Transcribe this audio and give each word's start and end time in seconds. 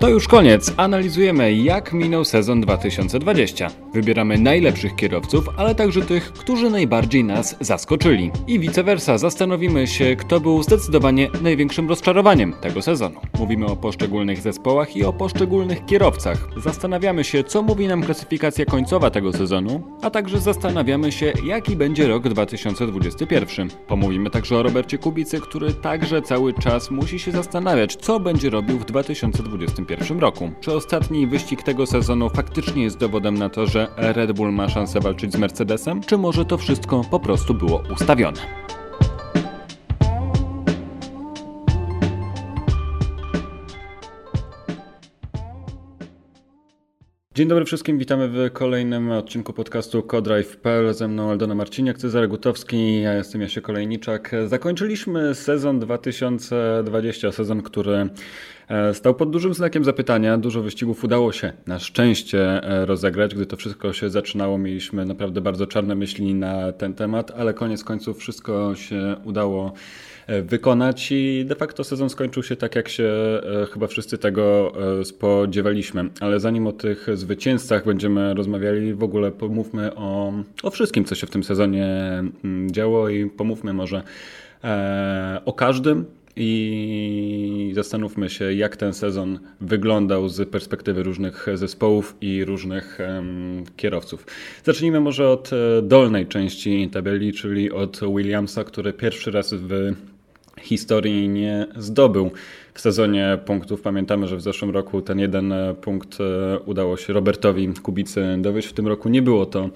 To 0.00 0.08
już 0.08 0.28
koniec. 0.28 0.72
Analizujemy, 0.76 1.52
jak 1.54 1.92
minął 1.92 2.24
sezon 2.24 2.60
2020. 2.60 3.70
Wybieramy 3.92 4.38
najlepszych 4.38 4.96
kierowców, 4.96 5.48
ale 5.56 5.74
także 5.74 6.02
tych, 6.02 6.32
którzy 6.32 6.70
najbardziej 6.70 7.24
nas 7.24 7.56
zaskoczyli. 7.60 8.30
I 8.46 8.58
vice 8.58 8.84
versa, 8.84 9.18
zastanowimy 9.18 9.86
się, 9.86 10.16
kto 10.16 10.40
był 10.40 10.62
zdecydowanie 10.62 11.28
największym 11.42 11.88
rozczarowaniem 11.88 12.52
tego 12.60 12.82
sezonu. 12.82 13.20
Mówimy 13.38 13.66
o 13.66 13.76
poszczególnych 13.76 14.40
zespołach 14.40 14.96
i 14.96 15.04
o 15.04 15.12
poszczególnych 15.12 15.84
kierowcach. 15.84 16.48
Zastanawiamy 16.56 17.24
się, 17.24 17.44
co 17.44 17.62
mówi 17.62 17.88
nam 17.88 18.02
klasyfikacja 18.02 18.64
końcowa 18.64 19.10
tego 19.10 19.32
sezonu, 19.32 19.82
a 20.02 20.10
także 20.10 20.40
zastanawiamy 20.40 21.12
się, 21.12 21.32
jaki 21.44 21.76
będzie 21.76 22.08
rok 22.08 22.28
2021. 22.28 23.68
Pomówimy 23.88 24.30
także 24.30 24.56
o 24.56 24.62
Robercie 24.62 24.98
Kubicy, 24.98 25.40
który 25.40 25.74
także 25.74 26.22
cały 26.22 26.54
czas 26.54 26.90
musi 26.90 27.18
się 27.18 27.32
zastanawiać, 27.32 27.96
co 27.96 28.20
będzie 28.20 28.50
robił 28.50 28.78
w 28.78 28.84
2021 28.84 30.18
roku. 30.18 30.50
Czy 30.60 30.72
ostatni 30.72 31.26
wyścig 31.26 31.62
tego 31.62 31.86
sezonu 31.86 32.30
faktycznie 32.30 32.82
jest 32.82 32.98
dowodem 32.98 33.38
na 33.38 33.48
to, 33.48 33.66
że 33.66 33.79
Red 33.96 34.32
Bull 34.32 34.52
ma 34.52 34.68
szansę 34.68 35.00
walczyć 35.00 35.32
z 35.32 35.36
Mercedesem, 35.36 36.00
czy 36.00 36.18
może 36.18 36.44
to 36.44 36.58
wszystko 36.58 37.04
po 37.10 37.20
prostu 37.20 37.54
było 37.54 37.82
ustawione? 37.92 38.40
Dzień 47.34 47.48
dobry 47.48 47.64
wszystkim, 47.64 47.98
witamy 47.98 48.28
w 48.28 48.52
kolejnym 48.52 49.10
odcinku 49.10 49.52
podcastu 49.52 50.02
Codrive.pl. 50.02 50.94
Ze 50.94 51.08
mną 51.08 51.30
Aldona 51.30 51.54
Marciniak, 51.54 51.98
Cezary 51.98 52.28
Gutowski, 52.28 53.02
ja 53.02 53.14
jestem 53.14 53.40
Jasie 53.40 53.60
Kolejniczak. 53.60 54.30
Zakończyliśmy 54.46 55.34
sezon 55.34 55.78
2020, 55.80 57.32
sezon, 57.32 57.62
który 57.62 58.08
stał 58.92 59.14
pod 59.14 59.30
dużym 59.30 59.54
znakiem 59.54 59.84
zapytania. 59.84 60.38
Dużo 60.38 60.62
wyścigów 60.62 61.04
udało 61.04 61.32
się 61.32 61.52
na 61.66 61.78
szczęście 61.78 62.64
e, 62.64 62.86
rozegrać. 62.86 63.34
Gdy 63.34 63.46
to 63.46 63.56
wszystko 63.56 63.92
się 63.92 64.10
zaczynało, 64.10 64.58
mieliśmy 64.58 65.04
naprawdę 65.04 65.40
bardzo 65.40 65.66
czarne 65.66 65.94
myśli 65.94 66.34
na 66.34 66.72
ten 66.72 66.94
temat, 66.94 67.30
ale 67.36 67.54
koniec 67.54 67.84
końców 67.84 68.18
wszystko 68.18 68.74
się 68.74 69.16
udało 69.24 69.72
E, 70.30 70.42
wykonać 70.42 71.12
i 71.12 71.44
de 71.46 71.54
facto 71.54 71.84
sezon 71.84 72.10
skończył 72.10 72.42
się 72.42 72.56
tak, 72.56 72.76
jak 72.76 72.88
się 72.88 73.04
e, 73.04 73.66
chyba 73.72 73.86
wszyscy 73.86 74.18
tego 74.18 74.72
e, 75.00 75.04
spodziewaliśmy. 75.04 76.10
Ale 76.20 76.40
zanim 76.40 76.66
o 76.66 76.72
tych 76.72 77.06
zwycięzcach 77.14 77.84
będziemy 77.84 78.34
rozmawiali, 78.34 78.94
w 78.94 79.02
ogóle 79.02 79.30
pomówmy 79.30 79.94
o, 79.94 80.32
o 80.62 80.70
wszystkim, 80.70 81.04
co 81.04 81.14
się 81.14 81.26
w 81.26 81.30
tym 81.30 81.44
sezonie 81.44 81.86
mm, 82.44 82.70
działo 82.70 83.08
i 83.08 83.26
pomówmy 83.26 83.72
może 83.72 84.02
o 85.44 85.52
każdym, 85.52 86.04
i 86.40 87.72
zastanówmy 87.74 88.30
się, 88.30 88.52
jak 88.52 88.76
ten 88.76 88.92
sezon 88.92 89.38
wyglądał 89.60 90.28
z 90.28 90.50
perspektywy 90.50 91.02
różnych 91.02 91.46
zespołów 91.54 92.16
i 92.20 92.44
różnych 92.44 92.98
um, 93.14 93.64
kierowców. 93.76 94.26
Zacznijmy 94.64 95.00
może 95.00 95.28
od 95.28 95.50
dolnej 95.82 96.26
części 96.26 96.88
tabeli, 96.92 97.32
czyli 97.32 97.70
od 97.70 98.00
Williamsa, 98.16 98.64
który 98.64 98.92
pierwszy 98.92 99.30
raz 99.30 99.54
w 99.54 99.94
historii 100.60 101.28
nie 101.28 101.66
zdobył 101.76 102.30
w 102.74 102.80
sezonie 102.80 103.38
punktów. 103.44 103.82
Pamiętamy, 103.82 104.26
że 104.26 104.36
w 104.36 104.42
zeszłym 104.42 104.70
roku 104.70 105.02
ten 105.02 105.18
jeden 105.18 105.52
e, 105.52 105.74
punkt 105.74 106.18
e, 106.20 106.58
udało 106.58 106.96
się 106.96 107.12
Robertowi 107.12 107.68
Kubicy 107.82 108.36
dowieść. 108.38 108.68
W 108.68 108.72
tym 108.72 108.86
roku 108.86 109.08
nie 109.08 109.22
było 109.22 109.46
to 109.46 109.64
e, 109.64 109.70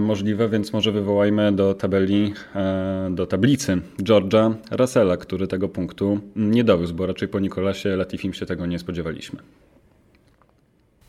możliwe, 0.00 0.48
więc 0.48 0.72
może 0.72 0.92
wywołajmy 0.92 1.52
do 1.52 1.74
tabeli, 1.74 2.32
e, 2.54 3.08
do 3.10 3.26
tablicy 3.26 3.80
George'a 4.02 4.54
Russella, 4.70 5.16
który 5.16 5.46
tego 5.46 5.68
punktu 5.68 6.20
nie 6.36 6.64
dowiózł, 6.64 6.94
bo 6.94 7.06
raczej 7.06 7.28
po 7.28 7.40
Nikolasie 7.40 7.96
Latifim 7.96 8.34
się 8.34 8.46
tego 8.46 8.66
nie 8.66 8.78
spodziewaliśmy. 8.78 9.38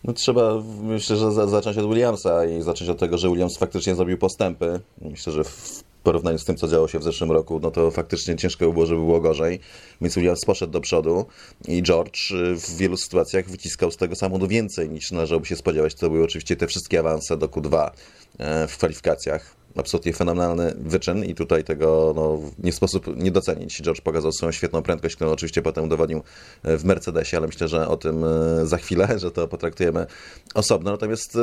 No 0.03 0.13
trzeba, 0.13 0.63
myślę, 0.81 1.15
że 1.15 1.31
zacząć 1.31 1.77
od 1.77 1.89
Williamsa 1.89 2.45
i 2.45 2.61
zacząć 2.61 2.89
od 2.89 2.99
tego, 2.99 3.17
że 3.17 3.29
Williams 3.29 3.57
faktycznie 3.57 3.95
zrobił 3.95 4.17
postępy. 4.17 4.79
Myślę, 5.01 5.33
że 5.33 5.43
w 5.43 5.83
porównaniu 6.03 6.37
z 6.37 6.45
tym, 6.45 6.55
co 6.55 6.67
działo 6.67 6.87
się 6.87 6.99
w 6.99 7.03
zeszłym 7.03 7.31
roku, 7.31 7.59
no 7.63 7.71
to 7.71 7.91
faktycznie 7.91 8.35
ciężko 8.35 8.65
by 8.65 8.73
było, 8.73 8.85
żeby 8.85 9.01
było 9.01 9.21
gorzej. 9.21 9.59
Więc 10.01 10.15
Williams 10.15 10.45
poszedł 10.45 10.73
do 10.73 10.81
przodu 10.81 11.25
i 11.67 11.83
George 11.83 12.31
y, 12.31 12.55
w 12.55 12.77
wielu 12.77 12.97
sytuacjach 12.97 13.49
wyciskał 13.49 13.91
z 13.91 13.97
tego 13.97 14.15
samochodu 14.15 14.47
więcej 14.47 14.89
niż 14.89 15.11
należałoby 15.11 15.45
się 15.45 15.55
spodziewać. 15.55 15.95
To 15.95 16.09
były 16.09 16.23
oczywiście 16.23 16.55
te 16.55 16.67
wszystkie 16.67 16.99
awanse 16.99 17.37
do 17.37 17.47
Q2 17.47 17.89
e, 18.37 18.67
w 18.67 18.77
kwalifikacjach. 18.77 19.58
Absolutnie 19.75 20.13
fenomenalny 20.13 20.73
wyczyn 20.77 21.25
i 21.25 21.35
tutaj 21.35 21.63
tego 21.63 22.13
no, 22.15 22.39
nie 22.63 22.71
sposób 22.71 23.17
nie 23.17 23.31
docenić. 23.31 23.81
George 23.81 24.01
pokazał 24.01 24.31
swoją 24.31 24.51
świetną 24.51 24.81
prędkość, 24.81 25.15
którą 25.15 25.31
oczywiście 25.31 25.61
potem 25.61 25.83
udowodnił 25.83 26.21
e, 26.63 26.77
w 26.77 26.85
Mercedesie, 26.85 27.37
ale 27.37 27.47
myślę, 27.47 27.67
że 27.67 27.87
o 27.87 27.97
tym 27.97 28.23
e, 28.23 28.65
za 28.65 28.77
chwilę, 28.77 29.07
że 29.19 29.31
to 29.31 29.47
potraktujemy 29.47 30.05
osobno. 30.53 30.91
Natomiast 30.91 31.37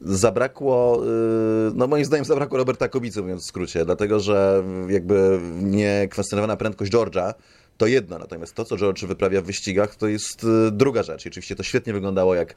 zabrakło, 0.00 1.02
y, 1.04 1.72
no 1.74 1.86
moim 1.86 2.04
zdaniem 2.04 2.24
zabrakło 2.24 2.58
Roberta 2.58 2.88
Kubicy, 2.88 3.22
mówiąc 3.22 3.42
w 3.42 3.46
skrócie, 3.46 3.84
dlatego 3.84 4.20
że 4.20 4.62
jakby 4.88 5.40
niekwestionowana 5.62 6.56
prędkość 6.56 6.92
George'a 6.92 7.34
to 7.80 7.86
jedno, 7.86 8.18
natomiast 8.18 8.54
to, 8.54 8.64
co 8.64 8.76
George 8.76 9.04
wyprawia 9.04 9.40
w 9.42 9.44
wyścigach, 9.44 9.96
to 9.96 10.08
jest 10.08 10.44
y, 10.44 10.70
druga 10.72 11.02
rzecz. 11.02 11.26
I 11.26 11.28
oczywiście 11.28 11.56
to 11.56 11.62
świetnie 11.62 11.92
wyglądało, 11.92 12.34
jak 12.34 12.54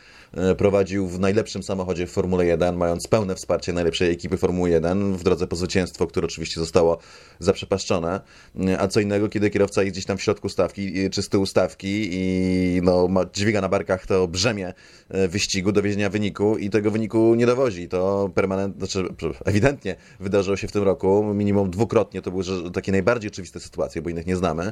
y, 0.52 0.56
prowadził 0.56 1.08
w 1.08 1.20
najlepszym 1.20 1.64
samochodzie 1.64 2.08
w 2.08 2.12
Formule 2.12 2.46
1, 2.46 2.76
mając 2.76 3.08
pełne 3.08 3.36
wsparcie 3.36 3.74
najlepszej 3.74 4.12
ekipy 4.12 4.38
Formuły 4.38 4.70
1 4.70 5.18
w 5.18 5.24
drodze 5.24 5.48
po 5.48 5.56
zwycięstwo, 5.56 6.08
które 6.08 6.26
oczywiście 6.26 6.60
zostało 6.60 6.98
zaprzepaszczone. 7.40 8.22
Y, 8.70 8.80
a 8.80 8.88
co 8.88 9.00
innego, 9.00 9.30
kiedy 9.30 9.50
kierowca 9.50 9.84
jest 9.84 9.94
gdzieś 9.94 10.06
tam 10.06 10.18
w 10.18 10.22
środku 10.22 10.50
stawki, 10.50 11.10
czy 11.10 11.22
z 11.22 11.30
tyłu 11.30 11.46
stawki 11.46 12.10
i 12.12 12.82
no, 12.84 13.08
ma, 13.08 13.26
dźwiga 13.34 13.62
na 13.62 13.70
barkach 13.70 14.08
to 14.08 14.28
brzemię 14.28 14.74
wyścigu, 15.10 15.72
dowiezienia 15.72 16.10
wyniku 16.10 16.58
i 16.58 16.70
tego 16.70 16.92
wyniku 16.92 17.36
nie 17.36 17.46
dowozi. 17.46 17.88
To 17.88 18.30
permanentnie, 18.36 18.88
znaczy 18.88 19.14
ewidentnie 19.46 19.96
wydarzyło 20.20 20.58
się 20.58 20.68
w 20.68 20.72
tym 20.72 20.84
roku, 20.84 21.34
minimum 21.34 21.70
dwukrotnie. 21.70 22.22
To 22.22 22.32
były 22.32 22.44
takie 22.74 22.92
najbardziej 22.92 23.32
oczywiste 23.32 23.60
sytuacje, 23.60 24.02
bo 24.02 24.10
innych 24.10 24.26
nie 24.26 24.36
znamy 24.36 24.72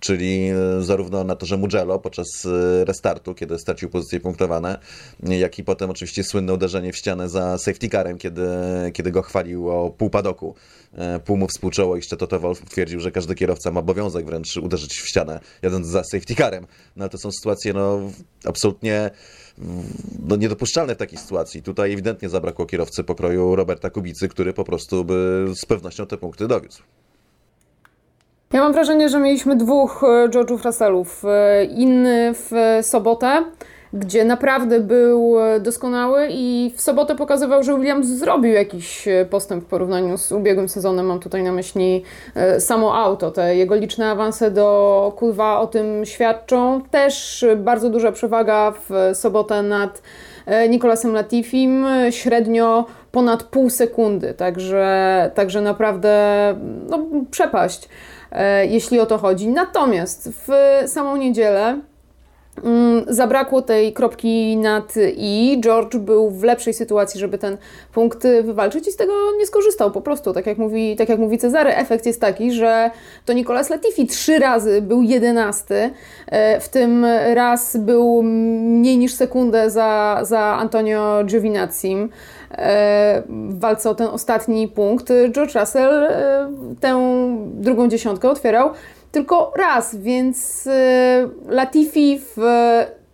czyli 0.00 0.48
e, 0.48 0.82
zarówno 0.82 1.24
na 1.24 1.36
torze 1.36 1.56
Mugello 1.56 1.98
podczas 1.98 2.26
e, 2.46 2.84
restartu, 2.84 3.34
kiedy 3.34 3.58
stracił 3.58 3.90
pozycje 3.90 4.20
punktowane, 4.20 4.78
jak 5.22 5.58
i 5.58 5.64
potem 5.64 5.90
oczywiście 5.90 6.24
słynne 6.24 6.52
uderzenie 6.52 6.92
w 6.92 6.96
ścianę 6.96 7.28
za 7.28 7.58
safety 7.58 7.88
carem, 7.88 8.18
kiedy, 8.18 8.48
kiedy 8.92 9.10
go 9.10 9.22
chwalił 9.22 9.70
o 9.70 9.90
pół 9.90 10.10
padoku. 10.10 10.54
E, 10.94 11.20
pół 11.20 11.36
mu 11.36 11.48
współczoło 11.48 11.96
i 11.96 12.02
Szczeto 12.02 12.40
Wolf 12.40 12.64
twierdził, 12.70 13.00
że 13.00 13.10
każdy 13.10 13.34
kierowca 13.34 13.70
ma 13.70 13.80
obowiązek 13.80 14.26
wręcz 14.26 14.56
uderzyć 14.56 14.92
w 15.00 15.08
ścianę, 15.08 15.40
jadąc 15.62 15.86
za 15.86 16.04
safety 16.04 16.34
carem. 16.34 16.66
No 16.96 17.02
ale 17.02 17.10
to 17.10 17.18
są 17.18 17.32
sytuacje 17.32 17.72
no, 17.72 18.00
absolutnie 18.44 19.10
no, 20.28 20.36
niedopuszczalne 20.36 20.94
w 20.94 20.98
takiej 20.98 21.18
sytuacji. 21.18 21.62
Tutaj 21.62 21.92
ewidentnie 21.92 22.28
zabrakło 22.28 22.66
kierowcy 22.66 23.04
pokroju 23.04 23.56
Roberta 23.56 23.90
Kubicy, 23.90 24.28
który 24.28 24.52
po 24.52 24.64
prostu 24.64 25.04
by 25.04 25.46
z 25.54 25.66
pewnością 25.66 26.06
te 26.06 26.16
punkty 26.16 26.48
dowiózł. 26.48 26.82
Ja 28.52 28.60
mam 28.60 28.72
wrażenie, 28.72 29.08
że 29.08 29.18
mieliśmy 29.18 29.56
dwóch 29.56 30.04
e, 30.04 30.28
George'ów 30.28 30.64
Russellów. 30.64 31.24
E, 31.24 31.64
inny 31.64 32.34
w 32.34 32.78
sobotę, 32.82 33.44
gdzie 33.92 34.24
naprawdę 34.24 34.80
był 34.80 35.40
e, 35.40 35.60
doskonały 35.60 36.28
i 36.30 36.72
w 36.76 36.80
sobotę 36.80 37.14
pokazywał, 37.14 37.62
że 37.62 37.76
Williams 37.76 38.06
zrobił 38.06 38.52
jakiś 38.52 39.08
postęp 39.30 39.64
w 39.64 39.66
porównaniu 39.66 40.18
z 40.18 40.32
ubiegłym 40.32 40.68
sezonem. 40.68 41.06
Mam 41.06 41.20
tutaj 41.20 41.42
na 41.42 41.52
myśli 41.52 42.02
samo 42.58 42.94
auto. 42.94 43.30
Te 43.30 43.56
jego 43.56 43.74
liczne 43.74 44.10
awanse 44.10 44.50
do 44.50 45.12
Q2 45.16 45.60
o 45.60 45.66
tym 45.66 46.04
świadczą. 46.04 46.80
Też 46.90 47.44
bardzo 47.56 47.90
duża 47.90 48.12
przewaga 48.12 48.72
w 48.88 49.16
sobotę 49.16 49.62
nad 49.62 50.02
Nicolasem 50.68 51.12
Latifim. 51.12 51.86
Średnio 52.10 52.86
ponad 53.12 53.42
pół 53.42 53.70
sekundy, 53.70 54.34
także, 54.34 55.30
także 55.34 55.60
naprawdę 55.60 56.54
no, 56.88 56.98
przepaść. 57.30 57.88
E, 58.32 58.66
jeśli 58.66 59.00
o 59.00 59.06
to 59.06 59.18
chodzi. 59.18 59.48
Natomiast 59.48 60.28
w 60.28 60.48
samą 60.86 61.16
niedzielę 61.16 61.80
mm, 62.64 63.04
zabrakło 63.08 63.62
tej 63.62 63.92
kropki 63.92 64.56
nad 64.56 64.94
i. 65.16 65.60
George 65.60 65.96
był 65.96 66.30
w 66.30 66.42
lepszej 66.42 66.74
sytuacji, 66.74 67.20
żeby 67.20 67.38
ten 67.38 67.56
punkt 67.92 68.26
wywalczyć 68.42 68.88
i 68.88 68.92
z 68.92 68.96
tego 68.96 69.12
nie 69.38 69.46
skorzystał 69.46 69.90
po 69.90 70.00
prostu. 70.00 70.32
Tak 70.32 70.46
jak 70.46 70.58
mówi, 70.58 70.96
tak 70.96 71.08
jak 71.08 71.18
mówi 71.18 71.38
Cezary, 71.38 71.74
efekt 71.74 72.06
jest 72.06 72.20
taki, 72.20 72.52
że 72.52 72.90
to 73.24 73.32
Nicolas 73.32 73.70
Latifi 73.70 74.06
trzy 74.06 74.38
razy 74.38 74.82
był 74.82 75.02
jedenasty, 75.02 75.90
e, 76.26 76.60
w 76.60 76.68
tym 76.68 77.06
raz 77.34 77.76
był 77.76 78.22
mniej 78.22 78.98
niż 78.98 79.14
sekundę 79.14 79.70
za, 79.70 80.20
za 80.22 80.40
Antonio 80.40 81.24
Giovinazzim 81.24 82.08
w 83.28 83.58
walce 83.58 83.90
o 83.90 83.94
ten 83.94 84.06
ostatni 84.06 84.68
punkt 84.68 85.08
George 85.30 85.54
Russell 85.54 86.04
e, 86.04 86.48
tę 86.80 87.00
drugą 87.44 87.88
dziesiątkę 87.88 88.30
otwierał 88.30 88.70
tylko 89.12 89.52
raz, 89.56 89.96
więc 89.96 90.66
e, 90.66 91.28
Latifi 91.48 92.20
w 92.36 92.42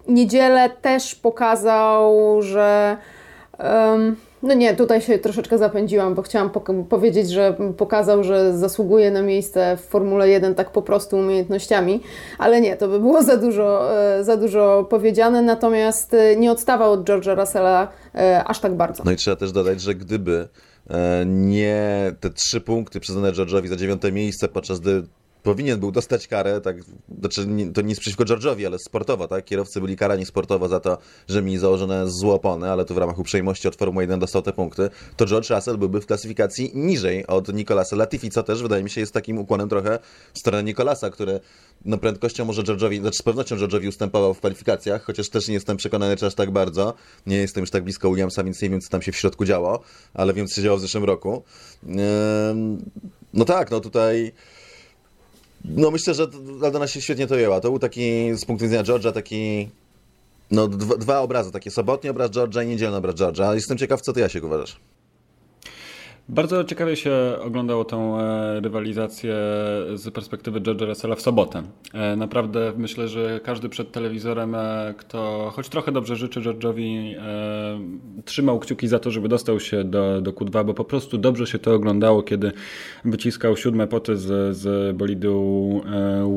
niedzielę 0.09 0.71
też 0.71 1.15
pokazał, 1.15 2.43
że 2.43 2.97
Um, 3.59 4.17
no 4.43 4.55
nie, 4.55 4.77
tutaj 4.77 5.01
się 5.01 5.19
troszeczkę 5.19 5.59
zapędziłam, 5.59 6.15
bo 6.15 6.23
chciałam 6.23 6.51
powiedzieć, 6.89 7.31
że 7.31 7.57
pokazał, 7.77 8.25
że 8.25 8.59
zasługuje 8.59 9.11
na 9.11 9.23
miejsce 9.23 9.77
w 9.77 9.81
Formule 9.81 10.29
1 10.29 10.55
tak 10.55 10.73
po 10.73 10.83
prostu 10.83 11.17
umiejętnościami, 11.17 12.01
ale 12.39 12.61
nie, 12.61 12.77
to 12.77 12.89
by 12.89 13.01
było 13.01 13.23
za 13.23 13.37
dużo, 13.37 13.99
e, 13.99 14.25
za 14.25 14.37
dużo 14.37 14.87
powiedziane, 14.91 15.43
natomiast 15.43 16.15
e, 16.15 16.37
nie 16.37 16.53
odstawał 16.53 16.93
od 16.93 17.05
George'a 17.05 17.41
Russella 17.41 17.89
e, 18.15 18.45
aż 18.45 18.61
tak 18.61 18.75
bardzo. 18.75 19.03
No 19.07 19.13
i 19.13 19.17
trzeba 19.17 19.37
też 19.37 19.53
dodać, 19.53 19.81
że 19.81 19.95
gdyby 19.95 20.49
nie 21.27 22.13
te 22.21 22.31
trzy 22.31 22.61
punkty 22.61 23.01
przyznane 23.01 23.33
George'owi 23.33 23.67
za 23.67 23.77
dziewiąte 23.77 24.13
miejsce, 24.13 24.49
podczas 24.49 24.81
gdy 24.81 25.03
powinien 25.43 25.81
był 25.81 25.93
dostać 25.93 26.29
karę, 26.29 26.61
tak, 26.61 26.77
znaczy 27.21 27.47
to 27.75 27.81
nic 27.81 28.01
przeciwko 28.01 28.25
George'owi, 28.25 28.67
ale 28.67 28.79
sportowo, 28.79 29.29
tak? 29.29 29.45
Kierowcy 29.45 29.81
byli 29.81 29.97
karani 29.97 30.27
sportowo 30.27 30.69
za 30.69 30.81
to, 30.81 30.99
że 31.29 31.43
mi 31.43 31.59
założone 31.59 32.11
złopony, 32.11 32.71
ale 32.71 32.85
tu 32.85 32.95
w 32.95 32.99
ramach 32.99 33.19
uprzejmości 33.19 33.69
od 33.69 33.77
Formuły 33.77 34.03
1 34.03 34.21
dostał 34.21 34.43
te 34.43 34.53
punkty, 34.53 34.91
to 35.17 35.27
George 35.27 35.51
Russell 35.51 35.79
byłby 35.79 36.01
w 36.01 36.07
klasyfikacji 36.07 36.71
niżej 36.75 37.27
od 37.27 37.55
Nicolasa 37.55 37.97
Latifi, 37.97 38.31
co 38.31 38.43
też 38.43 38.63
wydaje 38.63 38.83
mi 38.83 38.91
się 38.91 39.01
jest 39.01 39.13
takim 39.13 39.39
ukłonem 39.39 39.69
trochę 39.69 39.99
w 40.35 40.39
stronę 40.39 40.65
Nicolasa, 40.65 41.11
który 41.11 41.41
no 41.85 41.99
prędkością 41.99 42.45
może 42.45 42.63
George'owi, 42.63 43.01
znaczy 43.01 43.19
z 43.19 43.23
pewnością 43.23 43.57
George'owi 43.57 43.89
ustępował 43.89 44.35
w 44.35 44.39
kwalifikacjach, 44.39 45.05
chociaż 45.05 45.29
też 45.29 45.49
nie 45.49 45.55
jestem 45.55 45.77
przekonany, 45.77 46.17
czy 46.17 46.27
aż 46.27 46.35
tak 46.35 46.51
bardzo. 46.51 46.95
Nie 47.27 47.37
jestem 47.37 47.61
już 47.61 47.71
tak 47.71 47.85
blisko 47.85 48.09
Williamsa, 48.11 48.45
więc 48.45 48.63
nie 48.63 48.71
wiem, 48.71 48.81
co 48.81 48.89
tam 48.89 49.03
się 49.03 49.13
w 49.13 49.17
środku 49.17 49.45
działo, 49.45 49.81
ale 50.15 50.33
wiem, 50.33 50.47
co 50.47 50.55
się 50.55 50.63
działo 50.63 50.79
w 50.79 50.81
zeszłym 50.81 51.05
roku. 51.05 51.43
No 53.35 53.45
tak, 53.45 53.71
no 53.71 53.81
tutaj 53.81 54.33
no 55.77 55.91
myślę, 55.91 56.15
że 56.15 56.27
Aldona 56.65 56.87
się 56.87 57.01
świetnie 57.01 57.27
to 57.27 57.37
jęła. 57.37 57.61
To 57.61 57.71
był 57.71 57.79
taki, 57.79 58.35
z 58.35 58.45
punktu 58.45 58.65
widzenia 58.65 58.83
George'a, 58.83 59.13
taki 59.13 59.69
no, 60.51 60.69
dwa, 60.69 60.97
dwa, 60.97 61.21
obrazy, 61.21 61.53
takie 61.53 61.71
sobotni 61.71 62.11
obraz 62.11 62.31
George'a 62.31 62.65
i 62.65 62.67
niedzielny 62.67 62.97
obraz 62.97 63.15
George'a. 63.15 63.55
Jestem 63.55 63.79
ciekaw, 63.79 64.01
co 64.01 64.13
ty, 64.13 64.21
Jasiek, 64.21 64.45
uważasz? 64.45 64.77
Bardzo 66.31 66.65
ciekawie 66.65 66.97
się 66.97 67.13
oglądało 67.41 67.85
tą 67.85 68.21
e, 68.21 68.61
rywalizację 68.61 69.35
z 69.95 70.11
perspektywy 70.15 70.61
George'a 70.61 70.87
Russella 70.87 71.15
w 71.15 71.21
sobotę. 71.21 71.63
E, 71.95 72.17
naprawdę 72.17 72.73
myślę, 72.77 73.09
że 73.09 73.41
każdy 73.45 73.69
przed 73.69 73.93
telewizorem, 73.93 74.55
e, 74.55 74.95
kto 74.99 75.51
choć 75.55 75.69
trochę 75.69 75.93
dobrze 75.93 76.17
życzy 76.17 76.41
George'owi, 76.41 77.15
trzymał 78.25 78.59
kciuki 78.59 78.89
za 78.89 78.99
to, 78.99 79.11
żeby 79.11 79.29
dostał 79.29 79.61
się 79.61 79.85
do, 79.85 80.21
do 80.21 80.33
Q2, 80.33 80.65
bo 80.65 80.75
po 80.75 80.85
prostu 80.85 81.19
dobrze 81.19 81.47
się 81.47 81.59
to 81.59 81.75
oglądało, 81.75 82.23
kiedy 82.23 82.53
wyciskał 83.05 83.57
siódme 83.57 83.87
poty 83.87 84.17
z, 84.17 84.57
z 84.57 84.97
bolidu 84.97 85.81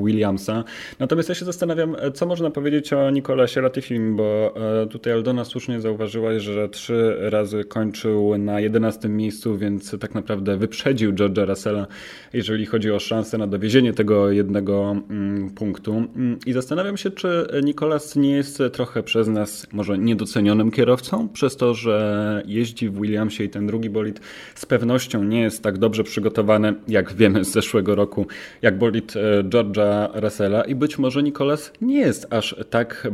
Williamsa. 0.04 0.64
Natomiast 1.00 1.30
ja 1.30 1.36
się 1.36 1.46
zastanawiam, 1.46 1.96
co 2.14 2.26
można 2.26 2.52
powiedzieć 2.52 2.94
o 2.94 3.10
Nikolasie 3.10 3.62
Latifim, 3.62 4.16
bo 4.16 4.54
tutaj 4.90 5.14
Aldona 5.14 5.46
słusznie 5.46 5.82
zauważyła, 5.82 6.40
że 6.40 6.70
trzy 6.70 7.16
razy 7.20 7.64
kończył 7.64 8.38
na 8.38 8.60
11 8.60 9.10
miejscu, 9.10 9.58
więc 9.58 9.81
więc 9.81 10.01
tak 10.01 10.16
naprawdę 10.16 10.57
wyprzedził 10.57 11.13
George'a 11.13 11.48
Russella, 11.48 11.88
jeżeli 12.33 12.66
chodzi 12.66 12.92
o 12.92 13.00
szansę 13.00 13.38
na 13.38 13.48
dowiezienie 13.48 13.94
tego 13.94 14.31
jednego 14.31 14.95
mm, 15.10 15.50
punktu. 15.50 15.94
Mm, 15.94 16.39
I 16.45 16.54
zastanawiam 16.54 16.98
się, 16.98 17.12
czy 17.12 17.48
Nicolas 17.63 18.16
nie 18.16 18.31
jest 18.31 18.63
trochę 18.74 19.04
przez 19.04 19.28
nas 19.28 19.68
może 19.72 19.98
niedocenionym 19.98 20.72
kierowcą, 20.72 21.30
przez 21.30 21.57
to, 21.57 21.74
że 21.74 22.44
jeździ 22.45 22.89
w 22.89 23.01
Williamsie 23.01 23.44
i 23.44 23.50
ten 23.50 23.68
drugi 23.68 23.89
bolid 23.89 24.19
z 24.56 24.66
pewnością 24.66 25.24
nie 25.24 25.42
jest 25.42 25.63
tak 25.63 25.78
dobrze 25.78 26.04
przygotowany, 26.04 26.74
jak 26.88 27.13
wiemy 27.13 27.45
z 27.45 27.51
zeszłego 27.51 27.95
roku, 27.95 28.28
jak 28.62 28.78
bolid 28.78 29.13
e, 29.16 29.44
George'a 29.44 30.10
Russella 30.13 30.63
i 30.63 30.75
być 30.75 30.98
może 30.98 31.24
Nicolas 31.24 31.74
nie 31.81 32.00
jest 32.00 32.28
aż 32.33 32.56
tak 32.69 33.07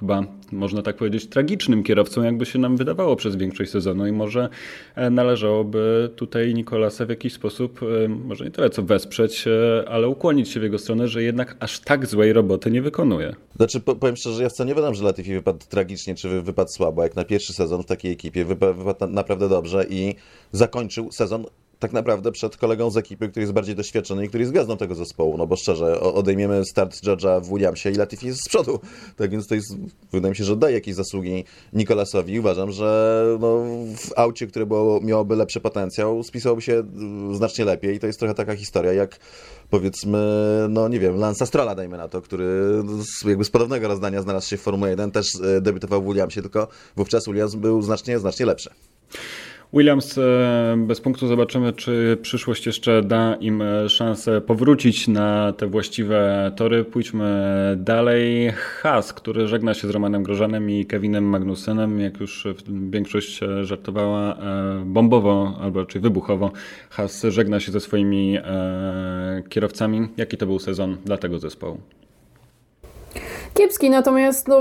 chyba 0.00 0.22
można 0.52 0.82
tak 0.82 0.96
powiedzieć, 0.96 1.26
tragicznym 1.26 1.82
kierowcą, 1.82 2.22
jakby 2.22 2.46
się 2.46 2.58
nam 2.58 2.76
wydawało 2.76 3.16
przez 3.16 3.36
większość 3.36 3.70
sezonu 3.70 4.06
i 4.06 4.12
może 4.12 4.48
e, 4.94 5.10
należałoby 5.10 6.10
tutaj 6.16 6.54
Nikolasa 6.54 7.06
w 7.06 7.08
jakiś 7.08 7.32
sposób, 7.32 7.80
e, 8.04 8.08
może 8.08 8.44
nie 8.44 8.50
tyle 8.50 8.70
co 8.70 8.82
wesprzeć, 8.82 9.44
e, 9.46 9.88
ale 9.88 10.08
ukłonić 10.08 10.48
się 10.48 10.60
w 10.60 10.62
jego 10.62 10.78
stronę, 10.78 11.08
że 11.08 11.22
jednak 11.22 11.56
aż 11.60 11.80
tak 11.80 12.06
złej 12.06 12.32
roboty 12.32 12.70
nie 12.70 12.82
wykonuje. 12.82 13.36
Znaczy, 13.56 13.80
powiem 13.80 14.16
szczerze, 14.16 14.42
ja 14.42 14.48
wcale 14.48 14.68
nie 14.68 14.74
wiadomo, 14.74 14.94
że 14.94 15.04
Latifi 15.04 15.32
wypadł 15.32 15.58
tragicznie, 15.68 16.14
czy 16.14 16.42
wypadł 16.42 16.70
słabo, 16.70 17.02
jak 17.02 17.16
na 17.16 17.24
pierwszy 17.24 17.52
sezon 17.52 17.82
w 17.82 17.86
takiej 17.86 18.12
ekipie 18.12 18.44
wypadł 18.44 19.12
naprawdę 19.12 19.48
dobrze 19.48 19.86
i 19.90 20.14
zakończył 20.52 21.12
sezon 21.12 21.44
tak 21.78 21.92
naprawdę 21.92 22.32
przed 22.32 22.56
kolegą 22.56 22.90
z 22.90 22.96
ekipy, 22.96 23.28
który 23.28 23.42
jest 23.42 23.52
bardziej 23.52 23.74
doświadczony 23.74 24.24
i 24.24 24.28
który 24.28 24.42
jest 24.42 24.52
gwiazdą 24.52 24.76
tego 24.76 24.94
zespołu, 24.94 25.36
no 25.36 25.46
bo 25.46 25.56
szczerze, 25.56 26.00
odejmiemy 26.00 26.64
start 26.64 26.94
George'a 26.94 27.42
w 27.42 27.48
Williamsie 27.48 27.90
i 27.90 27.94
Latifi 27.94 28.26
jest 28.26 28.44
z 28.44 28.48
przodu, 28.48 28.80
tak 29.16 29.30
więc 29.30 29.46
to 29.46 29.54
jest, 29.54 29.76
wydaje 30.12 30.30
mi 30.30 30.36
się, 30.36 30.44
że 30.44 30.56
daje 30.56 30.74
jakieś 30.74 30.94
zasługi 30.94 31.44
Nikolasowi. 31.72 32.38
Uważam, 32.40 32.72
że 32.72 33.24
no, 33.40 33.64
w 33.96 34.12
aucie, 34.16 34.46
które 34.46 34.66
było, 34.66 35.00
miałoby 35.00 35.36
lepszy 35.36 35.60
potencjał, 35.60 36.22
spisałby 36.22 36.62
się 36.62 36.82
znacznie 37.32 37.64
lepiej 37.64 37.96
i 37.96 37.98
to 37.98 38.06
jest 38.06 38.18
trochę 38.18 38.34
taka 38.34 38.56
historia, 38.56 38.92
jak 38.92 39.18
powiedzmy, 39.70 40.18
no 40.68 40.88
nie 40.88 41.00
wiem, 41.00 41.16
Lance 41.16 41.46
Strolla 41.46 41.74
dajmy 41.74 41.96
na 41.96 42.08
to, 42.08 42.22
który 42.22 42.82
jakby 43.24 43.44
z 43.44 43.50
podobnego 43.50 43.88
rozdania 43.88 44.22
znalazł 44.22 44.48
się 44.48 44.56
w 44.56 44.60
Formule 44.60 44.90
1, 44.90 45.10
też 45.10 45.26
e, 45.56 45.60
debiutował 45.60 46.02
w 46.02 46.06
Williamsie, 46.06 46.42
tylko 46.42 46.68
wówczas 46.96 47.26
Williams 47.26 47.54
był 47.54 47.82
znacznie, 47.82 48.18
znacznie 48.18 48.46
lepszy. 48.46 48.70
Williams 49.72 50.18
e, 50.18 50.76
bez 50.86 51.00
punktu 51.00 51.26
zobaczymy, 51.26 51.72
czy 51.72 52.18
przyszłość 52.22 52.66
jeszcze 52.66 53.02
da 53.02 53.34
im 53.34 53.62
e, 53.62 53.88
szansę 53.88 54.40
powrócić 54.40 55.08
na 55.08 55.52
te 55.52 55.66
właściwe 55.66 56.52
tory. 56.56 56.84
Pójdźmy 56.84 57.76
dalej. 57.80 58.52
Haas, 58.56 59.12
który 59.12 59.48
żegna 59.48 59.74
się 59.74 59.88
z 59.88 59.90
Romanem 59.90 60.22
Grożanem 60.22 60.70
i 60.70 60.86
Kevinem 60.86 61.24
Magnusenem, 61.24 62.00
jak 62.00 62.20
już 62.20 62.46
większość 62.90 63.42
e, 63.42 63.64
żartowała, 63.64 64.36
bombowo 64.84 65.58
albo 65.60 65.80
raczej 65.80 66.02
wybuchowo. 66.02 66.52
Haas 66.90 67.22
żegna 67.28 67.60
się 67.60 67.72
ze 67.72 67.80
swoimi 67.80 68.38
kierowcami. 69.48 70.08
Jaki 70.16 70.36
to 70.36 70.46
był 70.46 70.58
sezon 70.58 70.96
dla 71.04 71.16
tego 71.16 71.38
zespołu? 71.38 71.80
Kiepski, 73.58 73.90
natomiast 73.90 74.48
no, 74.48 74.60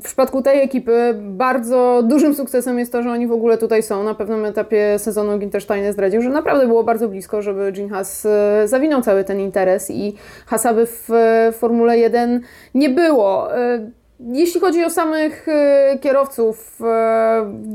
w 0.00 0.02
przypadku 0.04 0.42
tej 0.42 0.62
ekipy 0.62 1.14
bardzo 1.20 2.02
dużym 2.04 2.34
sukcesem 2.34 2.78
jest 2.78 2.92
to, 2.92 3.02
że 3.02 3.10
oni 3.10 3.26
w 3.26 3.32
ogóle 3.32 3.58
tutaj 3.58 3.82
są. 3.82 4.02
Na 4.04 4.14
pewnym 4.14 4.44
etapie 4.44 4.98
sezonu 4.98 5.38
Gintersteiner 5.38 5.92
zdradził, 5.92 6.22
że 6.22 6.28
naprawdę 6.28 6.66
było 6.66 6.84
bardzo 6.84 7.08
blisko, 7.08 7.42
żeby 7.42 7.72
Gene 7.72 7.88
Haas 7.88 8.26
e, 8.26 8.68
zawinął 8.68 9.02
cały 9.02 9.24
ten 9.24 9.40
interes 9.40 9.90
i 9.90 10.14
Hasaby 10.46 10.86
w 10.86 11.08
Formule 11.52 11.98
1 11.98 12.40
nie 12.74 12.88
było. 12.88 13.56
E, 13.56 13.90
jeśli 14.20 14.60
chodzi 14.60 14.84
o 14.84 14.90
samych 14.90 15.48
e, 15.48 15.98
kierowców, 16.00 16.80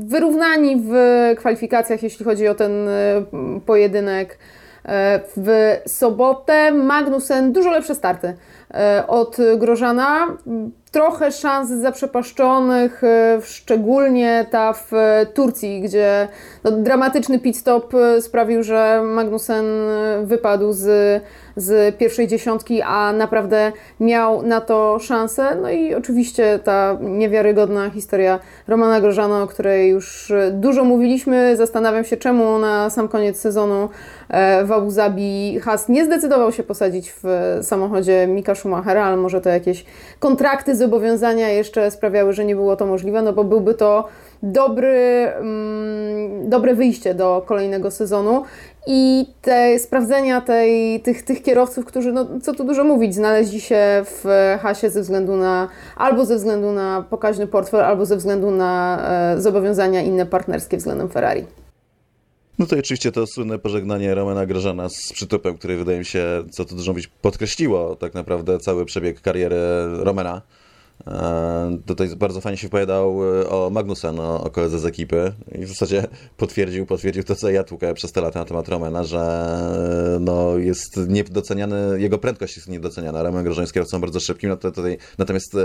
wyrównani 0.04 0.82
w 0.88 0.94
kwalifikacjach, 1.36 2.02
jeśli 2.02 2.24
chodzi 2.24 2.48
o 2.48 2.54
ten 2.54 2.72
pojedynek 3.66 4.38
w 5.36 5.76
sobotę, 5.86 6.72
Magnussen 6.72 7.52
dużo 7.52 7.70
lepsze 7.70 7.94
starty. 7.94 8.36
E, 8.74 9.04
od 9.06 9.36
Grożana. 9.56 10.26
Trochę 10.90 11.32
szans 11.32 11.70
zaprzepaszczonych, 11.70 13.04
e, 13.04 13.38
szczególnie 13.42 14.46
ta 14.50 14.72
w 14.72 14.90
Turcji, 15.34 15.80
gdzie 15.80 16.28
no, 16.64 16.70
dramatyczny 16.70 17.38
pit 17.38 17.56
stop 17.56 17.94
e, 17.94 18.22
sprawił, 18.22 18.62
że 18.62 19.02
Magnussen 19.04 19.64
wypadł 20.24 20.72
z, 20.72 21.22
z 21.56 21.96
pierwszej 21.96 22.28
dziesiątki, 22.28 22.82
a 22.82 23.12
naprawdę 23.12 23.72
miał 24.00 24.42
na 24.42 24.60
to 24.60 24.98
szansę. 24.98 25.56
No 25.62 25.70
i 25.70 25.94
oczywiście 25.94 26.58
ta 26.64 26.96
niewiarygodna 27.00 27.90
historia 27.90 28.38
Romana 28.68 29.00
Grożana, 29.00 29.42
o 29.42 29.46
której 29.46 29.90
już 29.90 30.32
dużo 30.52 30.84
mówiliśmy. 30.84 31.56
Zastanawiam 31.56 32.04
się, 32.04 32.16
czemu 32.16 32.58
na 32.58 32.90
sam 32.90 33.08
koniec 33.08 33.40
sezonu 33.40 33.88
w 34.64 34.72
Abu 34.72 34.90
Zabi 34.90 35.60
Has 35.60 35.88
nie 35.88 36.04
zdecydował 36.04 36.52
się 36.52 36.62
posadzić 36.62 37.14
w 37.22 37.58
samochodzie 37.62 38.26
Mika 38.26 38.54
Schumachera, 38.54 39.04
ale 39.04 39.16
może 39.16 39.40
to 39.40 39.48
jakieś 39.48 39.84
kontrakty, 40.18 40.76
zobowiązania 40.76 41.48
jeszcze 41.48 41.90
sprawiały, 41.90 42.32
że 42.32 42.44
nie 42.44 42.54
było 42.54 42.76
to 42.76 42.86
możliwe, 42.86 43.22
no 43.22 43.32
bo 43.32 43.44
byłby 43.44 43.74
to 43.74 44.08
dobry, 44.42 45.28
mm, 45.38 46.50
dobre 46.50 46.74
wyjście 46.74 47.14
do 47.14 47.42
kolejnego 47.46 47.90
sezonu 47.90 48.42
i 48.86 49.26
te 49.42 49.78
sprawdzenia 49.78 50.40
tej, 50.40 51.00
tych, 51.00 51.22
tych 51.22 51.42
kierowców, 51.42 51.84
którzy, 51.84 52.12
no 52.12 52.26
co 52.42 52.54
tu 52.54 52.64
dużo 52.64 52.84
mówić, 52.84 53.14
znaleźli 53.14 53.60
się 53.60 54.04
w 54.04 54.24
hasie 54.62 54.90
ze 54.90 55.02
względu 55.02 55.36
na, 55.36 55.68
albo 55.96 56.24
ze 56.24 56.36
względu 56.36 56.72
na 56.72 57.04
pokaźny 57.10 57.46
portfel, 57.46 57.80
albo 57.80 58.06
ze 58.06 58.16
względu 58.16 58.50
na 58.50 59.02
e, 59.34 59.40
zobowiązania 59.40 60.02
inne 60.02 60.26
partnerskie 60.26 60.76
względem 60.76 61.08
Ferrari. 61.08 61.44
No 62.58 62.66
to 62.66 62.76
oczywiście 62.78 63.12
to 63.12 63.26
słynne 63.26 63.58
pożegnanie 63.58 64.14
Romana 64.14 64.46
Grożana 64.46 64.88
z 64.88 65.12
przytupem, 65.12 65.58
które 65.58 65.76
wydaje 65.76 65.98
mi 65.98 66.04
się, 66.04 66.44
co 66.50 66.64
tu 66.64 66.76
dużo 66.76 66.92
mówić, 66.92 67.06
podkreśliło 67.06 67.96
tak 67.96 68.14
naprawdę 68.14 68.58
cały 68.58 68.84
przebieg 68.84 69.20
kariery 69.20 69.56
Romana. 69.98 70.42
E, 71.06 71.78
tutaj 71.86 72.16
bardzo 72.16 72.40
fajnie 72.40 72.56
się 72.56 72.66
wypowiadał 72.66 73.40
e, 73.40 73.48
o 73.48 73.70
Magnusen, 73.70 74.20
o, 74.20 74.44
o 74.44 74.50
koledze 74.50 74.78
z 74.78 74.86
ekipy 74.86 75.32
i 75.52 75.64
w 75.64 75.68
zasadzie 75.68 76.06
potwierdził, 76.36 76.86
potwierdził 76.86 77.24
to, 77.24 77.36
co 77.36 77.50
ja 77.50 77.64
tłukałem 77.64 77.94
przez 77.94 78.12
te 78.12 78.20
lata 78.20 78.38
na 78.38 78.44
temat 78.44 78.68
Romana, 78.68 79.04
że 79.04 79.20
e, 80.16 80.20
no, 80.20 80.58
jest 80.58 80.96
niedoceniany, 81.08 82.00
jego 82.00 82.18
prędkość 82.18 82.56
jest 82.56 82.68
niedoceniana. 82.68 83.22
Roman 83.22 83.44
Grożoń 83.44 83.62
jest 83.62 83.72
kierowcą 83.72 84.00
bardzo 84.00 84.20
szybkim, 84.20 84.50
no 84.50 84.56
natomiast 85.18 85.56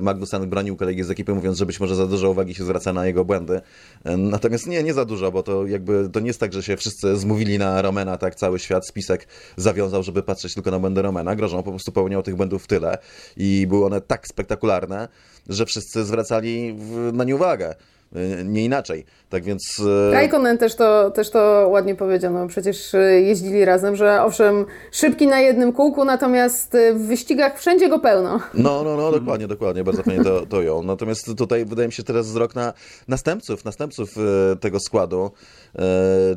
Magnusen 0.00 0.50
bronił 0.50 0.76
kolegi 0.76 1.04
z 1.04 1.10
ekipy, 1.10 1.34
mówiąc, 1.34 1.58
że 1.58 1.66
być 1.66 1.80
może 1.80 1.94
za 1.94 2.06
dużo 2.06 2.30
uwagi 2.30 2.54
się 2.54 2.64
zwraca 2.64 2.92
na 2.92 3.06
jego 3.06 3.24
błędy. 3.24 3.60
Natomiast 4.04 4.66
nie, 4.66 4.82
nie 4.82 4.94
za 4.94 5.04
dużo, 5.04 5.32
bo 5.32 5.42
to 5.42 5.66
jakby 5.66 6.08
to 6.12 6.20
nie 6.20 6.26
jest 6.26 6.40
tak, 6.40 6.52
że 6.52 6.62
się 6.62 6.76
wszyscy 6.76 7.16
zmówili 7.16 7.58
na 7.58 7.82
Romana, 7.82 8.16
tak 8.16 8.34
cały 8.34 8.58
świat 8.58 8.88
spisek 8.88 9.28
zawiązał, 9.56 10.02
żeby 10.02 10.22
patrzeć 10.22 10.54
tylko 10.54 10.70
na 10.70 10.78
błędy 10.78 11.02
Romana. 11.02 11.36
Grożą 11.36 11.62
po 11.62 11.70
prostu 11.70 11.92
popełniał 11.92 12.22
tych 12.22 12.36
błędów 12.36 12.66
tyle 12.66 12.98
i 13.36 13.66
były 13.68 13.86
one 13.86 14.00
tak 14.00 14.28
spektakularne, 14.28 14.65
spektakularne, 14.66 15.08
że 15.48 15.66
wszyscy 15.66 16.04
zwracali 16.04 16.74
na 17.12 17.24
nie 17.24 17.36
uwagę. 17.36 17.74
Y, 18.16 18.44
nie 18.44 18.64
inaczej. 18.64 19.04
Tak 19.28 19.44
więc. 19.44 19.78
Y, 19.78 20.12
Raikkonen 20.12 20.58
też 20.58 20.74
to, 20.74 21.10
też 21.10 21.30
to 21.30 21.68
ładnie 21.70 21.94
powiedział. 21.94 22.32
No, 22.32 22.46
przecież 22.46 22.94
y, 22.94 23.22
jeździli 23.26 23.64
razem, 23.64 23.96
że 23.96 24.22
owszem, 24.22 24.66
szybki 24.92 25.26
na 25.26 25.40
jednym 25.40 25.72
kółku, 25.72 26.04
natomiast 26.04 26.76
w 26.94 27.06
wyścigach 27.06 27.58
wszędzie 27.58 27.88
go 27.88 27.98
pełno. 27.98 28.40
No, 28.54 28.82
no, 28.84 28.96
no, 28.96 29.12
dokładnie, 29.12 29.46
dokładnie. 29.46 29.84
Bardzo 29.84 30.02
fajnie 30.02 30.24
to, 30.24 30.46
to 30.46 30.62
ją. 30.62 30.82
Natomiast 30.82 31.36
tutaj 31.36 31.64
wydaje 31.64 31.88
mi 31.88 31.92
się 31.92 32.02
teraz 32.02 32.26
wzrok 32.26 32.54
na 32.54 32.72
następców, 33.08 33.64
następców 33.64 34.14
tego 34.60 34.80
składu, 34.80 35.30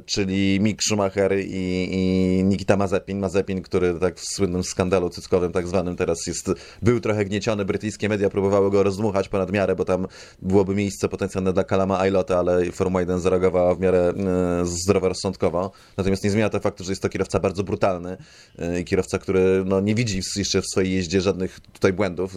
czyli 0.05 0.59
Mick 0.59 0.83
Schumacher 0.83 1.39
i, 1.39 1.89
i 1.91 2.43
Nikita 2.43 2.77
Mazepin. 2.77 3.19
Mazepin, 3.19 3.61
który 3.61 3.93
tak 3.93 4.19
w 4.19 4.25
słynnym 4.35 4.63
skandalu 4.63 5.09
cyckowym 5.09 5.51
tak 5.51 5.67
zwanym 5.67 5.95
teraz 5.95 6.27
jest, 6.27 6.51
był 6.81 6.99
trochę 6.99 7.25
gnieciony. 7.25 7.65
Brytyjskie 7.65 8.09
media 8.09 8.29
próbowały 8.29 8.71
go 8.71 8.83
rozdmuchać 8.83 9.29
ponad 9.29 9.51
miarę, 9.51 9.75
bo 9.75 9.85
tam 9.85 10.07
byłoby 10.41 10.75
miejsce 10.75 11.09
potencjalne 11.09 11.53
dla 11.53 11.63
Kalama 11.69 11.99
Ailota, 11.99 12.39
ale 12.39 12.71
Formuła 12.71 13.01
1 13.01 13.19
zareagowała 13.19 13.75
w 13.75 13.79
miarę 13.79 14.13
e, 14.17 14.65
zdroworozsądkowo. 14.65 15.71
Natomiast 15.97 16.23
nie 16.23 16.31
zmienia 16.31 16.49
to 16.49 16.59
faktu, 16.59 16.83
że 16.83 16.91
jest 16.91 17.01
to 17.01 17.09
kierowca 17.09 17.39
bardzo 17.39 17.63
brutalny 17.63 18.17
e, 18.59 18.79
i 18.79 18.85
kierowca, 18.85 19.19
który 19.19 19.63
no, 19.65 19.79
nie 19.79 19.95
widzi 19.95 20.21
jeszcze 20.35 20.61
w 20.61 20.65
swojej 20.67 20.91
jeździe 20.93 21.21
żadnych 21.21 21.59
tutaj 21.59 21.93
błędów. 21.93 22.35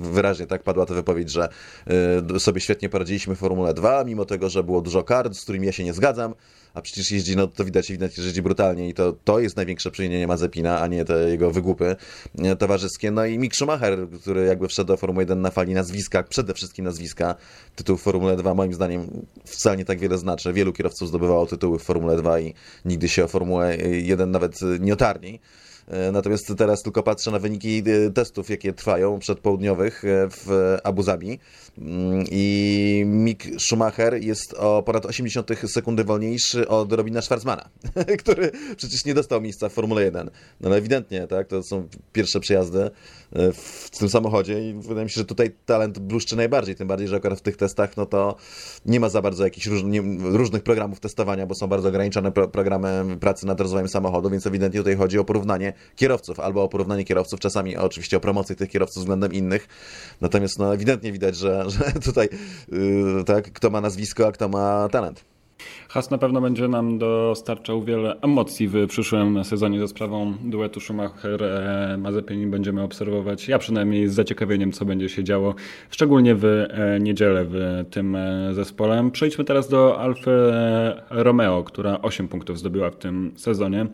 Wyraźnie 0.00 0.46
tak 0.46 0.62
padła 0.62 0.86
ta 0.86 0.94
wypowiedź, 0.94 1.30
że 1.30 1.48
e, 2.34 2.40
sobie 2.40 2.60
świetnie 2.60 2.88
poradziliśmy 2.88 3.34
w 3.34 3.38
Formule 3.38 3.74
2, 3.74 4.04
mimo 4.04 4.24
tego, 4.24 4.48
że 4.48 4.64
było 4.64 4.80
dużo 4.80 5.02
kart, 5.02 5.34
z 5.34 5.42
którymi 5.42 5.66
ja 5.66 5.72
się 5.72 5.84
nie 5.84 5.92
zgadzam 5.92 6.34
a 6.78 6.82
przecież 6.82 7.10
jeździ, 7.10 7.36
no 7.36 7.46
to 7.46 7.64
widać, 7.64 7.92
widać, 7.92 8.14
że 8.14 8.22
jeździ 8.22 8.42
brutalnie 8.42 8.88
i 8.88 8.94
to, 8.94 9.12
to 9.24 9.40
jest 9.40 9.56
największe 9.56 9.90
przewinienie 9.90 10.26
Mazepina, 10.26 10.80
a 10.80 10.86
nie 10.86 11.04
te 11.04 11.30
jego 11.30 11.50
wygłupy 11.50 11.96
e, 12.38 12.56
towarzyskie. 12.56 13.10
No 13.10 13.24
i 13.24 13.38
Mick 13.38 13.56
Schumacher, 13.56 13.98
który 14.20 14.44
jakby 14.46 14.68
wszedł 14.68 14.88
do 14.88 14.96
Formuły 14.96 15.22
1 15.22 15.40
na 15.40 15.50
fali 15.50 15.74
nazwiska, 15.74 16.22
przede 16.22 16.54
wszystkim 16.54 16.84
nazwiska, 16.84 17.34
tytuł 17.76 17.96
w 17.96 18.02
Formule 18.02 18.36
2 18.36 18.54
moim 18.54 18.74
zdaniem 18.74 19.26
wcale 19.44 19.76
nie 19.76 19.84
tak 19.84 19.98
wiele 19.98 20.18
znaczy. 20.18 20.52
Wielu 20.52 20.72
kierowców 20.72 21.08
zdobywało 21.08 21.46
tytuły 21.46 21.78
w 21.78 21.82
Formule 21.82 22.16
2 22.16 22.40
i 22.40 22.54
nigdy 22.84 23.08
się 23.08 23.24
o 23.24 23.28
Formułę 23.28 23.76
1 23.76 24.30
nawet 24.30 24.60
nie 24.80 24.92
otarli. 24.92 25.40
E, 25.88 26.12
natomiast 26.12 26.52
teraz 26.58 26.82
tylko 26.82 27.02
patrzę 27.02 27.30
na 27.30 27.38
wyniki 27.38 27.82
e, 28.06 28.10
testów, 28.10 28.50
jakie 28.50 28.72
trwają 28.72 29.18
przedpołudniowych 29.18 30.02
w 30.30 30.76
Abu 30.84 31.02
Zabi. 31.02 31.38
Mm, 31.80 32.24
I 32.30 33.02
Mick 33.06 33.44
Schumacher 33.58 34.24
jest 34.24 34.54
o 34.54 34.82
ponad 34.82 35.06
80 35.06 35.50
sekundy 35.66 36.04
wolniejszy 36.04 36.68
od 36.68 36.92
Robina 36.92 37.22
Schwarzmana, 37.22 37.68
który 38.18 38.50
przecież 38.76 39.04
nie 39.04 39.14
dostał 39.14 39.40
miejsca 39.40 39.68
w 39.68 39.72
Formule 39.72 40.02
1. 40.02 40.30
No 40.60 40.68
ale 40.68 40.76
ewidentnie, 40.76 41.26
tak, 41.26 41.48
to 41.48 41.62
są 41.62 41.88
pierwsze 42.12 42.40
przejazdy 42.40 42.90
w 43.54 43.90
tym 43.98 44.08
samochodzie 44.08 44.70
i 44.70 44.74
wydaje 44.74 45.04
mi 45.04 45.10
się, 45.10 45.20
że 45.20 45.24
tutaj 45.24 45.50
talent 45.66 45.98
bluszczy 45.98 46.36
najbardziej, 46.36 46.74
tym 46.76 46.88
bardziej, 46.88 47.08
że 47.08 47.16
akurat 47.16 47.38
w 47.38 47.42
tych 47.42 47.56
testach 47.56 47.96
no 47.96 48.06
to 48.06 48.36
nie 48.86 49.00
ma 49.00 49.08
za 49.08 49.22
bardzo 49.22 49.44
jakichś 49.44 49.66
róż, 49.66 49.82
nie, 49.84 50.02
różnych 50.20 50.62
programów 50.62 51.00
testowania, 51.00 51.46
bo 51.46 51.54
są 51.54 51.66
bardzo 51.66 51.88
ograniczone 51.88 52.32
pro, 52.32 52.48
programy 52.48 53.16
pracy 53.20 53.46
nad 53.46 53.60
rozwojem 53.60 53.88
samochodu, 53.88 54.30
więc 54.30 54.46
ewidentnie 54.46 54.80
tutaj 54.80 54.96
chodzi 54.96 55.18
o 55.18 55.24
porównanie 55.24 55.72
kierowców, 55.96 56.40
albo 56.40 56.62
o 56.62 56.68
porównanie 56.68 57.04
kierowców, 57.04 57.40
czasami 57.40 57.76
oczywiście 57.76 58.16
o 58.16 58.20
promocję 58.20 58.56
tych 58.56 58.70
kierowców 58.70 59.02
względem 59.02 59.32
innych, 59.32 59.68
natomiast 60.20 60.58
no 60.58 60.74
ewidentnie 60.74 61.12
widać, 61.12 61.36
że, 61.36 61.67
że 61.70 61.92
tutaj 62.04 62.28
yy, 62.72 63.24
tak, 63.24 63.52
kto 63.52 63.70
ma 63.70 63.80
nazwisko, 63.80 64.26
a 64.26 64.32
kto 64.32 64.48
ma 64.48 64.88
talent. 64.88 65.24
Has 65.88 66.10
na 66.10 66.18
pewno 66.18 66.40
będzie 66.40 66.68
nam 66.68 66.98
dostarczał 66.98 67.82
wiele 67.82 68.20
emocji 68.20 68.68
w 68.68 68.86
przyszłym 68.86 69.44
sezonie 69.44 69.80
ze 69.80 69.88
sprawą 69.88 70.34
duetu 70.44 70.80
Schumacher-Mazepin. 70.80 72.50
Będziemy 72.50 72.82
obserwować, 72.82 73.48
ja 73.48 73.58
przynajmniej 73.58 74.08
z 74.08 74.14
zaciekawieniem, 74.14 74.72
co 74.72 74.84
będzie 74.84 75.08
się 75.08 75.24
działo, 75.24 75.54
szczególnie 75.90 76.34
w 76.34 76.44
e, 76.44 76.98
niedzielę 77.00 77.44
w 77.48 77.84
tym 77.90 78.16
e, 78.16 78.54
zespole. 78.54 79.10
Przejdźmy 79.12 79.44
teraz 79.44 79.68
do 79.68 80.00
Alfy 80.00 80.30
Romeo, 81.10 81.64
która 81.64 82.02
8 82.02 82.28
punktów 82.28 82.58
zdobyła 82.58 82.90
w 82.90 82.96
tym 82.96 83.32
sezonie. 83.36 83.86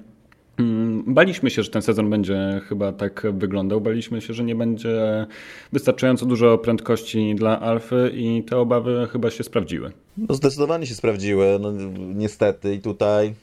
Baliśmy 1.07 1.51
się, 1.51 1.63
że 1.63 1.71
ten 1.71 1.83
sezon 1.83 2.11
będzie 2.11 2.61
chyba 2.69 2.93
tak 2.93 3.27
wyglądał. 3.33 3.81
Baliśmy 3.81 4.21
się, 4.21 4.35
że 4.35 4.45
nie 4.45 4.55
będzie 4.55 5.27
wystarczająco 5.73 6.27
dużo 6.27 6.59
prędkości 6.59 7.35
dla 7.35 7.61
Alfy 7.61 8.11
i 8.15 8.43
te 8.43 8.59
obawy 8.59 9.09
chyba 9.13 9.31
się 9.31 9.45
sprawdziły. 9.45 9.93
No 10.17 10.35
zdecydowanie 10.35 10.87
się 10.87 10.95
sprawdziły, 10.95 11.59
no, 11.61 11.73
niestety 12.15 12.75
i 12.75 12.81
tutaj 12.81 13.35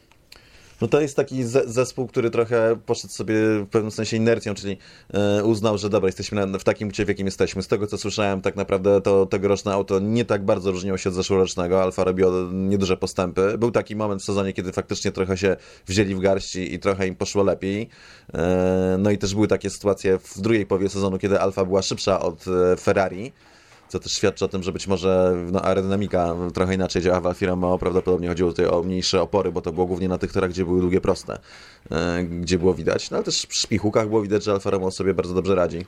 no 0.81 0.87
to 0.87 1.01
jest 1.01 1.15
taki 1.15 1.43
zespół, 1.65 2.07
który 2.07 2.29
trochę 2.29 2.75
poszedł 2.85 3.13
sobie 3.13 3.35
w 3.35 3.67
pewnym 3.67 3.91
sensie 3.91 4.17
inercją, 4.17 4.53
czyli 4.53 4.77
e, 5.13 5.43
uznał, 5.43 5.77
że 5.77 5.89
dobra, 5.89 6.07
jesteśmy 6.07 6.59
w 6.59 6.63
takim 6.63 6.87
ucie, 6.87 7.05
w 7.05 7.07
jakim 7.07 7.25
jesteśmy. 7.25 7.61
Z 7.61 7.67
tego, 7.67 7.87
co 7.87 7.97
słyszałem, 7.97 8.41
tak 8.41 8.55
naprawdę 8.55 9.01
to 9.01 9.25
tegoroczne 9.25 9.73
auto 9.73 9.99
nie 9.99 10.25
tak 10.25 10.45
bardzo 10.45 10.71
różniło 10.71 10.97
się 10.97 11.09
od 11.09 11.15
zeszłorocznego. 11.15 11.83
Alfa 11.83 12.03
robiło 12.03 12.31
nieduże 12.51 12.97
postępy. 12.97 13.57
Był 13.57 13.71
taki 13.71 13.95
moment 13.95 14.21
w 14.21 14.25
sezonie, 14.25 14.53
kiedy 14.53 14.71
faktycznie 14.71 15.11
trochę 15.11 15.37
się 15.37 15.55
wzięli 15.87 16.15
w 16.15 16.19
garści 16.19 16.73
i 16.73 16.79
trochę 16.79 17.07
im 17.07 17.15
poszło 17.15 17.43
lepiej. 17.43 17.89
E, 18.33 18.95
no 18.99 19.11
i 19.11 19.17
też 19.17 19.35
były 19.35 19.47
takie 19.47 19.69
sytuacje 19.69 20.19
w 20.19 20.41
drugiej 20.41 20.65
połowie 20.65 20.89
sezonu, 20.89 21.17
kiedy 21.17 21.39
Alfa 21.39 21.65
była 21.65 21.81
szybsza 21.81 22.19
od 22.19 22.45
e, 22.47 22.77
Ferrari 22.77 23.31
co 23.91 23.99
też 23.99 24.11
świadczy 24.11 24.45
o 24.45 24.47
tym, 24.47 24.63
że 24.63 24.71
być 24.71 24.87
może 24.87 25.35
no, 25.51 25.61
aerodynamika 25.61 26.35
trochę 26.53 26.75
inaczej 26.75 27.01
działa 27.01 27.21
w 27.21 27.27
Alfa 27.27 27.45
Romeo. 27.45 27.77
Prawdopodobnie 27.77 28.27
chodziło 28.27 28.49
tutaj 28.49 28.65
o 28.65 28.83
mniejsze 28.83 29.21
opory, 29.21 29.51
bo 29.51 29.61
to 29.61 29.71
było 29.71 29.85
głównie 29.85 30.07
na 30.07 30.17
tych 30.17 30.31
torach, 30.31 30.49
gdzie 30.49 30.65
były 30.65 30.81
długie, 30.81 31.01
proste, 31.01 31.39
e, 31.91 32.23
gdzie 32.23 32.59
było 32.59 32.73
widać. 32.73 33.11
No 33.11 33.17
ale 33.17 33.23
też 33.23 33.45
przy 33.45 33.61
szpichukach 33.61 34.07
było 34.07 34.21
widać, 34.21 34.43
że 34.43 34.51
Alfa 34.51 34.69
Romeo 34.69 34.91
sobie 34.91 35.13
bardzo 35.13 35.33
dobrze 35.33 35.55
radzi. 35.55 35.85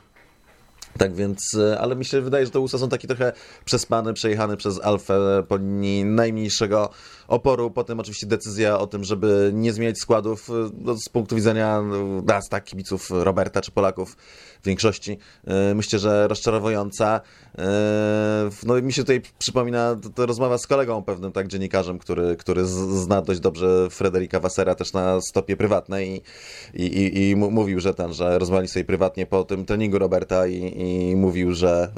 Tak 0.97 1.13
więc, 1.15 1.55
e, 1.55 1.79
ale 1.79 1.95
mi 1.95 2.05
się 2.05 2.21
wydaje, 2.21 2.45
że 2.45 2.51
to 2.51 2.61
USA 2.61 2.77
są 2.77 2.89
taki 2.89 3.07
trochę 3.07 3.33
przespany, 3.65 4.13
przejechany 4.13 4.57
przez 4.57 4.81
Alfę 4.81 5.43
po 5.47 5.57
najmniejszego 6.05 6.89
oporu. 7.27 7.71
Potem 7.71 7.99
oczywiście 7.99 8.27
decyzja 8.27 8.79
o 8.79 8.87
tym, 8.87 9.03
żeby 9.03 9.51
nie 9.53 9.73
zmieniać 9.73 9.99
składów 9.99 10.49
e, 10.49 10.53
no, 10.77 10.97
z 10.97 11.09
punktu 11.09 11.35
widzenia 11.35 11.81
nas, 12.23 12.49
tak, 12.49 12.63
kibiców 12.63 13.09
Roberta 13.11 13.61
czy 13.61 13.71
Polaków 13.71 14.17
w 14.61 14.65
większości. 14.65 15.17
E, 15.47 15.75
myślę, 15.75 15.99
że 15.99 16.27
rozczarowująca. 16.27 17.21
No 18.63 18.81
mi 18.81 18.93
się 18.93 19.01
tutaj 19.01 19.21
przypomina 19.39 19.95
to 20.15 20.25
rozmowa 20.25 20.57
z 20.57 20.67
kolegą 20.67 21.03
pewnym, 21.03 21.31
tak, 21.31 21.47
dziennikarzem, 21.47 21.99
który, 21.99 22.35
który 22.35 22.65
zna 22.65 23.21
dość 23.21 23.39
dobrze 23.39 23.89
Frederika 23.89 24.39
Wassera 24.39 24.75
też 24.75 24.93
na 24.93 25.21
stopie 25.21 25.57
prywatnej 25.57 26.21
i, 26.73 26.83
i, 26.83 27.29
i 27.29 27.35
mówił, 27.35 27.79
że 27.79 27.93
ten, 27.93 28.13
że 28.13 28.39
rozmawiali 28.39 28.67
sobie 28.67 28.85
prywatnie 28.85 29.25
po 29.25 29.43
tym 29.43 29.65
treningu 29.65 29.99
Roberta 29.99 30.47
i, 30.47 30.81
i 30.81 31.15
mówił, 31.15 31.53
że, 31.53 31.91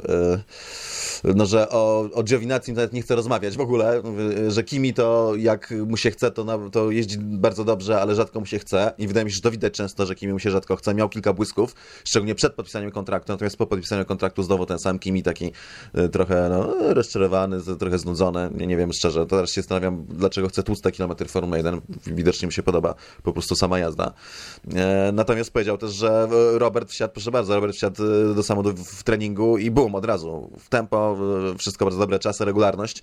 y, 1.24 1.34
no, 1.34 1.46
że 1.46 1.68
o, 1.68 2.08
o 2.14 2.22
Giovinacji 2.22 2.72
nawet 2.72 2.92
nie 2.92 3.02
chce 3.02 3.16
rozmawiać 3.16 3.56
w 3.56 3.60
ogóle, 3.60 4.02
że 4.48 4.64
Kimi 4.64 4.94
to 4.94 5.15
jak 5.36 5.74
mu 5.86 5.96
się 5.96 6.10
chce, 6.10 6.30
to, 6.30 6.70
to 6.70 6.90
jeździ 6.90 7.18
bardzo 7.18 7.64
dobrze, 7.64 8.00
ale 8.00 8.14
rzadko 8.14 8.40
mu 8.40 8.46
się 8.46 8.58
chce 8.58 8.92
i 8.98 9.08
wydaje 9.08 9.24
mi 9.24 9.30
się, 9.30 9.34
że 9.34 9.40
to 9.40 9.50
widać 9.50 9.72
często, 9.72 10.06
że 10.06 10.14
Kimi 10.14 10.32
mu 10.32 10.38
się 10.38 10.50
rzadko 10.50 10.76
chce. 10.76 10.94
Miał 10.94 11.08
kilka 11.08 11.32
błysków, 11.32 11.74
szczególnie 12.04 12.34
przed 12.34 12.54
podpisaniem 12.54 12.90
kontraktu, 12.90 13.32
natomiast 13.32 13.56
po 13.56 13.66
podpisaniu 13.66 14.04
kontraktu 14.04 14.42
znowu 14.42 14.66
ten 14.66 14.78
sam 14.78 14.98
Kimi 14.98 15.22
taki 15.22 15.52
y, 15.98 16.08
trochę 16.08 16.48
no, 16.50 16.94
rozczarowany, 16.94 17.60
trochę 17.78 17.98
znudzony, 17.98 18.50
nie, 18.54 18.66
nie 18.66 18.76
wiem 18.76 18.92
szczerze, 18.92 19.26
teraz 19.26 19.50
się 19.50 19.60
zastanawiam, 19.60 20.04
dlaczego 20.08 20.48
chce 20.48 20.62
tłuste 20.62 20.92
kilometry 20.92 21.28
Formuły 21.28 21.56
1, 21.56 21.80
widocznie 22.06 22.46
mi 22.46 22.52
się 22.52 22.62
podoba 22.62 22.94
po 23.22 23.32
prostu 23.32 23.56
sama 23.56 23.78
jazda. 23.78 24.12
E, 24.74 25.10
natomiast 25.12 25.50
powiedział 25.50 25.78
też, 25.78 25.92
że 25.92 26.28
Robert 26.52 26.90
wsiadł, 26.90 27.14
proszę 27.14 27.30
bardzo, 27.30 27.54
Robert 27.54 27.74
wsiadł 27.74 28.04
y, 28.04 28.34
do 28.34 28.42
samochodu 28.42 28.84
w 28.84 29.02
treningu 29.02 29.58
i 29.58 29.70
boom, 29.70 29.94
od 29.94 30.04
razu 30.04 30.50
w 30.58 30.68
tempo, 30.68 31.16
wszystko 31.58 31.84
bardzo 31.84 31.98
dobre 31.98 32.18
czasy, 32.18 32.44
regularność, 32.44 33.02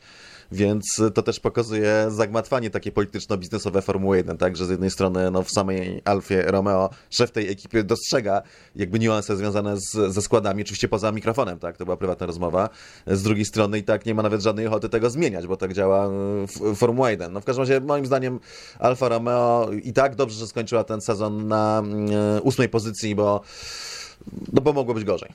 więc 0.54 1.02
to 1.14 1.22
też 1.22 1.40
pokazuje 1.40 2.06
zagmatwanie 2.10 2.70
takie 2.70 2.92
polityczno-biznesowe 2.92 3.82
Formuły 3.82 4.18
1, 4.18 4.38
tak, 4.38 4.58
że 4.58 4.66
z 4.66 4.70
jednej 4.70 4.90
strony 4.90 5.32
no, 5.32 5.44
w 5.44 5.52
samej 5.52 6.02
Alfie 6.06 6.42
Romeo 6.42 6.90
szef 7.10 7.32
tej 7.32 7.52
ekipy 7.52 7.84
dostrzega 7.84 8.42
jakby 8.76 9.00
niuanse 9.00 9.38
związane 9.38 9.78
z, 9.78 10.14
ze 10.14 10.22
składami, 10.22 10.62
oczywiście 10.62 10.88
poza 10.88 11.12
mikrofonem, 11.12 11.60
tak, 11.60 11.78
to 11.78 11.86
była 11.86 11.98
prywatna 11.98 12.26
rozmowa, 12.26 12.70
z 13.08 13.24
drugiej 13.24 13.46
strony 13.46 13.78
i 13.78 13.84
tak 13.84 14.06
nie 14.06 14.16
ma 14.16 14.24
nawet 14.24 14.42
żadnej 14.42 14.68
ochoty 14.68 14.90
tego 14.90 15.10
zmieniać, 15.10 15.48
bo 15.48 15.58
tak 15.58 15.74
działa 15.74 16.10
Formuła 16.76 17.12
1. 17.12 17.34
No 17.34 17.42
w 17.42 17.46
każdym 17.46 17.62
razie 17.62 17.80
moim 17.80 18.06
zdaniem 18.06 18.40
Alfa 18.80 19.10
Romeo 19.10 19.70
i 19.84 19.94
tak 19.94 20.16
dobrze, 20.16 20.40
że 20.40 20.48
skończyła 20.48 20.84
ten 20.84 21.02
sezon 21.02 21.48
na 21.48 21.82
mm, 21.86 22.10
ósmej 22.44 22.70
pozycji, 22.70 23.16
bo 23.16 23.42
no 24.54 24.62
bo 24.62 24.74
mogło 24.74 24.94
być 24.94 25.04
gorzej. 25.04 25.30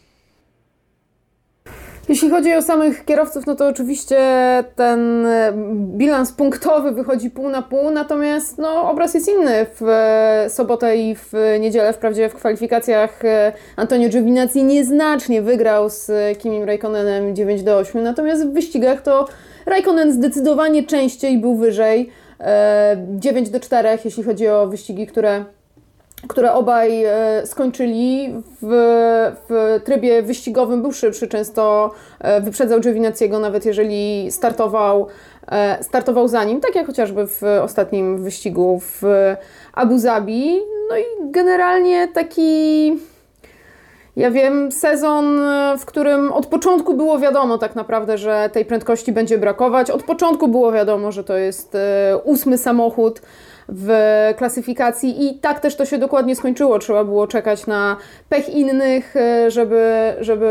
Jeśli 2.08 2.30
chodzi 2.30 2.54
o 2.54 2.62
samych 2.62 3.04
kierowców, 3.04 3.46
no 3.46 3.54
to 3.54 3.66
oczywiście 3.66 4.18
ten 4.76 5.26
bilans 5.72 6.32
punktowy 6.32 6.92
wychodzi 6.92 7.30
pół 7.30 7.48
na 7.48 7.62
pół, 7.62 7.90
natomiast 7.90 8.58
no, 8.58 8.90
obraz 8.90 9.14
jest 9.14 9.28
inny 9.28 9.66
w 9.80 9.86
sobotę 10.48 10.96
i 10.96 11.14
w 11.14 11.32
niedzielę. 11.60 11.92
Wprawdzie 11.92 12.28
w 12.28 12.34
kwalifikacjach 12.34 13.22
Antonio 13.76 14.08
Giovinazzi 14.08 14.64
nieznacznie 14.64 15.42
wygrał 15.42 15.90
z 15.90 16.10
Kimim 16.38 16.64
Raikkonenem 16.64 17.36
9 17.36 17.62
do 17.62 17.76
8, 17.76 18.02
natomiast 18.02 18.46
w 18.46 18.52
wyścigach 18.52 19.02
to 19.02 19.26
Raikkonen 19.66 20.12
zdecydowanie 20.12 20.82
częściej 20.82 21.38
był 21.38 21.56
wyżej. 21.56 22.10
9 23.08 23.50
do 23.50 23.60
4, 23.60 23.88
jeśli 24.04 24.22
chodzi 24.22 24.48
o 24.48 24.66
wyścigi, 24.66 25.06
które 25.06 25.44
które 26.26 26.52
obaj 26.52 27.04
e, 27.04 27.42
skończyli 27.46 28.34
w, 28.62 28.68
w 29.48 29.80
trybie 29.84 30.22
wyścigowym, 30.22 30.82
był 30.82 30.92
szybszy, 30.92 31.28
często 31.28 31.90
e, 32.20 32.40
wyprzedzał 32.40 32.80
Giovinazziego, 32.80 33.38
nawet 33.38 33.66
jeżeli 33.66 34.30
startował, 34.30 35.06
e, 35.48 35.84
startował 35.84 36.28
za 36.28 36.44
nim, 36.44 36.60
tak 36.60 36.74
jak 36.74 36.86
chociażby 36.86 37.26
w 37.26 37.42
ostatnim 37.62 38.22
wyścigu 38.22 38.80
w 38.80 39.02
Abu 39.74 39.98
Zabi. 39.98 40.60
No 40.90 40.96
i 40.96 41.30
generalnie 41.30 42.08
taki 42.08 42.92
ja 44.16 44.30
wiem, 44.30 44.72
sezon, 44.72 45.40
w 45.78 45.84
którym 45.84 46.32
od 46.32 46.46
początku 46.46 46.94
było 46.94 47.18
wiadomo 47.18 47.58
tak 47.58 47.74
naprawdę, 47.74 48.18
że 48.18 48.50
tej 48.52 48.64
prędkości 48.64 49.12
będzie 49.12 49.38
brakować. 49.38 49.90
Od 49.90 50.02
początku 50.02 50.48
było 50.48 50.72
wiadomo, 50.72 51.12
że 51.12 51.24
to 51.24 51.36
jest 51.36 51.76
ósmy 52.24 52.58
samochód 52.58 53.22
w 53.68 53.90
klasyfikacji 54.36 55.26
i 55.26 55.38
tak 55.38 55.60
też 55.60 55.76
to 55.76 55.84
się 55.84 55.98
dokładnie 55.98 56.36
skończyło. 56.36 56.78
Trzeba 56.78 57.04
było 57.04 57.26
czekać 57.26 57.66
na 57.66 57.96
pech 58.28 58.48
innych, 58.48 59.16
e, 59.16 59.50
żeby, 59.50 60.14
żeby 60.20 60.46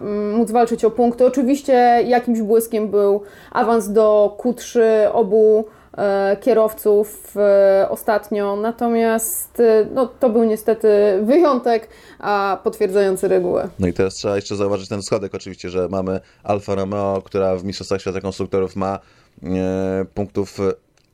mm, 0.00 0.32
móc 0.32 0.50
walczyć 0.50 0.84
o 0.84 0.90
punkty. 0.90 1.26
Oczywiście 1.26 1.72
jakimś 2.06 2.40
błyskiem 2.40 2.88
był 2.88 3.22
awans 3.52 3.92
do 3.92 4.36
Q3 4.38 4.80
obu 5.12 5.64
e, 5.98 6.36
kierowców 6.40 7.36
e, 7.36 7.86
ostatnio, 7.90 8.56
natomiast 8.56 9.62
no, 9.94 10.06
to 10.06 10.30
był 10.30 10.44
niestety 10.44 10.88
wyjątek, 11.22 11.88
a 12.18 12.58
potwierdzający 12.64 13.28
regułę. 13.28 13.68
No 13.78 13.86
i 13.86 13.92
teraz 13.92 14.14
trzeba 14.14 14.36
jeszcze 14.36 14.56
zauważyć 14.56 14.88
ten 14.88 15.02
schodek 15.02 15.34
oczywiście, 15.34 15.70
że 15.70 15.88
mamy 15.88 16.20
Alfa 16.44 16.74
Romeo, 16.74 17.22
która 17.24 17.56
w 17.56 17.64
Mistrzostwach 17.64 18.00
Świata 18.00 18.20
Konstruktorów 18.20 18.76
ma 18.76 18.98
punktów 20.14 20.58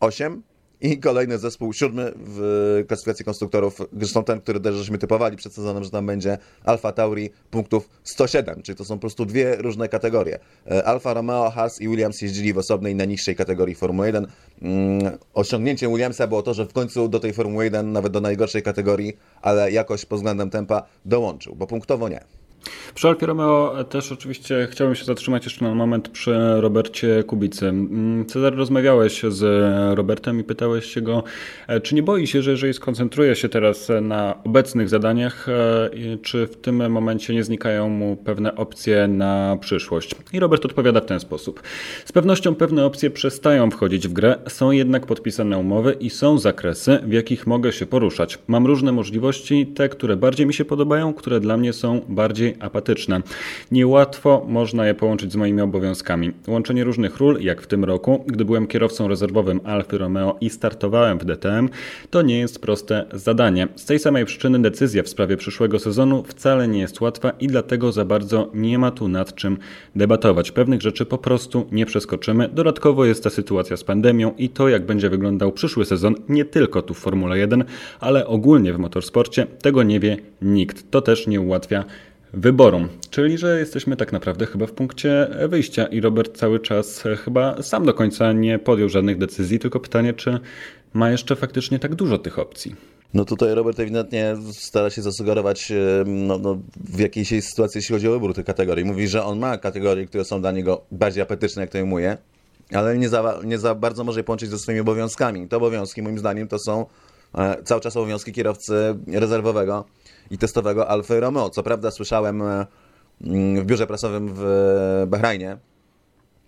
8, 0.01 0.43
i 0.83 0.99
kolejny 0.99 1.39
zespół, 1.39 1.73
siódmy 1.73 2.13
w 2.17 2.85
klasyfikacji 2.89 3.25
konstruktorów, 3.25 3.81
zresztą 3.93 4.25
ten, 4.25 4.41
który 4.41 4.61
też 4.61 4.75
żeśmy 4.75 4.99
typowali 4.99 5.37
przed 5.37 5.53
sezonem, 5.53 5.85
że 5.85 5.91
tam 5.91 6.07
będzie 6.07 6.39
Alfa 6.65 6.93
Tauri 6.93 7.31
punktów 7.51 7.89
107, 8.05 8.63
czyli 8.63 8.79
to 8.79 8.85
są 8.85 8.95
po 8.95 9.01
prostu 9.01 9.27
dwie 9.27 9.57
różne 9.57 9.89
kategorie. 9.89 10.39
E, 10.71 10.85
Alfa 10.85 11.15
Romeo, 11.15 11.51
Haas 11.51 11.81
i 11.81 11.89
Williams 11.89 12.23
jeździli 12.23 12.53
w 12.53 12.59
osobnej, 12.59 12.95
najniższej 12.95 13.37
kategorii 13.37 13.75
Formuły 13.75 14.07
1. 14.07 14.27
Mm, 14.63 15.19
osiągnięciem 15.35 15.91
Williamsa 15.91 16.27
było 16.27 16.43
to, 16.43 16.55
że 16.55 16.67
w 16.67 16.73
końcu 16.73 17.09
do 17.09 17.21
tej 17.21 17.33
Formuły 17.33 17.65
1, 17.65 17.93
nawet 17.93 18.13
do 18.13 18.21
najgorszej 18.21 18.63
kategorii, 18.63 19.17
ale 19.43 19.73
jakoś 19.73 20.05
pod 20.05 20.19
względem 20.19 20.51
tempa 20.51 20.83
dołączył, 21.05 21.55
bo 21.55 21.67
punktowo 21.67 22.09
nie. 22.09 22.42
Przy 22.95 23.09
Alfie 23.09 23.27
Romeo 23.27 23.85
też 23.85 24.13
oczywiście 24.13 24.69
chciałbym 24.71 24.97
się 24.97 25.05
zatrzymać 25.05 25.45
jeszcze 25.45 25.65
na 25.65 25.75
moment 25.75 26.09
przy 26.09 26.35
Robercie 26.57 27.25
Kubicy. 27.25 27.69
Mm, 27.69 28.27
Cezar, 28.27 28.57
rozmawiałeś 28.57 29.23
z 29.29 29.45
Robertem 29.97 30.41
i 30.41 30.45
pytałeś 30.45 30.87
się 30.87 31.01
go, 31.01 31.23
e, 31.67 31.81
czy 31.81 31.95
nie 31.95 32.03
boi 32.03 32.27
się, 32.27 32.43
że 32.43 32.51
jeżeli 32.51 32.75
skoncentruje 32.75 33.37
się 33.37 33.49
teraz 33.49 33.89
na 34.03 34.43
obecnych 34.45 34.89
zadaniach, 34.89 35.49
e, 35.49 35.91
czy 36.23 36.47
w 36.47 36.57
tym 36.57 36.91
momencie 36.91 37.35
nie 37.35 37.45
znikają 37.45 37.89
mu 37.89 38.17
pewne 38.17 38.57
opcje 38.57 39.09
na 39.09 39.59
przyszłość? 39.61 40.15
I 40.33 40.41
Robert 40.41 40.65
odpowiada 40.65 41.01
w 41.01 41.07
ten 41.07 41.21
sposób. 41.21 41.63
Z 42.05 42.13
pewnością 42.13 42.55
pewne 42.55 42.85
opcje 42.85 43.11
przestają 43.11 43.71
wchodzić 43.71 44.09
w 44.09 44.13
grę, 44.13 44.39
są 44.49 44.71
jednak 44.71 45.07
podpisane 45.07 45.59
umowy 45.59 45.97
i 46.01 46.11
są 46.11 46.39
zakresy, 46.39 46.99
w 47.07 47.13
jakich 47.13 47.47
mogę 47.47 47.73
się 47.73 47.87
poruszać. 47.87 48.39
Mam 48.47 48.67
różne 48.67 48.93
możliwości, 48.93 49.67
te, 49.67 49.89
które 49.89 50.17
bardziej 50.17 50.47
mi 50.47 50.55
się 50.55 50.65
podobają, 50.65 51.15
które 51.15 51.41
dla 51.41 51.57
mnie 51.57 51.73
są 51.73 52.01
bardziej 52.09 52.52
apatyczne. 52.61 53.21
Niełatwo 53.73 54.47
można 54.49 54.87
je 54.87 54.95
połączyć 54.95 55.33
z 55.33 55.37
moimi 55.37 55.61
obowiązkami. 55.61 56.33
Łączenie 56.49 56.85
różnych 56.85 57.17
ról, 57.17 57.39
jak 57.41 57.63
w 57.63 57.67
tym 57.67 57.85
roku, 57.85 58.25
gdy 58.27 58.45
byłem 58.45 58.67
kierowcą 58.67 59.09
rezerwowym 59.09 59.61
Alfy 59.65 59.99
Romeo 59.99 60.37
i 60.41 60.51
startowałem 60.51 61.19
w 61.19 61.25
DTM, 61.25 61.69
to 62.11 62.23
nie 62.23 62.39
jest 62.39 62.61
proste 62.61 63.07
zadanie. 63.13 63.69
Z 63.77 63.87
tej 63.87 63.99
samej 63.99 64.25
przyczyny 64.25 64.63
decyzja 64.63 65.03
w 65.03 65.09
sprawie 65.09 65.37
przyszłego 65.37 65.79
sezonu 65.79 66.23
wcale 66.27 66.69
nie 66.69 66.81
jest 66.81 67.01
łatwa 67.01 67.31
i 67.31 67.47
dlatego 67.47 67.93
za 67.93 68.05
bardzo 68.05 68.51
nie 68.55 68.79
ma 68.79 68.91
tu 68.91 69.09
nad 69.09 69.35
czym 69.35 69.59
debatować. 69.97 70.53
Pewnych 70.53 70.83
rzeczy 70.83 71.07
po 71.07 71.19
prostu 71.19 71.67
nie 71.73 71.87
przeskoczymy. 71.87 72.49
Dodatkowo 72.49 73.05
jest 73.05 73.25
ta 73.25 73.31
sytuacja 73.31 73.77
z 73.77 73.85
pandemią 73.85 74.35
i 74.39 74.49
to, 74.49 74.69
jak 74.69 74.87
będzie 74.87 75.11
wyglądał 75.11 75.53
przyszły 75.53 75.85
sezon, 75.85 76.15
nie 76.29 76.45
tylko 76.45 76.83
tu 76.83 76.95
w 76.95 76.99
Formule 76.99 77.39
1, 77.39 77.65
ale 78.01 78.27
ogólnie 78.27 78.73
w 78.73 78.79
motorsporcie, 78.79 79.47
tego 79.47 79.83
nie 79.83 80.01
wie 80.01 80.17
nikt. 80.43 80.91
To 80.91 81.03
też 81.03 81.27
nie 81.27 81.41
ułatwia 81.41 81.85
wyborom. 82.33 82.89
Czyli, 83.11 83.39
że 83.39 83.59
jesteśmy 83.59 83.97
tak 83.97 84.13
naprawdę 84.13 84.47
chyba 84.47 84.67
w 84.67 84.73
punkcie 84.73 85.29
wyjścia 85.49 85.87
i 85.87 86.01
Robert 86.01 86.37
cały 86.39 86.61
czas 86.61 87.05
chyba 87.25 87.63
sam 87.63 87.87
do 87.87 87.95
końca 87.95 88.33
nie 88.33 88.59
podjął 88.59 88.89
żadnych 88.89 89.19
decyzji, 89.19 89.59
tylko 89.59 89.81
pytanie, 89.81 90.13
czy 90.15 90.41
ma 90.93 91.11
jeszcze 91.11 91.37
faktycznie 91.37 91.79
tak 91.79 91.95
dużo 91.95 92.19
tych 92.19 92.39
opcji. 92.39 92.77
No 93.15 93.25
tutaj 93.25 93.55
Robert 93.55 93.81
ewidentnie 93.81 94.37
stara 94.53 94.91
się 94.91 95.03
zasugerować 95.03 95.73
no, 96.07 96.39
no, 96.39 96.59
w 96.77 96.99
jakiejś 96.99 97.29
sytuacji, 97.29 97.79
jeśli 97.79 97.93
chodzi 97.93 98.09
o 98.09 98.11
wybór 98.11 98.35
tych 98.35 98.45
kategorii. 98.45 98.85
Mówi, 98.85 99.09
że 99.09 99.25
on 99.25 99.39
ma 99.39 99.59
kategorie, 99.59 100.07
które 100.07 100.25
są 100.25 100.41
dla 100.41 100.53
niego 100.53 100.85
bardziej 100.91 101.23
apetyczne, 101.23 101.63
jak 101.63 101.71
to 101.71 101.79
ujmuje, 101.79 102.17
ale 102.73 102.99
nie 102.99 103.09
za, 103.09 103.41
nie 103.45 103.59
za 103.59 103.75
bardzo 103.75 104.05
może 104.05 104.21
je 104.21 104.25
połączyć 104.25 104.51
ze 104.51 104.59
swoimi 104.59 104.81
obowiązkami. 104.81 105.49
Te 105.49 105.57
obowiązki, 105.57 106.03
moim 106.03 106.19
zdaniem, 106.19 106.49
to 106.49 106.59
są 106.59 106.87
e, 107.35 107.63
cały 107.63 107.81
czas 107.81 107.97
obowiązki 107.97 108.33
kierowcy 108.33 108.75
rezerwowego 109.07 109.85
i 110.33 110.39
testowego 110.39 110.89
Alfa 110.89 111.21
Romeo. 111.21 111.51
Co 111.51 111.63
prawda 111.63 111.91
słyszałem 111.91 112.43
e, 112.43 112.67
mm, 113.25 113.63
w 113.63 113.65
biurze 113.65 113.87
prasowym 113.87 114.31
w 114.35 115.05
Bahrajnie, 115.07 115.57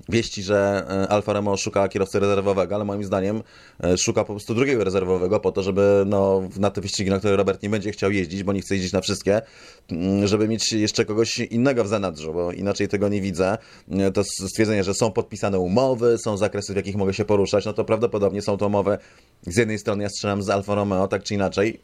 wieści, 0.08 0.42
że 0.42 0.86
e, 0.88 1.08
Alfa 1.08 1.32
Romeo 1.32 1.56
szuka 1.56 1.88
kierowcy 1.88 2.20
rezerwowego, 2.20 2.74
ale 2.74 2.84
moim 2.84 3.04
zdaniem 3.04 3.42
e, 3.84 3.98
szuka 3.98 4.24
po 4.24 4.32
prostu 4.32 4.54
drugiego 4.54 4.84
rezerwowego 4.84 5.40
po 5.40 5.52
to, 5.52 5.62
żeby 5.62 6.04
no, 6.06 6.42
na 6.56 6.70
te 6.70 6.80
wyścigi, 6.80 7.10
na 7.10 7.18
które 7.18 7.36
Robert 7.36 7.62
nie 7.62 7.70
będzie 7.70 7.92
chciał 7.92 8.10
jeździć, 8.10 8.42
bo 8.42 8.52
nie 8.52 8.60
chce 8.60 8.74
jeździć 8.74 8.92
na 8.92 9.00
wszystkie, 9.00 9.42
mm, 9.90 10.26
żeby 10.26 10.48
mieć 10.48 10.72
jeszcze 10.72 11.04
kogoś 11.04 11.38
innego 11.38 11.84
w 11.84 11.88
zanadrzu, 11.88 12.32
bo 12.32 12.52
inaczej 12.52 12.88
tego 12.88 13.08
nie 13.08 13.20
widzę. 13.20 13.58
E, 13.90 14.10
to 14.10 14.24
stwierdzenie, 14.24 14.84
że 14.84 14.94
są 14.94 15.12
podpisane 15.12 15.58
umowy, 15.58 16.18
są 16.18 16.36
zakresy, 16.36 16.72
w 16.72 16.76
jakich 16.76 16.96
mogę 16.96 17.14
się 17.14 17.24
poruszać, 17.24 17.64
no 17.64 17.72
to 17.72 17.84
prawdopodobnie 17.84 18.42
są 18.42 18.56
to 18.56 18.66
umowy 18.66 18.98
z 19.46 19.56
jednej 19.56 19.78
strony 19.78 20.02
ja 20.02 20.08
strzelam 20.08 20.42
z 20.42 20.50
Alfa 20.50 20.74
Romeo, 20.74 21.08
tak 21.08 21.22
czy 21.22 21.34
inaczej, 21.34 21.80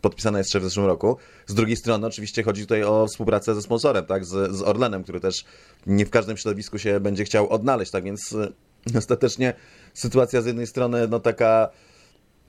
podpisane 0.00 0.38
jest 0.38 0.48
jeszcze 0.48 0.60
w 0.60 0.64
zeszłym 0.64 0.86
roku, 0.86 1.16
z 1.46 1.54
drugiej 1.54 1.76
strony 1.76 2.06
oczywiście 2.06 2.42
chodzi 2.42 2.62
tutaj 2.62 2.82
o 2.82 3.06
współpracę 3.06 3.54
ze 3.54 3.62
sponsorem, 3.62 4.06
tak, 4.06 4.24
z, 4.24 4.56
z 4.56 4.62
Orlenem, 4.62 5.02
który 5.02 5.20
też 5.20 5.44
nie 5.86 6.06
w 6.06 6.10
każdym 6.10 6.36
środowisku 6.36 6.78
się 6.78 7.00
będzie 7.00 7.24
chciał 7.24 7.43
odnaleźć, 7.48 7.92
tak 7.92 8.04
więc 8.04 8.32
y, 8.32 8.52
ostatecznie 8.98 9.54
sytuacja 9.94 10.42
z 10.42 10.46
jednej 10.46 10.66
strony 10.66 11.08
no 11.08 11.20
taka 11.20 11.68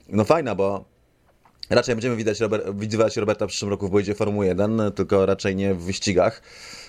no 0.08 0.24
fajna, 0.24 0.54
bo 0.54 0.84
raczej 1.70 1.94
będziemy 1.94 2.16
widać 2.16 2.40
Robert, 2.40 2.70
widywać 2.74 3.16
Roberta 3.16 3.46
w 3.46 3.48
przyszłym 3.48 3.70
roku 3.70 3.88
w 3.88 3.90
boidzie 3.90 4.14
Formuły 4.14 4.46
1, 4.46 4.92
tylko 4.94 5.26
raczej 5.26 5.56
nie 5.56 5.74
w 5.74 5.82
wyścigach, 5.82 6.42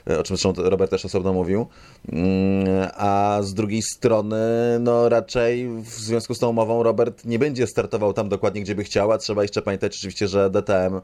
o 0.06 0.24
czym 0.24 0.38
zresztą 0.38 0.54
Robert 0.64 0.92
też 0.92 1.06
osobno 1.06 1.34
mówił, 1.34 1.68
mm, 2.10 2.88
a 2.94 3.40
z 3.42 3.54
drugiej 3.54 3.82
strony 3.82 4.38
no 4.80 5.10
raczej 5.10 5.70
w 5.82 5.90
związku 5.90 6.34
z 6.34 6.40
tą 6.40 6.50
umową 6.50 6.84
Robert 6.84 7.26
nie 7.26 7.40
będzie 7.40 7.68
startował 7.68 8.14
tam 8.14 8.30
dokładnie, 8.30 8.62
gdzie 8.62 8.76
by 8.76 8.84
chciał, 8.84 9.12
a 9.12 9.18
trzeba 9.18 9.42
jeszcze 9.42 9.62
pamiętać 9.62 9.96
oczywiście, 9.96 10.28
że 10.28 10.50
DTM 10.50 11.02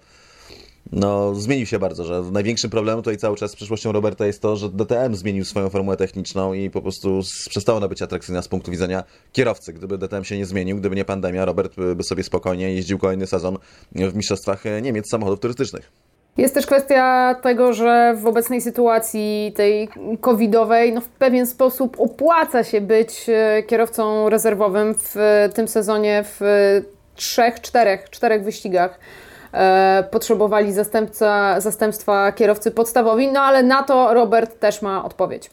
no, 0.91 1.35
zmienił 1.35 1.65
się 1.65 1.79
bardzo, 1.79 2.03
że 2.03 2.23
największym 2.31 2.69
problemem 2.69 3.03
tutaj 3.03 3.17
cały 3.17 3.37
czas 3.37 3.51
z 3.51 3.55
przyszłością 3.55 3.91
Roberta 3.91 4.25
jest 4.25 4.41
to, 4.41 4.55
że 4.55 4.69
DTM 4.69 5.15
zmienił 5.15 5.45
swoją 5.45 5.69
formułę 5.69 5.97
techniczną 5.97 6.53
i 6.53 6.69
po 6.69 6.81
prostu 6.81 7.21
przestało 7.49 7.77
ona 7.77 7.87
być 7.87 8.01
atrakcyjna 8.01 8.41
z 8.41 8.47
punktu 8.47 8.71
widzenia 8.71 9.03
kierowcy. 9.31 9.73
Gdyby 9.73 9.97
DTM 9.97 10.23
się 10.23 10.37
nie 10.37 10.45
zmienił, 10.45 10.77
gdyby 10.77 10.95
nie 10.95 11.05
pandemia, 11.05 11.45
Robert 11.45 11.75
by 11.95 12.03
sobie 12.03 12.23
spokojnie 12.23 12.73
jeździł 12.73 12.97
kolejny 12.97 13.27
sezon 13.27 13.57
w 13.91 14.15
mistrzostwach 14.15 14.63
Niemiec 14.81 15.09
samochodów 15.09 15.39
turystycznych. 15.39 15.91
Jest 16.37 16.53
też 16.53 16.65
kwestia 16.65 17.35
tego, 17.41 17.73
że 17.73 18.15
w 18.21 18.27
obecnej 18.27 18.61
sytuacji 18.61 19.53
tej 19.55 19.89
covidowej 20.21 20.93
no 20.93 21.01
w 21.01 21.07
pewien 21.07 21.47
sposób 21.47 21.99
opłaca 21.99 22.63
się 22.63 22.81
być 22.81 23.25
e, 23.29 23.63
kierowcą 23.63 24.29
rezerwowym 24.29 24.95
w 24.99 25.15
tym 25.53 25.67
sezonie 25.67 26.23
w 26.39 26.41
trzech, 27.15 27.61
czterech, 27.61 28.09
czterech 28.09 28.43
wyścigach. 28.43 28.99
E, 29.53 30.07
potrzebowali 30.11 30.73
zastępca, 30.73 31.61
zastępstwa 31.61 32.31
kierowcy 32.31 32.71
podstawowi, 32.71 33.31
no 33.31 33.41
ale 33.41 33.63
na 33.63 33.83
to 33.83 34.13
Robert 34.13 34.59
też 34.59 34.81
ma 34.81 35.05
odpowiedź. 35.05 35.49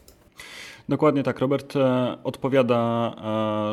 Dokładnie 0.88 1.22
tak. 1.22 1.38
Robert 1.38 1.76
e, 1.76 2.16
odpowiada, 2.24 3.12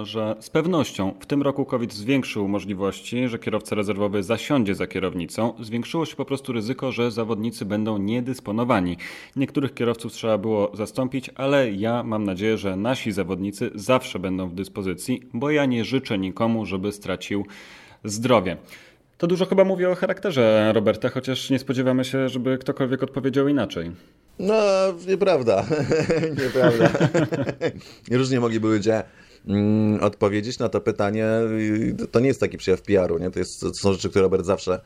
e, 0.02 0.06
że 0.06 0.36
z 0.40 0.50
pewnością 0.50 1.14
w 1.20 1.26
tym 1.26 1.42
roku 1.42 1.66
COVID 1.66 1.94
zwiększył 1.94 2.48
możliwości, 2.48 3.28
że 3.28 3.40
kierowca 3.40 3.76
rezerwowy 3.76 4.24
zasiądzie 4.24 4.76
za 4.76 4.88
kierownicą. 4.88 5.54
Zwiększyło 5.60 6.06
się 6.06 6.16
po 6.16 6.26
prostu 6.26 6.54
ryzyko, 6.54 6.92
że 6.92 7.12
zawodnicy 7.12 7.66
będą 7.66 7.98
niedysponowani. 7.98 8.98
Niektórych 9.36 9.74
kierowców 9.74 10.14
trzeba 10.14 10.38
było 10.38 10.72
zastąpić, 10.74 11.32
ale 11.36 11.72
ja 11.72 12.04
mam 12.04 12.24
nadzieję, 12.24 12.58
że 12.58 12.76
nasi 12.76 13.12
zawodnicy 13.12 13.72
zawsze 13.76 14.20
będą 14.20 14.50
w 14.50 14.54
dyspozycji, 14.54 15.22
bo 15.34 15.52
ja 15.52 15.66
nie 15.66 15.86
życzę 15.86 16.18
nikomu, 16.18 16.66
żeby 16.66 16.92
stracił 16.92 17.46
zdrowie. 18.04 18.58
To 19.18 19.28
dużo 19.28 19.46
chyba 19.46 19.64
mówi 19.64 19.86
o 19.86 19.96
charakterze 19.96 20.72
Roberta, 20.74 21.10
chociaż 21.10 21.50
nie 21.50 21.60
spodziewamy 21.60 22.06
się, 22.06 22.30
żeby 22.30 22.58
ktokolwiek 22.58 23.04
odpowiedział 23.04 23.48
inaczej. 23.48 23.92
No, 24.40 24.54
nieprawda. 25.08 25.66
nieprawda. 26.44 26.90
Różnie 28.12 28.40
mogliby 28.40 28.68
ludzie 28.68 29.04
mm, 29.48 30.04
odpowiedzieć 30.04 30.60
na 30.60 30.70
to 30.70 30.82
pytanie. 30.82 31.26
To 32.12 32.20
nie 32.20 32.28
jest 32.28 32.40
taki 32.40 32.58
przejaw 32.58 32.82
PR-u, 32.82 33.18
nie? 33.18 33.32
To, 33.32 33.40
jest, 33.40 33.60
to 33.62 33.72
są 33.82 33.94
rzeczy, 33.94 34.10
które 34.10 34.24
Robert 34.24 34.46
zawsze 34.46 34.80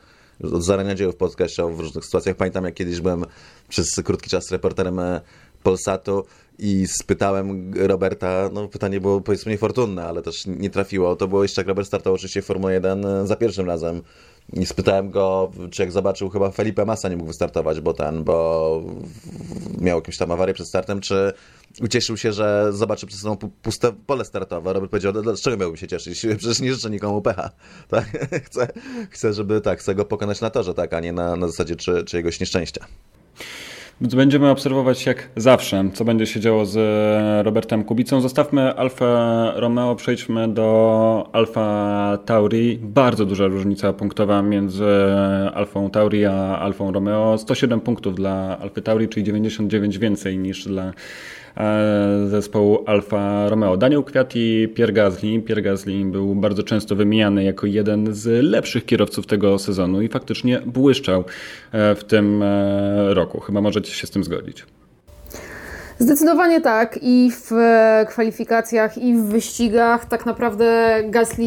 od 0.52 0.64
zarania 0.64 0.94
dzieł 0.94 1.12
w 1.12 1.16
podcaście 1.16 1.62
w 1.62 1.80
różnych 1.80 2.04
sytuacjach. 2.04 2.36
Pamiętam, 2.36 2.64
jak 2.64 2.74
kiedyś 2.74 3.00
byłem 3.00 3.24
przez 3.68 3.94
krótki 4.04 4.30
czas 4.30 4.50
reporterem 4.50 4.98
e, 4.98 5.20
Polsatu 5.62 6.24
i 6.58 6.86
spytałem 6.86 7.74
Roberta, 7.74 8.50
no 8.52 8.68
pytanie 8.68 9.00
było 9.00 9.20
powiedzmy 9.20 9.52
niefortunne, 9.52 10.04
ale 10.04 10.22
też 10.22 10.46
nie 10.46 10.70
trafiło. 10.70 11.16
To 11.16 11.28
było 11.28 11.42
jeszcze 11.42 11.60
jak 11.60 11.68
Robert 11.68 11.88
startował 11.88 12.14
oczywiście 12.14 12.42
w 12.42 12.44
Formule 12.44 12.74
1 12.74 13.04
e, 13.06 13.26
za 13.26 13.36
pierwszym 13.36 13.66
razem. 13.66 14.02
I 14.52 14.66
spytałem 14.66 15.10
go, 15.10 15.50
czy 15.70 15.82
jak 15.82 15.92
zobaczył, 15.92 16.30
chyba 16.30 16.50
Felipe 16.50 16.84
Massa 16.84 17.08
nie 17.08 17.16
mógł 17.16 17.28
wystartować, 17.28 17.80
bo 17.80 17.94
ten, 17.94 18.24
bo 18.24 18.82
miał 19.80 19.98
jakąś 19.98 20.16
tam 20.16 20.30
awarię 20.30 20.54
przed 20.54 20.68
startem, 20.68 21.00
czy 21.00 21.32
ucieszył 21.80 22.16
się, 22.16 22.32
że 22.32 22.72
zobaczy 22.72 23.06
przed 23.06 23.20
sobą 23.20 23.36
puste 23.62 23.92
pole 24.06 24.24
startowe. 24.24 24.72
Robert 24.72 24.90
powiedział, 24.90 25.12
dlaczego 25.12 25.56
miałbym 25.56 25.76
się 25.76 25.88
cieszyć? 25.88 26.26
Przecież 26.38 26.60
nie 26.60 26.74
życzę 26.74 26.90
nikomu 26.90 27.22
pecha. 27.22 27.50
Tak? 27.88 28.06
Chcę, 28.44 28.68
chcę, 29.10 29.32
żeby 29.32 29.60
tak, 29.60 29.78
chcę 29.78 29.94
go 29.94 30.04
pokonać 30.04 30.40
na 30.40 30.50
torze, 30.50 30.74
tak, 30.74 30.92
a 30.92 31.00
nie 31.00 31.12
na, 31.12 31.36
na 31.36 31.46
zasadzie 31.46 31.76
czy, 31.76 32.04
czyjegoś 32.04 32.40
nieszczęścia. 32.40 32.86
Będziemy 34.02 34.50
obserwować 34.50 35.06
jak 35.06 35.28
zawsze, 35.36 35.84
co 35.94 36.04
będzie 36.04 36.26
się 36.26 36.40
działo 36.40 36.66
z 36.66 36.76
Robertem 37.46 37.84
Kubicą. 37.84 38.20
Zostawmy 38.20 38.74
Alfa 38.74 39.52
Romeo, 39.56 39.94
przejdźmy 39.94 40.48
do 40.48 41.28
Alfa 41.32 42.18
Tauri. 42.26 42.78
Bardzo 42.82 43.24
duża 43.26 43.46
różnica 43.46 43.92
punktowa 43.92 44.42
między 44.42 44.86
Alfą 45.54 45.90
Tauri 45.90 46.24
a 46.24 46.58
Alfą 46.58 46.92
Romeo. 46.92 47.38
107 47.38 47.80
punktów 47.80 48.14
dla 48.14 48.58
Alfy 48.58 48.82
Tauri, 48.82 49.08
czyli 49.08 49.24
99 49.24 49.98
więcej 49.98 50.38
niż 50.38 50.64
dla 50.64 50.84
E, 50.84 50.92
zespołu 52.26 52.84
Alfa 52.86 53.48
Romeo. 53.48 53.76
Daniel 53.76 54.04
Kwiat 54.04 54.36
i 54.36 54.68
Pierre 54.74 54.92
Gasly. 54.92 55.42
Pierre 55.42 55.62
Gasly 55.62 56.04
był 56.04 56.34
bardzo 56.34 56.62
często 56.62 56.96
wymieniany 56.96 57.44
jako 57.44 57.66
jeden 57.66 58.14
z 58.14 58.44
lepszych 58.44 58.86
kierowców 58.86 59.26
tego 59.26 59.58
sezonu 59.58 60.02
i 60.02 60.08
faktycznie 60.08 60.60
błyszczał 60.66 61.24
e, 61.72 61.94
w 61.94 62.04
tym 62.04 62.42
e, 62.42 63.14
roku. 63.14 63.40
Chyba 63.40 63.60
możecie 63.60 63.92
się 63.92 64.06
z 64.06 64.10
tym 64.10 64.24
zgodzić. 64.24 64.66
Zdecydowanie 65.98 66.60
tak. 66.60 66.98
I 67.02 67.30
w 67.30 67.50
kwalifikacjach, 68.08 68.98
i 68.98 69.14
w 69.14 69.22
wyścigach 69.24 70.06
tak 70.06 70.26
naprawdę 70.26 70.96
Gasly 71.04 71.44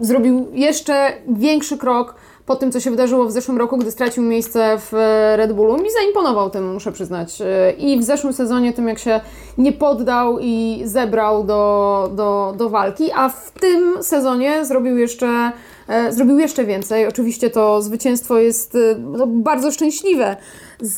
zrobił 0.00 0.50
jeszcze 0.54 1.12
większy 1.28 1.78
krok 1.78 2.14
po 2.46 2.56
tym, 2.56 2.72
co 2.72 2.80
się 2.80 2.90
wydarzyło 2.90 3.24
w 3.24 3.32
zeszłym 3.32 3.58
roku, 3.58 3.76
gdy 3.76 3.90
stracił 3.90 4.22
miejsce 4.22 4.78
w 4.78 4.92
Red 5.36 5.52
Bullu 5.52 5.76
i 5.76 5.90
zaimponował 5.90 6.50
tym, 6.50 6.72
muszę 6.72 6.92
przyznać. 6.92 7.38
I 7.78 7.98
w 7.98 8.04
zeszłym 8.04 8.32
sezonie 8.32 8.72
tym, 8.72 8.88
jak 8.88 8.98
się 8.98 9.20
nie 9.58 9.72
poddał 9.72 10.38
i 10.40 10.82
zebrał 10.84 11.44
do, 11.44 12.10
do, 12.14 12.54
do 12.56 12.70
walki, 12.70 13.10
a 13.14 13.28
w 13.28 13.50
tym 13.50 14.02
sezonie 14.02 14.64
zrobił 14.64 14.98
jeszcze 14.98 15.52
e, 15.88 16.12
zrobił 16.12 16.38
jeszcze 16.38 16.64
więcej. 16.64 17.06
Oczywiście 17.06 17.50
to 17.50 17.82
zwycięstwo 17.82 18.38
jest 18.38 18.74
e, 18.74 18.78
no, 18.98 19.26
bardzo 19.26 19.70
szczęśliwe 19.70 20.36
z, 20.80 20.96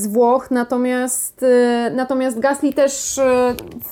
z 0.00 0.06
Włoch, 0.06 0.50
natomiast, 0.50 1.42
e, 1.42 1.92
natomiast 1.94 2.38
Gasly 2.38 2.72
też 2.72 3.20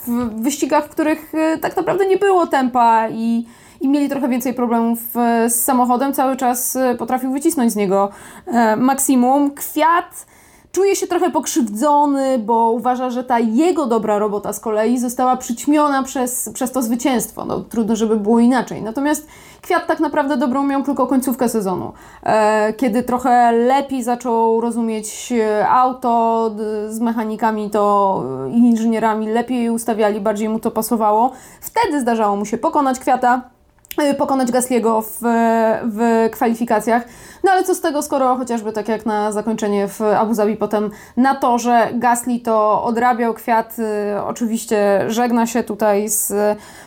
w 0.06 0.42
wyścigach, 0.42 0.84
w 0.84 0.88
których 0.88 1.32
tak 1.60 1.76
naprawdę 1.76 2.06
nie 2.06 2.16
było 2.16 2.46
tempa 2.46 3.08
i 3.08 3.46
i 3.80 3.88
mieli 3.88 4.08
trochę 4.08 4.28
więcej 4.28 4.54
problemów 4.54 4.98
e, 5.16 5.50
z 5.50 5.64
samochodem, 5.64 6.12
cały 6.12 6.36
czas 6.36 6.76
e, 6.76 6.94
potrafił 6.94 7.32
wycisnąć 7.32 7.72
z 7.72 7.76
niego 7.76 8.08
e, 8.46 8.76
maksimum. 8.76 9.50
Kwiat 9.50 10.26
czuje 10.72 10.96
się 10.96 11.06
trochę 11.06 11.30
pokrzywdzony, 11.30 12.38
bo 12.38 12.70
uważa, 12.70 13.10
że 13.10 13.24
ta 13.24 13.38
jego 13.38 13.86
dobra 13.86 14.18
robota 14.18 14.52
z 14.52 14.60
kolei 14.60 14.98
została 14.98 15.36
przyćmiona 15.36 16.02
przez, 16.02 16.50
przez 16.54 16.72
to 16.72 16.82
zwycięstwo. 16.82 17.44
No, 17.44 17.60
trudno, 17.60 17.96
żeby 17.96 18.16
było 18.16 18.38
inaczej. 18.38 18.82
Natomiast 18.82 19.26
Kwiat 19.62 19.86
tak 19.86 20.00
naprawdę 20.00 20.36
dobrą 20.36 20.62
miał 20.62 20.82
tylko 20.82 21.06
końcówkę 21.06 21.48
sezonu, 21.48 21.92
kiedy 22.76 23.02
trochę 23.02 23.52
lepiej 23.52 24.02
zaczął 24.02 24.60
rozumieć 24.60 25.32
auto, 25.68 26.50
z 26.88 27.00
mechanikami 27.00 27.70
to 27.70 28.22
i 28.50 28.58
inżynierami 28.58 29.28
lepiej 29.28 29.70
ustawiali, 29.70 30.20
bardziej 30.20 30.48
mu 30.48 30.58
to 30.58 30.70
pasowało. 30.70 31.32
Wtedy 31.60 32.00
zdarzało 32.00 32.36
mu 32.36 32.44
się 32.44 32.58
pokonać 32.58 32.98
Kwiata, 32.98 33.55
pokonać 34.18 34.50
Gasliego 34.50 35.02
w, 35.02 35.18
w 35.84 36.28
kwalifikacjach. 36.32 37.04
No 37.44 37.52
ale 37.52 37.64
co 37.64 37.74
z 37.74 37.80
tego, 37.80 38.02
skoro 38.02 38.36
chociażby 38.36 38.72
tak 38.72 38.88
jak 38.88 39.06
na 39.06 39.32
zakończenie 39.32 39.88
w 39.88 40.00
Abu 40.00 40.34
Zabi 40.34 40.56
potem 40.56 40.90
na 41.16 41.34
to, 41.34 41.58
że 41.58 41.88
Gasly 41.94 42.40
to 42.40 42.84
odrabiał 42.84 43.34
kwiat, 43.34 43.76
y, 43.78 44.22
oczywiście 44.22 45.04
żegna 45.08 45.46
się 45.46 45.62
tutaj 45.62 46.08
z 46.08 46.32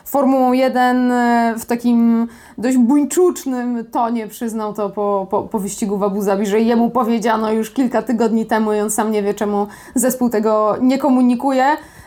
Formułą 0.04 0.52
1 0.52 1.12
y, 1.12 1.58
w 1.58 1.64
takim 1.64 2.28
dość 2.58 2.76
buńczucznym 2.76 3.84
tonie, 3.92 4.28
przyznał 4.28 4.74
to 4.74 4.90
po, 4.90 5.26
po, 5.30 5.42
po 5.42 5.58
wyścigu 5.58 5.98
w 5.98 6.02
Abu 6.02 6.22
Zabi, 6.22 6.46
że 6.46 6.60
jemu 6.60 6.90
powiedziano 6.90 7.52
już 7.52 7.70
kilka 7.70 8.02
tygodni 8.02 8.46
temu 8.46 8.72
i 8.72 8.80
on 8.80 8.90
sam 8.90 9.12
nie 9.12 9.22
wie 9.22 9.34
czemu 9.34 9.66
zespół 9.94 10.30
tego 10.30 10.76
nie 10.80 10.98
komunikuje. 10.98 11.66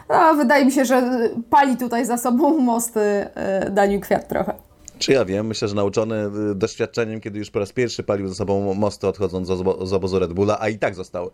A 0.09 0.33
wydaje 0.33 0.65
mi 0.65 0.71
się, 0.71 0.85
że 0.85 1.03
pali 1.49 1.77
tutaj 1.77 2.05
za 2.05 2.17
sobą 2.17 2.57
mosty 2.57 3.27
Daniel 3.71 3.99
Kwiat 3.99 4.27
trochę. 4.27 4.72
Czy 5.03 5.11
ja 5.11 5.25
wiem, 5.25 5.47
myślę, 5.47 5.67
że 5.67 5.75
nauczony 5.75 6.15
y, 6.51 6.55
doświadczeniem, 6.55 7.21
kiedy 7.21 7.39
już 7.39 7.51
po 7.51 7.59
raz 7.59 7.71
pierwszy 7.71 8.03
palił 8.03 8.27
ze 8.27 8.35
sobą 8.35 8.73
mosty 8.73 9.07
odchodząc 9.07 9.47
z 9.83 9.93
obozu 9.93 10.19
Red 10.19 10.33
Bulla, 10.33 10.57
a 10.59 10.69
i 10.69 10.79
tak 10.79 10.95
został 10.95 11.31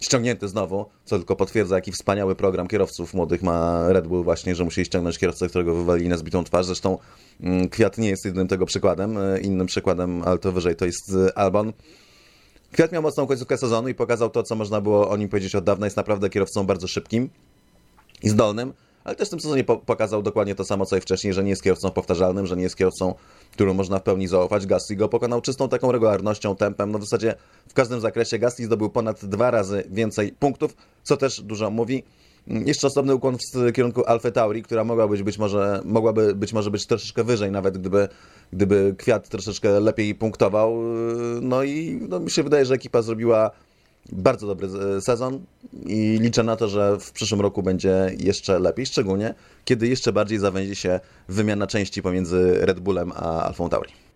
ściągnięty 0.00 0.48
znowu, 0.48 0.86
co 1.04 1.18
tylko 1.18 1.36
potwierdza, 1.36 1.74
jaki 1.74 1.92
wspaniały 1.92 2.34
program 2.34 2.68
kierowców 2.68 3.14
młodych 3.14 3.42
ma 3.42 3.88
Red 3.92 4.06
Bull 4.06 4.24
właśnie, 4.24 4.54
że 4.54 4.64
musi 4.64 4.84
ściągnąć 4.84 5.18
kierowcę, 5.18 5.48
którego 5.48 5.74
wywalili 5.74 6.08
na 6.08 6.16
zbitą 6.16 6.44
twarz. 6.44 6.66
Zresztą 6.66 6.98
mm, 7.40 7.68
Kwiat 7.68 7.98
nie 7.98 8.08
jest 8.08 8.24
jedynym 8.24 8.48
tego 8.48 8.66
przykładem. 8.66 9.18
Y, 9.18 9.40
innym 9.40 9.66
przykładem, 9.66 10.22
ale 10.24 10.38
to 10.38 10.52
wyżej, 10.52 10.76
to 10.76 10.84
jest 10.84 11.08
y, 11.08 11.34
Albon. 11.34 11.72
Kwiat 12.72 12.92
miał 12.92 13.02
mocną 13.02 13.26
końcówkę 13.26 13.58
sezonu 13.58 13.88
i 13.88 13.94
pokazał 13.94 14.30
to, 14.30 14.42
co 14.42 14.54
można 14.54 14.80
było 14.80 15.10
o 15.10 15.16
nim 15.16 15.28
powiedzieć 15.28 15.54
od 15.54 15.64
dawna. 15.64 15.86
Jest 15.86 15.96
naprawdę 15.96 16.30
kierowcą 16.30 16.66
bardzo 16.66 16.88
szybkim 16.88 17.30
i 18.22 18.28
zdolnym 18.28 18.72
ale 19.08 19.16
też 19.16 19.28
w 19.28 19.30
tym 19.30 19.40
sezonie 19.40 19.64
pokazał 19.64 20.22
dokładnie 20.22 20.54
to 20.54 20.64
samo, 20.64 20.86
co 20.86 20.96
i 20.96 21.00
wcześniej, 21.00 21.32
że 21.32 21.44
nie 21.44 21.50
jest 21.50 21.62
kierowcą 21.62 21.90
powtarzalnym, 21.90 22.46
że 22.46 22.56
nie 22.56 22.62
jest 22.62 22.76
kierowcą, 22.76 23.14
którym 23.52 23.76
można 23.76 23.98
w 23.98 24.02
pełni 24.02 24.28
zaufać. 24.28 24.66
Gasly 24.66 24.96
go 24.96 25.08
pokonał 25.08 25.40
czystą 25.40 25.68
taką 25.68 25.92
regularnością, 25.92 26.56
tempem. 26.56 26.92
No 26.92 26.98
w 26.98 27.02
zasadzie 27.02 27.34
w 27.68 27.74
każdym 27.74 28.00
zakresie 28.00 28.38
Gasly 28.38 28.64
zdobył 28.64 28.90
ponad 28.90 29.24
dwa 29.24 29.50
razy 29.50 29.84
więcej 29.90 30.32
punktów, 30.32 30.76
co 31.02 31.16
też 31.16 31.40
dużo 31.40 31.70
mówi. 31.70 32.04
Mm, 32.48 32.66
jeszcze 32.66 32.86
osobny 32.86 33.14
ukłon 33.14 33.36
w 33.54 33.72
kierunku 33.72 34.06
Alfa 34.06 34.30
Tauri, 34.30 34.62
która 34.62 34.84
mogła 34.84 35.08
być, 35.08 35.22
być 35.22 35.38
może, 35.38 35.80
mogłaby 35.84 36.34
być 36.34 36.52
może 36.52 36.70
być 36.70 36.86
troszeczkę 36.86 37.24
wyżej, 37.24 37.50
nawet 37.50 37.78
gdyby, 37.78 38.08
gdyby 38.52 38.94
Kwiat 38.98 39.28
troszeczkę 39.28 39.80
lepiej 39.80 40.14
punktował. 40.14 40.82
No 41.42 41.62
i 41.62 42.00
no, 42.08 42.20
mi 42.20 42.30
się 42.30 42.42
wydaje, 42.42 42.64
że 42.64 42.74
ekipa 42.74 43.02
zrobiła 43.02 43.50
bardzo 44.12 44.46
dobry 44.46 44.68
e, 44.96 45.00
sezon 45.00 45.40
i 45.86 46.18
liczę 46.20 46.42
na 46.42 46.56
to, 46.56 46.68
że 46.68 46.98
w 47.00 47.12
przyszłym 47.12 47.40
roku 47.40 47.62
będzie 47.62 48.10
jeszcze 48.18 48.58
lepiej, 48.58 48.86
szczególnie 48.86 49.34
kiedy 49.64 49.88
jeszcze 49.88 50.12
bardziej 50.12 50.38
zawęzi 50.38 50.76
się 50.76 51.00
wymiana 51.28 51.66
części 51.66 52.02
pomiędzy 52.02 52.58
Red 52.60 52.80
Bullem 52.80 53.12
a 53.12 53.42
Alfą 53.42 53.68
Tauri. 53.68 54.07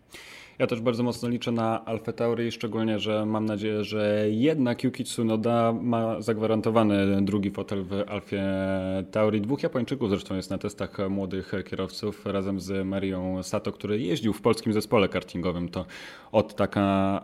Ja 0.62 0.66
też 0.66 0.80
bardzo 0.80 1.02
mocno 1.02 1.28
liczę 1.28 1.52
na 1.52 1.84
Alfa 1.84 2.12
Tauri, 2.12 2.52
szczególnie, 2.52 2.98
że 2.98 3.26
mam 3.26 3.46
nadzieję, 3.46 3.84
że 3.84 4.26
jednak 4.30 4.84
Yuki 4.84 5.04
Tsunoda 5.04 5.72
ma 5.82 6.20
zagwarantowany 6.20 7.22
drugi 7.22 7.50
fotel 7.50 7.84
w 7.84 7.92
Alfie 7.92 8.42
Tauri. 9.10 9.40
Dwóch 9.40 9.62
Japończyków 9.62 10.10
zresztą 10.10 10.36
jest 10.36 10.50
na 10.50 10.58
testach 10.58 10.98
młodych 11.10 11.52
kierowców 11.70 12.26
razem 12.26 12.60
z 12.60 12.86
Marią 12.86 13.42
Sato, 13.42 13.72
który 13.72 14.00
jeździł 14.00 14.32
w 14.32 14.40
polskim 14.40 14.72
zespole 14.72 15.08
kartingowym. 15.08 15.68
To 15.68 15.86
od 16.32 16.54
taka 16.54 17.20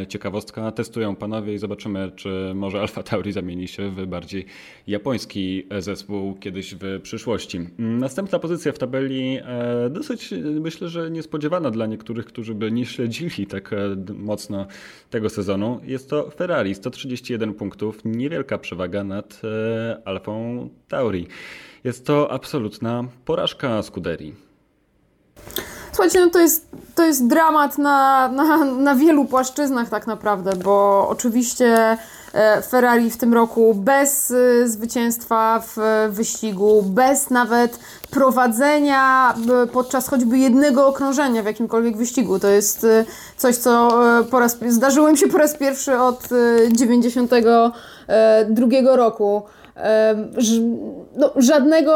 e, 0.00 0.06
ciekawostka. 0.06 0.72
Testują 0.72 1.16
panowie 1.16 1.54
i 1.54 1.58
zobaczymy, 1.58 2.12
czy 2.16 2.52
może 2.54 2.80
Alfa 2.80 3.02
Tauri 3.02 3.32
zamieni 3.32 3.68
się 3.68 3.90
w 3.90 4.06
bardziej 4.06 4.46
japoński 4.86 5.66
zespół 5.78 6.34
kiedyś 6.34 6.74
w 6.74 7.00
przyszłości. 7.02 7.60
Następna 7.78 8.38
pozycja 8.38 8.72
w 8.72 8.78
tabeli 8.78 9.38
e, 9.42 9.90
dosyć 9.90 10.34
myślę, 10.60 10.88
że 10.88 11.10
niespodziewana 11.10 11.70
dla 11.70 11.86
niektórych, 11.86 12.26
którzy 12.26 12.54
by 12.54 12.71
nie 12.72 12.86
śledzili 12.86 13.46
tak 13.46 13.70
mocno 14.14 14.66
tego 15.10 15.30
sezonu, 15.30 15.80
jest 15.84 16.10
to 16.10 16.30
Ferrari. 16.30 16.74
131 16.74 17.54
punktów, 17.54 17.98
niewielka 18.04 18.58
przewaga 18.58 19.04
nad 19.04 19.40
Alfą 20.04 20.68
Tauri. 20.88 21.26
Jest 21.84 22.06
to 22.06 22.30
absolutna 22.30 23.04
porażka 23.24 23.82
Scuderii. 23.82 24.34
Słuchajcie, 25.92 26.20
no 26.20 26.30
to 26.30 26.38
jest, 26.38 26.68
to 26.94 27.04
jest 27.04 27.26
dramat 27.26 27.78
na, 27.78 28.28
na, 28.28 28.64
na 28.64 28.94
wielu 28.94 29.24
płaszczyznach 29.24 29.88
tak 29.88 30.06
naprawdę, 30.06 30.56
bo 30.56 31.08
oczywiście 31.08 31.66
e, 31.66 31.98
Ferrari 32.66 33.10
w 33.10 33.16
tym 33.16 33.34
roku 33.34 33.74
bez 33.74 34.30
e, 34.30 34.68
zwycięstwa 34.68 35.62
w 35.66 35.76
wyścigu, 36.10 36.82
bez 36.82 37.30
nawet 37.30 37.78
prowadzenia 38.10 39.34
e, 39.62 39.66
podczas 39.66 40.08
choćby 40.08 40.38
jednego 40.38 40.86
okrążenia 40.86 41.42
w 41.42 41.46
jakimkolwiek 41.46 41.96
wyścigu. 41.96 42.38
To 42.38 42.48
jest 42.48 42.86
coś, 43.36 43.56
co 43.56 44.00
po 44.30 44.38
raz, 44.38 44.58
zdarzyło 44.68 45.08
im 45.08 45.16
się 45.16 45.28
po 45.28 45.38
raz 45.38 45.56
pierwszy 45.56 45.98
od 45.98 46.28
92 46.72 48.96
roku 48.96 49.42
no, 51.16 51.32
żadnego, 51.36 51.94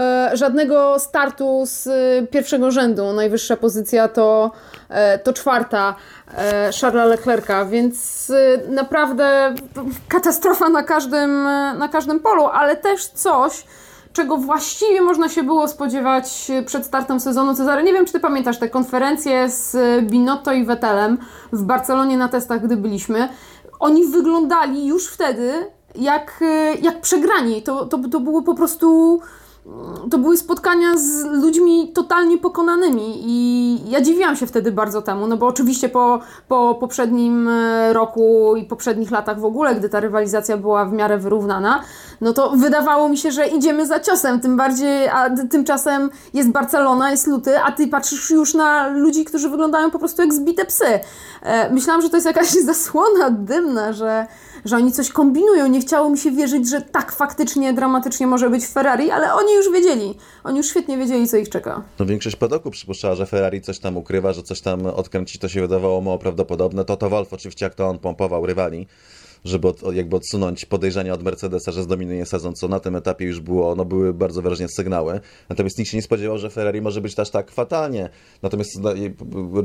e, 0.00 0.30
żadnego 0.36 0.98
startu 0.98 1.62
z 1.64 1.88
pierwszego 2.30 2.70
rzędu. 2.70 3.12
Najwyższa 3.12 3.56
pozycja 3.56 4.08
to, 4.08 4.50
e, 4.88 5.18
to 5.18 5.32
czwarta 5.32 5.94
e, 6.38 6.70
Charlesa 6.80 7.04
Leclerca, 7.04 7.64
więc 7.64 8.32
naprawdę 8.68 9.54
katastrofa 10.08 10.68
na 10.68 10.82
każdym, 10.82 11.42
na 11.78 11.88
każdym 11.92 12.20
polu, 12.20 12.46
ale 12.46 12.76
też 12.76 13.06
coś, 13.06 13.64
czego 14.12 14.36
właściwie 14.36 15.02
można 15.02 15.28
się 15.28 15.42
było 15.42 15.68
spodziewać 15.68 16.52
przed 16.66 16.86
startem 16.86 17.20
sezonu. 17.20 17.54
Cezary, 17.54 17.82
nie 17.82 17.92
wiem, 17.92 18.06
czy 18.06 18.12
ty 18.12 18.20
pamiętasz 18.20 18.58
te 18.58 18.68
konferencje 18.68 19.50
z 19.50 19.76
Binotto 20.04 20.52
i 20.52 20.64
Vettelem 20.64 21.18
w 21.52 21.62
Barcelonie 21.62 22.16
na 22.16 22.28
testach, 22.28 22.64
gdy 22.64 22.76
byliśmy. 22.76 23.28
Oni 23.80 24.06
wyglądali 24.06 24.86
już 24.86 25.08
wtedy 25.08 25.66
jak, 25.94 26.42
y, 26.42 26.78
jak 26.82 27.00
przegrani. 27.00 27.62
To, 27.62 27.86
to, 27.86 27.98
to 27.98 28.20
było 28.20 28.42
po 28.42 28.54
prostu. 28.54 29.20
To 30.10 30.18
były 30.18 30.36
spotkania 30.36 30.96
z 30.96 31.24
ludźmi 31.24 31.92
totalnie 31.94 32.38
pokonanymi 32.38 33.22
i 33.24 33.90
ja 33.90 34.00
dziwiłam 34.00 34.36
się 34.36 34.46
wtedy 34.46 34.72
bardzo 34.72 35.02
temu, 35.02 35.26
no 35.26 35.36
bo 35.36 35.46
oczywiście 35.46 35.88
po, 35.88 36.20
po 36.48 36.74
poprzednim 36.80 37.48
y, 37.48 37.92
roku 37.92 38.56
i 38.56 38.64
poprzednich 38.64 39.10
latach 39.10 39.40
w 39.40 39.44
ogóle, 39.44 39.74
gdy 39.74 39.88
ta 39.88 40.00
rywalizacja 40.00 40.56
była 40.56 40.84
w 40.84 40.92
miarę 40.92 41.18
wyrównana, 41.18 41.82
no 42.20 42.32
to 42.32 42.50
wydawało 42.50 43.08
mi 43.08 43.16
się, 43.16 43.32
że 43.32 43.46
idziemy 43.46 43.86
za 43.86 44.00
ciosem, 44.00 44.40
tym 44.40 44.56
bardziej, 44.56 45.08
a 45.08 45.30
tymczasem 45.50 46.10
jest 46.34 46.50
Barcelona, 46.50 47.10
jest 47.10 47.26
luty, 47.26 47.60
a 47.60 47.72
ty 47.72 47.88
patrzysz 47.88 48.30
już 48.30 48.54
na 48.54 48.88
ludzi, 48.88 49.24
którzy 49.24 49.48
wyglądają 49.48 49.90
po 49.90 49.98
prostu 49.98 50.22
jak 50.22 50.34
zbite 50.34 50.64
psy. 50.64 51.00
E, 51.42 51.70
myślałam, 51.70 52.02
że 52.02 52.10
to 52.10 52.16
jest 52.16 52.26
jakaś 52.26 52.50
zasłona 52.72 53.30
dymna, 53.30 53.92
że 53.92 54.26
że 54.64 54.76
oni 54.76 54.92
coś 54.92 55.08
kombinują. 55.08 55.66
Nie 55.66 55.80
chciało 55.80 56.10
mi 56.10 56.18
się 56.18 56.30
wierzyć, 56.30 56.68
że 56.70 56.80
tak 56.80 57.12
faktycznie 57.12 57.72
dramatycznie 57.72 58.26
może 58.26 58.50
być 58.50 58.64
w 58.64 58.72
Ferrari, 58.72 59.10
ale 59.10 59.34
oni 59.34 59.54
już 59.54 59.72
wiedzieli. 59.72 60.14
Oni 60.44 60.58
już 60.58 60.66
świetnie 60.66 60.98
wiedzieli, 60.98 61.28
co 61.28 61.36
ich 61.36 61.48
czeka. 61.48 61.82
No 61.98 62.06
większość 62.06 62.36
podoku 62.36 62.70
przypuszczała, 62.70 63.14
że 63.14 63.26
Ferrari 63.26 63.60
coś 63.60 63.78
tam 63.78 63.96
ukrywa, 63.96 64.32
że 64.32 64.42
coś 64.42 64.60
tam 64.60 64.86
odkręci, 64.86 65.38
to 65.38 65.48
się 65.48 65.60
wydawało 65.60 66.00
mało 66.00 66.18
prawdopodobne. 66.18 66.84
To 66.84 66.96
to 66.96 67.10
Wolf 67.10 67.32
oczywiście, 67.32 67.66
jak 67.66 67.74
to 67.74 67.88
on 67.88 67.98
pompował 67.98 68.46
rywali 68.46 68.86
żeby 69.44 69.68
od, 69.68 69.94
jakby 69.94 70.16
odsunąć 70.16 70.64
podejrzenia 70.64 71.14
od 71.14 71.22
Mercedesa, 71.22 71.72
że 71.72 71.82
zdominuje 71.82 72.26
sezon, 72.26 72.54
co 72.54 72.68
na 72.68 72.80
tym 72.80 72.96
etapie 72.96 73.24
już 73.24 73.40
było, 73.40 73.74
no 73.74 73.84
były 73.84 74.14
bardzo 74.14 74.42
wyraźnie 74.42 74.68
sygnały. 74.68 75.20
Natomiast 75.48 75.78
nikt 75.78 75.90
się 75.90 75.96
nie 75.96 76.02
spodziewał, 76.02 76.38
że 76.38 76.50
Ferrari 76.50 76.80
może 76.80 77.00
być 77.00 77.14
też 77.14 77.30
tak 77.30 77.50
fatalnie. 77.50 78.08
Natomiast 78.42 78.70
no, 78.80 78.90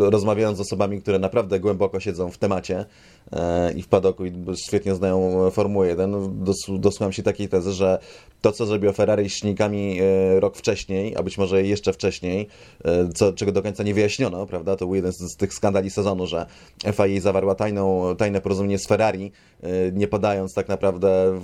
rozmawiając 0.10 0.58
z 0.58 0.62
osobami, 0.62 1.02
które 1.02 1.20
naprawdę 1.20 1.60
głęboko 1.60 2.00
siedzą 2.00 2.32
w 2.32 2.38
temacie 2.38 2.86
e, 3.32 3.74
i 3.74 3.82
w 3.82 3.88
padoku 3.88 4.26
i 4.26 4.34
świetnie 4.68 4.96
znają 4.96 5.50
Formułę 5.52 5.88
1, 5.88 6.44
dos, 6.44 6.58
dosłuchałem 6.70 7.14
się 7.14 7.24
takiej 7.24 7.50
tezy, 7.50 7.72
że 7.72 8.00
to, 8.42 8.52
co 8.52 8.66
zrobiło 8.66 8.94
Ferrari 8.94 9.30
z 9.30 9.34
silnikami 9.34 10.00
e, 10.02 10.40
rok 10.40 10.58
wcześniej, 10.58 11.16
a 11.16 11.24
być 11.24 11.38
może 11.38 11.64
jeszcze 11.64 11.94
wcześniej, 11.94 12.48
e, 12.86 13.10
co, 13.14 13.34
czego 13.34 13.52
do 13.52 13.62
końca 13.62 13.84
nie 13.84 13.94
wyjaśniono, 13.94 14.46
prawda? 14.46 14.76
To 14.76 14.86
był 14.86 14.96
jeden 14.96 15.12
z, 15.12 15.36
tych 15.36 15.54
skandali 15.54 15.90
sezonu, 15.90 16.28
że 16.28 16.46
FIA 16.84 17.22
zawarła 17.22 17.56
tajną, 17.56 18.16
tajne 18.16 18.42
porozumienie 18.42 18.80
z 18.80 18.88
Ferrari, 18.88 19.32
e, 19.64 19.68
nie 19.92 20.08
podając 20.08 20.54
tak 20.54 20.68
naprawdę, 20.68 21.42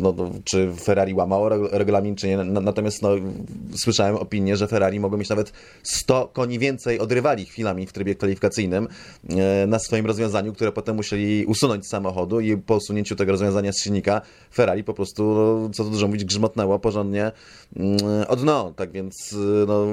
no, 0.00 0.14
czy 0.44 0.72
Ferrari 0.80 1.14
łamało 1.14 1.48
regulamin, 1.48 2.16
czy 2.16 2.28
nie. 2.28 2.36
Natomiast 2.36 3.02
no, 3.02 3.10
słyszałem 3.76 4.16
opinię, 4.16 4.56
że 4.56 4.66
Ferrari 4.66 5.00
mogło 5.00 5.18
mieć 5.18 5.28
nawet 5.28 5.52
100 5.82 6.28
koni 6.28 6.58
więcej 6.58 6.98
od 6.98 7.12
rywali 7.12 7.46
chwilami 7.46 7.86
w 7.86 7.92
trybie 7.92 8.14
kwalifikacyjnym 8.14 8.88
na 9.66 9.78
swoim 9.78 10.06
rozwiązaniu, 10.06 10.52
które 10.52 10.72
potem 10.72 10.96
musieli 10.96 11.46
usunąć 11.46 11.86
z 11.86 11.88
samochodu 11.88 12.40
i 12.40 12.56
po 12.56 12.76
usunięciu 12.76 13.16
tego 13.16 13.32
rozwiązania 13.32 13.72
z 13.72 13.82
silnika 13.82 14.20
Ferrari 14.54 14.84
po 14.84 14.94
prostu, 14.94 15.34
no, 15.34 15.70
co 15.70 15.84
tu 15.84 15.90
dużo 15.90 16.06
mówić, 16.06 16.24
grzmotnęło 16.38 16.78
porządnie 16.78 17.32
mm, 17.76 17.98
od 18.28 18.40
dno. 18.40 18.72
Tak 18.76 18.92
więc 18.92 19.36
no, 19.66 19.86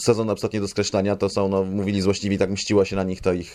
sezon 0.00 0.30
absolutnie 0.30 0.60
do 0.60 0.68
skreślania 0.68 1.16
to 1.16 1.28
są, 1.28 1.48
no, 1.48 1.64
mówili 1.64 2.00
złośliwi, 2.00 2.38
tak 2.38 2.50
mściło 2.50 2.84
się 2.84 2.96
na 2.96 3.02
nich 3.02 3.20
to 3.20 3.32
ich 3.32 3.54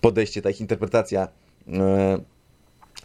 podejście, 0.00 0.42
ta 0.42 0.50
ich 0.50 0.60
interpretacja 0.60 1.28
e, 1.68 2.18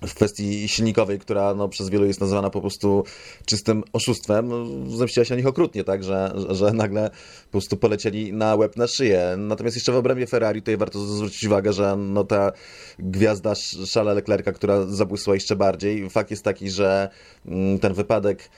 w 0.07 0.13
kwestii 0.13 0.67
silnikowej, 0.67 1.19
która 1.19 1.53
no, 1.53 1.69
przez 1.69 1.89
wielu 1.89 2.05
jest 2.05 2.21
nazywana 2.21 2.49
po 2.49 2.61
prostu 2.61 3.03
czystym 3.45 3.83
oszustwem, 3.93 4.51
zemściła 4.97 5.25
się 5.25 5.33
na 5.33 5.37
nich 5.37 5.47
okrutnie, 5.47 5.83
tak, 5.83 6.03
że, 6.03 6.33
że 6.49 6.73
nagle 6.73 7.09
po 7.45 7.51
prostu 7.51 7.77
polecieli 7.77 8.33
na 8.33 8.55
łeb 8.55 8.77
na 8.77 8.87
szyję. 8.87 9.35
Natomiast 9.37 9.75
jeszcze 9.75 9.91
w 9.91 9.95
obrębie 9.95 10.27
Ferrari 10.27 10.61
tutaj 10.61 10.77
warto 10.77 10.99
zwrócić 10.99 11.43
uwagę, 11.43 11.73
że 11.73 11.95
no, 11.97 12.23
ta 12.23 12.51
gwiazda 12.99 13.53
Charlesa 13.93 14.13
Leclerca, 14.13 14.51
która 14.51 14.85
zabłysła 14.85 15.33
jeszcze 15.33 15.55
bardziej, 15.55 16.09
fakt 16.09 16.31
jest 16.31 16.43
taki, 16.43 16.69
że 16.69 17.09
mm, 17.45 17.79
ten 17.79 17.93
wypadek 17.93 18.49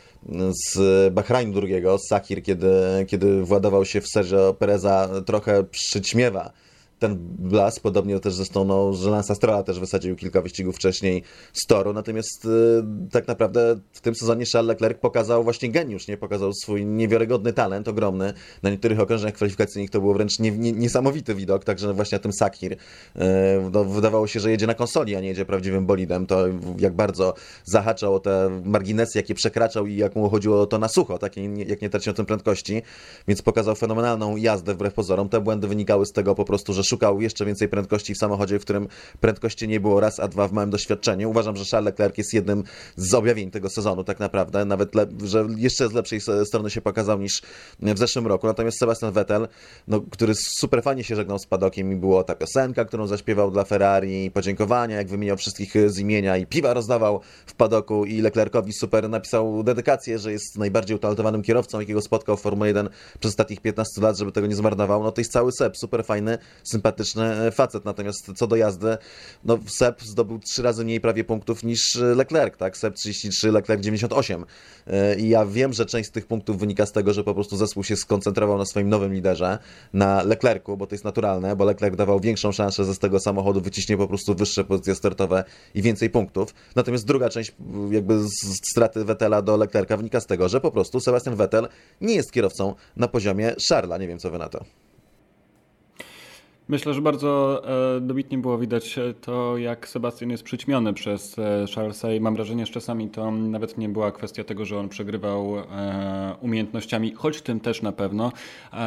z 0.65 1.13
Bahrainu 1.13 1.53
drugiego, 1.53 1.97
z 1.97 2.07
Sakir, 2.07 2.43
kiedy, 2.43 2.71
kiedy 3.07 3.43
władował 3.43 3.85
się 3.85 4.01
w 4.01 4.07
Sergio 4.07 4.53
Pereza, 4.53 5.09
trochę 5.25 5.63
przyćmiewa 5.63 6.53
ten 7.01 7.17
blask, 7.39 7.81
podobnie 7.81 8.19
też 8.19 8.33
zresztą, 8.33 8.65
no, 8.65 8.93
że 8.93 9.09
Lance 9.09 9.35
Strolla 9.35 9.63
też 9.63 9.79
wysadził 9.79 10.15
kilka 10.15 10.41
wyścigów 10.41 10.75
wcześniej 10.75 11.23
z 11.53 11.65
toru, 11.65 11.93
natomiast 11.93 12.45
y, 12.45 12.49
tak 13.11 13.27
naprawdę 13.27 13.79
w 13.91 14.01
tym 14.01 14.15
sezonie 14.15 14.45
Charles 14.53 14.67
Leclerc 14.67 14.99
pokazał 14.99 15.43
właśnie 15.43 15.71
geniusz, 15.71 16.07
nie? 16.07 16.17
Pokazał 16.17 16.53
swój 16.53 16.85
niewiarygodny 16.85 17.53
talent, 17.53 17.87
ogromny. 17.87 18.33
Na 18.63 18.69
niektórych 18.69 18.99
okrężeniach 18.99 19.35
kwalifikacyjnych 19.35 19.89
to 19.89 20.01
było 20.01 20.13
wręcz 20.13 20.39
nie, 20.39 20.51
nie, 20.51 20.71
niesamowity 20.71 21.35
widok, 21.35 21.63
także 21.63 21.93
właśnie 21.93 22.15
na 22.15 22.19
tym 22.21 22.33
Sakir 22.33 22.73
y, 22.73 22.77
no, 23.71 23.85
wydawało 23.85 24.27
się, 24.27 24.39
że 24.39 24.51
jedzie 24.51 24.67
na 24.67 24.73
konsoli, 24.73 25.15
a 25.15 25.21
nie 25.21 25.27
jedzie 25.27 25.45
prawdziwym 25.45 25.85
bolidem. 25.85 26.27
To 26.27 26.45
jak 26.79 26.95
bardzo 26.95 27.33
zahaczał 27.65 28.15
o 28.15 28.19
te 28.19 28.61
marginesy, 28.65 29.17
jakie 29.17 29.35
przekraczał 29.35 29.87
i 29.87 29.95
jak 29.95 30.15
mu 30.15 30.29
chodziło 30.29 30.65
to 30.65 30.77
na 30.77 30.87
sucho, 30.87 31.17
takie 31.17 31.43
jak 31.55 31.81
nie 31.81 31.89
tracił 31.89 32.13
tym 32.13 32.25
prędkości, 32.25 32.81
więc 33.27 33.41
pokazał 33.41 33.75
fenomenalną 33.75 34.35
jazdę 34.35 34.73
wbrew 34.73 34.93
pozorom. 34.93 35.29
Te 35.29 35.41
błędy 35.41 35.67
wynikały 35.67 36.05
z 36.05 36.11
tego 36.11 36.35
po 36.35 36.45
prostu, 36.45 36.73
że 36.73 36.83
szukał 36.91 37.21
jeszcze 37.21 37.45
więcej 37.45 37.67
prędkości 37.67 38.15
w 38.15 38.17
samochodzie, 38.17 38.59
w 38.59 38.61
którym 38.61 38.87
prędkości 39.19 39.67
nie 39.67 39.79
było 39.79 39.99
raz, 39.99 40.19
a 40.19 40.27
dwa 40.27 40.47
w 40.47 40.51
małym 40.51 40.69
doświadczeniu. 40.69 41.29
Uważam, 41.29 41.55
że 41.55 41.65
Charles 41.71 41.85
Leclerc 41.85 42.17
jest 42.17 42.33
jednym 42.33 42.63
z 42.95 43.13
objawień 43.13 43.51
tego 43.51 43.69
sezonu 43.69 44.03
tak 44.03 44.19
naprawdę, 44.19 44.65
nawet 44.65 44.91
że 45.23 45.47
jeszcze 45.57 45.89
z 45.89 45.93
lepszej 45.93 46.21
strony 46.45 46.69
się 46.69 46.81
pokazał 46.81 47.19
niż 47.19 47.41
w 47.79 47.97
zeszłym 47.97 48.27
roku. 48.27 48.47
Natomiast 48.47 48.79
Sebastian 48.79 49.11
Vettel, 49.11 49.47
no, 49.87 50.01
który 50.01 50.35
super 50.35 50.83
fajnie 50.83 51.03
się 51.03 51.15
żegnał 51.15 51.39
z 51.39 51.45
padokiem 51.45 51.91
i 51.91 51.95
była 51.95 52.23
ta 52.23 52.35
piosenka, 52.35 52.85
którą 52.85 53.07
zaśpiewał 53.07 53.51
dla 53.51 53.63
Ferrari, 53.63 54.31
podziękowania, 54.31 54.95
jak 54.95 55.07
wymieniał 55.07 55.37
wszystkich 55.37 55.73
z 55.91 55.99
imienia 55.99 56.37
i 56.37 56.45
piwa 56.45 56.73
rozdawał 56.73 57.19
w 57.45 57.53
padoku 57.53 58.05
i 58.05 58.21
Leclercowi 58.21 58.73
super 58.73 59.09
napisał 59.09 59.63
dedykację, 59.63 60.19
że 60.19 60.31
jest 60.31 60.57
najbardziej 60.57 60.95
utalentowanym 60.95 61.41
kierowcą, 61.41 61.79
jakiego 61.79 62.01
spotkał 62.01 62.37
w 62.37 62.41
Formule 62.41 62.67
1 62.67 62.89
przez 63.19 63.31
ostatnich 63.31 63.61
15 63.61 64.01
lat, 64.01 64.17
żeby 64.17 64.31
tego 64.31 64.47
nie 64.47 64.55
zmarnował. 64.55 65.03
No 65.03 65.11
to 65.11 65.21
jest 65.21 65.31
cały 65.31 65.51
Seb, 65.51 65.77
super 65.77 66.05
fajny, 66.05 66.37
e, 67.17 67.51
facet. 67.51 67.85
Natomiast 67.85 68.31
co 68.35 68.47
do 68.47 68.55
jazdy, 68.55 68.97
no 69.43 69.59
Seb 69.67 70.01
zdobył 70.01 70.39
trzy 70.39 70.63
razy 70.63 70.83
mniej 70.83 71.01
prawie 71.01 71.23
punktów 71.23 71.63
niż 71.63 71.95
Leclerc, 71.95 72.57
tak? 72.57 72.77
Seb 72.77 72.95
33, 72.95 73.51
Leclerc 73.51 73.81
98. 73.81 74.45
E, 74.87 75.15
I 75.15 75.29
ja 75.29 75.45
wiem, 75.45 75.73
że 75.73 75.85
część 75.85 76.09
z 76.09 76.11
tych 76.11 76.27
punktów 76.27 76.59
wynika 76.59 76.85
z 76.85 76.91
tego, 76.91 77.13
że 77.13 77.23
po 77.23 77.33
prostu 77.33 77.57
zespół 77.57 77.83
się 77.83 77.95
skoncentrował 77.95 78.57
na 78.57 78.65
swoim 78.65 78.89
nowym 78.89 79.13
liderze, 79.13 79.57
na 79.93 80.23
Leclercu, 80.23 80.77
bo 80.77 80.87
to 80.87 80.95
jest 80.95 81.05
naturalne, 81.05 81.55
bo 81.55 81.65
Leclerc 81.65 81.95
dawał 81.95 82.19
większą 82.19 82.51
szansę 82.51 82.85
ze 82.85 82.95
z 82.95 82.99
tego 82.99 83.19
samochodu 83.19 83.61
wyciśnie 83.61 83.97
po 83.97 84.07
prostu 84.07 84.35
wyższe 84.35 84.63
pozycje 84.63 84.95
startowe 84.95 85.43
i 85.75 85.81
więcej 85.81 86.09
punktów. 86.09 86.53
Natomiast 86.75 87.05
druga 87.05 87.29
część 87.29 87.55
jakby 87.91 88.19
straty 88.63 89.05
Vettela 89.05 89.41
do 89.41 89.57
Leclerca 89.57 89.97
wynika 89.97 90.19
z 90.19 90.25
tego, 90.25 90.49
że 90.49 90.61
po 90.61 90.71
prostu 90.71 90.99
Sebastian 90.99 91.35
Vettel 91.35 91.67
nie 92.01 92.15
jest 92.15 92.31
kierowcą 92.31 92.75
na 92.95 93.07
poziomie 93.07 93.55
Charlesa. 93.69 93.97
Nie 93.97 94.07
wiem, 94.07 94.19
co 94.19 94.31
wy 94.31 94.37
na 94.37 94.49
to. 94.49 94.65
Myślę, 96.71 96.93
że 96.93 97.01
bardzo 97.01 97.61
e, 97.97 98.01
dobitnie 98.01 98.37
było 98.37 98.57
widać 98.57 98.99
to, 99.21 99.57
jak 99.57 99.87
Sebastian 99.87 100.29
jest 100.29 100.43
przyćmiony 100.43 100.93
przez 100.93 101.39
e, 101.39 101.65
Charlesa 101.75 102.13
i 102.13 102.19
mam 102.19 102.35
wrażenie, 102.35 102.65
że 102.65 102.73
czasami 102.73 103.09
to 103.09 103.31
nawet 103.31 103.77
nie 103.77 103.89
była 103.89 104.11
kwestia 104.11 104.43
tego, 104.43 104.65
że 104.65 104.79
on 104.79 104.89
przegrywał 104.89 105.59
e, 105.59 106.35
umiejętnościami, 106.41 107.13
choć 107.13 107.41
tym 107.41 107.59
też 107.59 107.81
na 107.81 107.91
pewno, 107.91 108.31
e, 108.73 108.77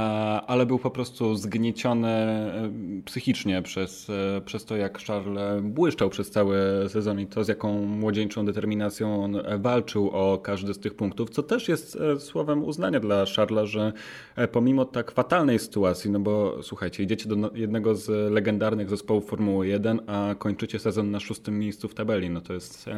ale 0.46 0.66
był 0.66 0.78
po 0.78 0.90
prostu 0.90 1.34
zgnieciony 1.34 2.08
e, 2.08 2.70
psychicznie 3.04 3.62
przez, 3.62 4.10
e, 4.10 4.40
przez 4.40 4.64
to, 4.64 4.76
jak 4.76 4.98
Charles 4.98 5.62
błyszczał 5.62 6.10
przez 6.10 6.30
cały 6.30 6.56
sezon 6.88 7.20
i 7.20 7.26
to, 7.26 7.44
z 7.44 7.48
jaką 7.48 7.86
młodzieńczą 7.86 8.46
determinacją 8.46 9.24
on 9.24 9.38
walczył 9.58 10.10
o 10.10 10.38
każdy 10.38 10.74
z 10.74 10.78
tych 10.78 10.94
punktów, 10.94 11.30
co 11.30 11.42
też 11.42 11.68
jest 11.68 11.98
słowem 12.18 12.64
uznania 12.64 13.00
dla 13.00 13.24
Charlesa, 13.36 13.66
że 13.66 13.92
pomimo 14.52 14.84
tak 14.84 15.10
fatalnej 15.10 15.58
sytuacji, 15.58 16.10
no 16.10 16.20
bo 16.20 16.62
słuchajcie, 16.62 17.02
idziecie 17.02 17.28
do 17.28 17.50
jednego 17.54 17.73
jednego 17.74 17.94
z 17.94 18.32
legendarnych 18.32 18.90
zespołów 18.90 19.26
Formuły 19.26 19.66
1, 19.68 20.00
a 20.06 20.34
kończycie 20.38 20.78
sezon 20.78 21.10
na 21.10 21.20
szóstym 21.20 21.58
miejscu 21.58 21.88
w 21.88 21.94
tabeli. 21.94 22.30
No 22.30 22.40
to 22.40 22.54
jest 22.54 22.88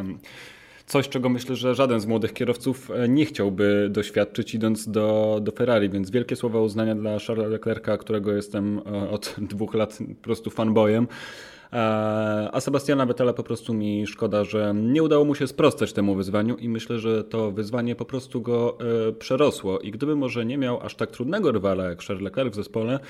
coś, 0.87 1.09
czego 1.09 1.29
myślę, 1.29 1.57
że 1.57 1.75
żaden 1.75 2.01
z 2.01 2.07
młodych 2.07 2.33
kierowców 2.33 2.91
e, 2.91 3.09
nie 3.09 3.27
chciałby 3.27 3.89
doświadczyć 3.91 4.55
idąc 4.55 4.89
do, 4.89 5.39
do 5.43 5.53
Ferrari, 5.53 5.89
więc 5.89 6.11
wielkie 6.11 6.37
słowa 6.37 6.61
uznania 6.61 6.95
dla 6.95 7.19
Charlesa 7.19 7.51
Leclerca, 7.51 7.97
którego 7.97 8.33
jestem 8.33 8.79
e, 8.79 9.11
od 9.11 9.37
dwóch 9.53 9.75
lat 9.75 9.99
po 10.19 10.23
prostu 10.23 10.51
fanboyem. 10.51 11.09
E, 11.73 11.77
a 12.53 12.61
Sebastiana 12.61 13.07
Vettela 13.07 13.33
po 13.33 13.43
prostu 13.43 13.75
mi 13.75 14.07
szkoda, 14.07 14.45
że 14.45 14.75
nie 14.75 15.03
udało 15.03 15.25
mu 15.25 15.35
się 15.35 15.47
sprostać 15.47 15.93
temu 15.93 16.15
wyzwaniu 16.15 16.57
i 16.57 16.69
myślę, 16.69 16.99
że 16.99 17.25
to 17.25 17.51
wyzwanie 17.51 17.95
po 17.97 18.05
prostu 18.05 18.41
go 18.41 18.79
przerosło. 19.19 19.79
I 19.79 19.91
gdyby 19.91 20.17
może 20.17 20.47
nie 20.47 20.59
miał 20.59 20.81
aż 20.81 20.95
tak 20.95 21.11
trudnego 21.11 21.53
rywala 21.53 21.85
jak 21.85 22.03
Charles 22.03 22.25
Leclerc 22.25 22.53
w 22.53 22.57
zespole, 22.57 23.01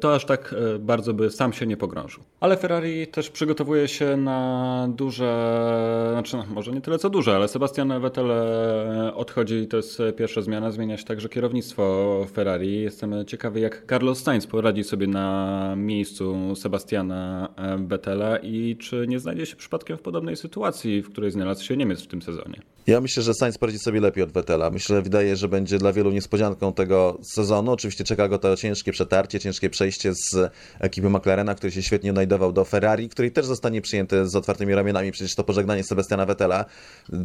to 0.00 0.14
aż 0.14 0.24
tak 0.24 0.54
e, 0.74 0.78
bardzo 0.78 1.14
by 1.14 1.30
sam 1.30 1.52
się 1.52 1.66
nie 1.66 1.76
pogrążył. 1.76 2.22
Ale 2.40 2.56
Ferrari 2.56 3.06
też 3.06 3.30
przygotowuje 3.30 3.88
się 3.88 4.16
na 4.16 4.88
duże, 4.96 6.08
znaczy 6.12 6.36
no, 6.36 6.44
może 6.54 6.72
nie 6.72 6.80
tyle 6.80 6.98
co 6.98 7.10
duże, 7.10 7.36
ale 7.36 7.48
Sebastian 7.48 8.00
Vettel 8.00 8.30
e, 8.30 9.12
odchodzi 9.14 9.66
to 9.66 9.76
jest 9.76 10.02
pierwsza 10.16 10.42
zmiana. 10.42 10.70
Zmienia 10.70 10.96
się 10.96 11.04
także 11.04 11.28
kierownictwo 11.28 12.26
Ferrari. 12.32 12.80
Jestem 12.80 13.24
ciekawy, 13.26 13.60
jak 13.60 13.84
Carlos 13.88 14.22
Sainz 14.22 14.46
poradzi 14.46 14.84
sobie 14.84 15.06
na 15.06 15.74
miejscu 15.76 16.54
Sebastiana 16.56 17.48
Vettela 17.78 18.38
i 18.38 18.76
czy 18.76 19.06
nie 19.08 19.20
znajdzie 19.20 19.46
się 19.46 19.56
przypadkiem 19.56 19.96
w 19.96 20.02
podobnej 20.02 20.36
sytuacji, 20.36 21.02
w 21.02 21.12
której 21.12 21.30
znalazł 21.30 21.64
się 21.64 21.76
Niemiec 21.76 22.02
w 22.02 22.06
tym 22.06 22.22
sezonie. 22.22 22.62
Ja 22.86 23.00
myślę, 23.00 23.22
że 23.22 23.34
Sainz 23.34 23.58
poradzi 23.58 23.78
sobie 23.78 24.00
lepiej 24.00 24.24
od 24.24 24.32
Vettela. 24.32 24.70
Myślę, 24.70 24.96
że 24.96 25.02
wydaje, 25.02 25.36
że 25.36 25.48
będzie 25.48 25.78
dla 25.78 25.92
wielu 25.92 26.10
niespodzianką 26.10 26.72
tego 26.72 27.18
sezonu. 27.22 27.72
Oczywiście 27.72 28.04
czeka 28.04 28.28
go 28.28 28.38
to 28.38 28.56
ciężkie 28.56 28.92
przetarcie 28.92 29.40
ciężkie 29.40 29.70
przejście 29.70 30.14
z 30.14 30.50
ekipy 30.80 31.10
McLarena, 31.10 31.54
który 31.54 31.72
się 31.72 31.82
świetnie 31.82 32.10
odnajdował 32.10 32.52
do 32.52 32.64
Ferrari, 32.64 33.08
który 33.08 33.30
też 33.30 33.46
zostanie 33.46 33.80
przyjęty 33.80 34.28
z 34.28 34.36
otwartymi 34.36 34.74
ramionami. 34.74 35.12
Przecież 35.12 35.34
to 35.34 35.44
pożegnanie 35.44 35.84
Sebastiana 35.84 36.26
Vettela 36.26 36.64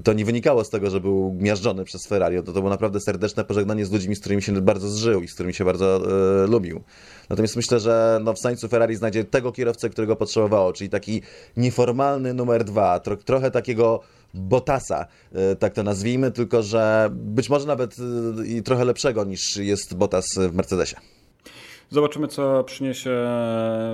to 0.04 0.14
nie 0.14 0.26
wynikało 0.26 0.64
z 0.64 0.70
tego, 0.70 0.90
że 0.90 1.00
był 1.00 1.36
miażdżony 1.40 1.84
przez 1.84 2.08
Ferrari. 2.08 2.38
To, 2.38 2.44
to 2.44 2.54
było 2.54 2.70
naprawdę 2.70 3.00
serdeczne 3.00 3.46
pożegnanie 3.46 3.86
z 3.86 3.92
ludźmi, 3.92 4.16
z 4.16 4.20
którymi 4.20 4.42
się 4.42 4.62
bardzo 4.62 4.90
zżył 4.90 5.22
i 5.22 5.28
z 5.28 5.34
którymi 5.34 5.54
się 5.54 5.66
bardzo 5.66 6.02
e, 6.44 6.48
lubił. 6.48 6.82
Natomiast 7.30 7.56
myślę, 7.56 7.80
że 7.80 8.20
no, 8.24 8.34
w 8.34 8.40
Sańcu 8.40 8.68
Ferrari 8.68 8.96
znajdzie 8.96 9.24
tego 9.24 9.52
kierowcę, 9.52 9.90
którego 9.90 10.16
potrzebowało, 10.16 10.74
czyli 10.74 10.90
taki 10.90 11.22
nieformalny 11.58 12.34
numer 12.34 12.64
dwa, 12.64 13.00
tro, 13.00 13.18
trochę 13.18 13.52
takiego 13.52 14.02
Botasa, 14.38 15.06
e, 15.34 15.56
tak 15.56 15.74
to 15.74 15.84
nazwijmy, 15.84 16.32
tylko 16.32 16.64
że 16.64 17.10
być 17.12 17.50
może 17.50 17.68
nawet 17.68 17.96
e, 18.00 18.48
i 18.48 18.64
trochę 18.64 18.86
lepszego 18.86 19.24
niż 19.24 19.58
jest 19.58 19.98
Botas 19.98 20.26
w 20.38 20.54
Mercedesie. 20.54 20.96
Zobaczymy, 21.90 22.28
co 22.28 22.64
przyniesie 22.64 23.28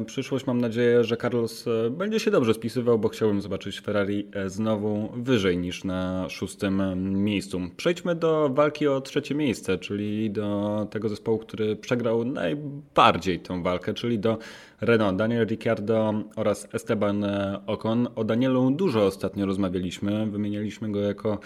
przyszłość. 0.05 0.45
Mam 0.45 0.61
nadzieję, 0.61 1.03
że 1.03 1.17
Carlos 1.17 1.67
e, 1.67 1.89
będzie 1.89 2.19
się 2.19 2.31
dobrze 2.31 2.53
spisywał, 2.53 2.99
bo 2.99 3.09
chciałbym 3.09 3.41
zobaczyć 3.41 3.81
Ferrari 3.81 4.27
e, 4.33 4.49
znowu 4.49 5.09
wyżej 5.15 5.57
niż 5.57 5.83
na 5.83 6.29
szóstym 6.29 6.81
miejscu. 7.23 7.61
Przejdźmy 7.77 8.15
do 8.15 8.49
walki 8.49 8.87
o 8.87 9.01
trzecie 9.01 9.35
miejsce, 9.35 9.77
czyli 9.77 10.31
do 10.31 10.87
tego 10.91 11.09
zespołu, 11.09 11.37
który 11.37 11.75
przegrał 11.75 12.25
najbardziej 12.25 13.39
tę 13.39 13.63
walkę, 13.63 13.93
czyli 13.93 14.19
do 14.19 14.37
Renault, 14.85 15.17
Daniel 15.17 15.45
Ricciardo 15.45 16.13
oraz 16.35 16.67
Esteban 16.73 17.25
Ocon. 17.67 18.07
O 18.15 18.23
Danielu 18.23 18.71
dużo 18.71 19.05
ostatnio 19.05 19.45
rozmawialiśmy, 19.45 20.27
wymienialiśmy 20.27 20.91
go 20.91 20.99
jako 20.99 21.39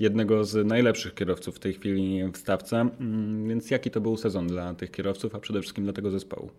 jednego 0.00 0.44
z 0.44 0.66
najlepszych 0.66 1.14
kierowców 1.14 1.56
w 1.56 1.58
tej 1.58 1.72
chwili 1.72 2.32
w 2.32 2.36
stawce. 2.36 2.76
Mm, 2.76 3.48
więc 3.48 3.70
jaki 3.70 3.90
to 3.90 4.00
był 4.00 4.16
sezon 4.16 4.46
dla 4.46 4.74
tych 4.74 4.90
kierowców, 4.90 5.34
a 5.34 5.38
przede 5.38 5.60
wszystkim 5.60 5.84
dla 5.84 5.92
tego 5.92 6.10
zespołu? 6.10 6.50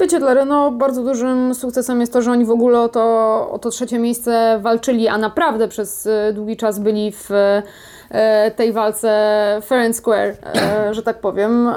Wiecie, 0.00 0.18
dla 0.18 0.34
Renault 0.34 0.78
bardzo 0.78 1.04
dużym 1.04 1.54
sukcesem 1.54 2.00
jest 2.00 2.12
to, 2.12 2.22
że 2.22 2.32
oni 2.32 2.44
w 2.44 2.50
ogóle 2.50 2.80
o 2.80 2.88
to, 2.88 3.00
o 3.50 3.58
to 3.58 3.70
trzecie 3.70 3.98
miejsce 3.98 4.60
walczyli, 4.62 5.08
a 5.08 5.18
naprawdę 5.18 5.68
przez 5.68 6.06
e, 6.06 6.32
długi 6.32 6.56
czas 6.56 6.78
byli 6.78 7.12
w 7.12 7.28
tej 8.56 8.72
walce 8.72 9.08
fair 9.62 9.86
and 9.86 9.96
square, 9.96 10.36
e, 10.54 10.94
że 10.94 11.02
tak 11.02 11.20
powiem. 11.20 11.70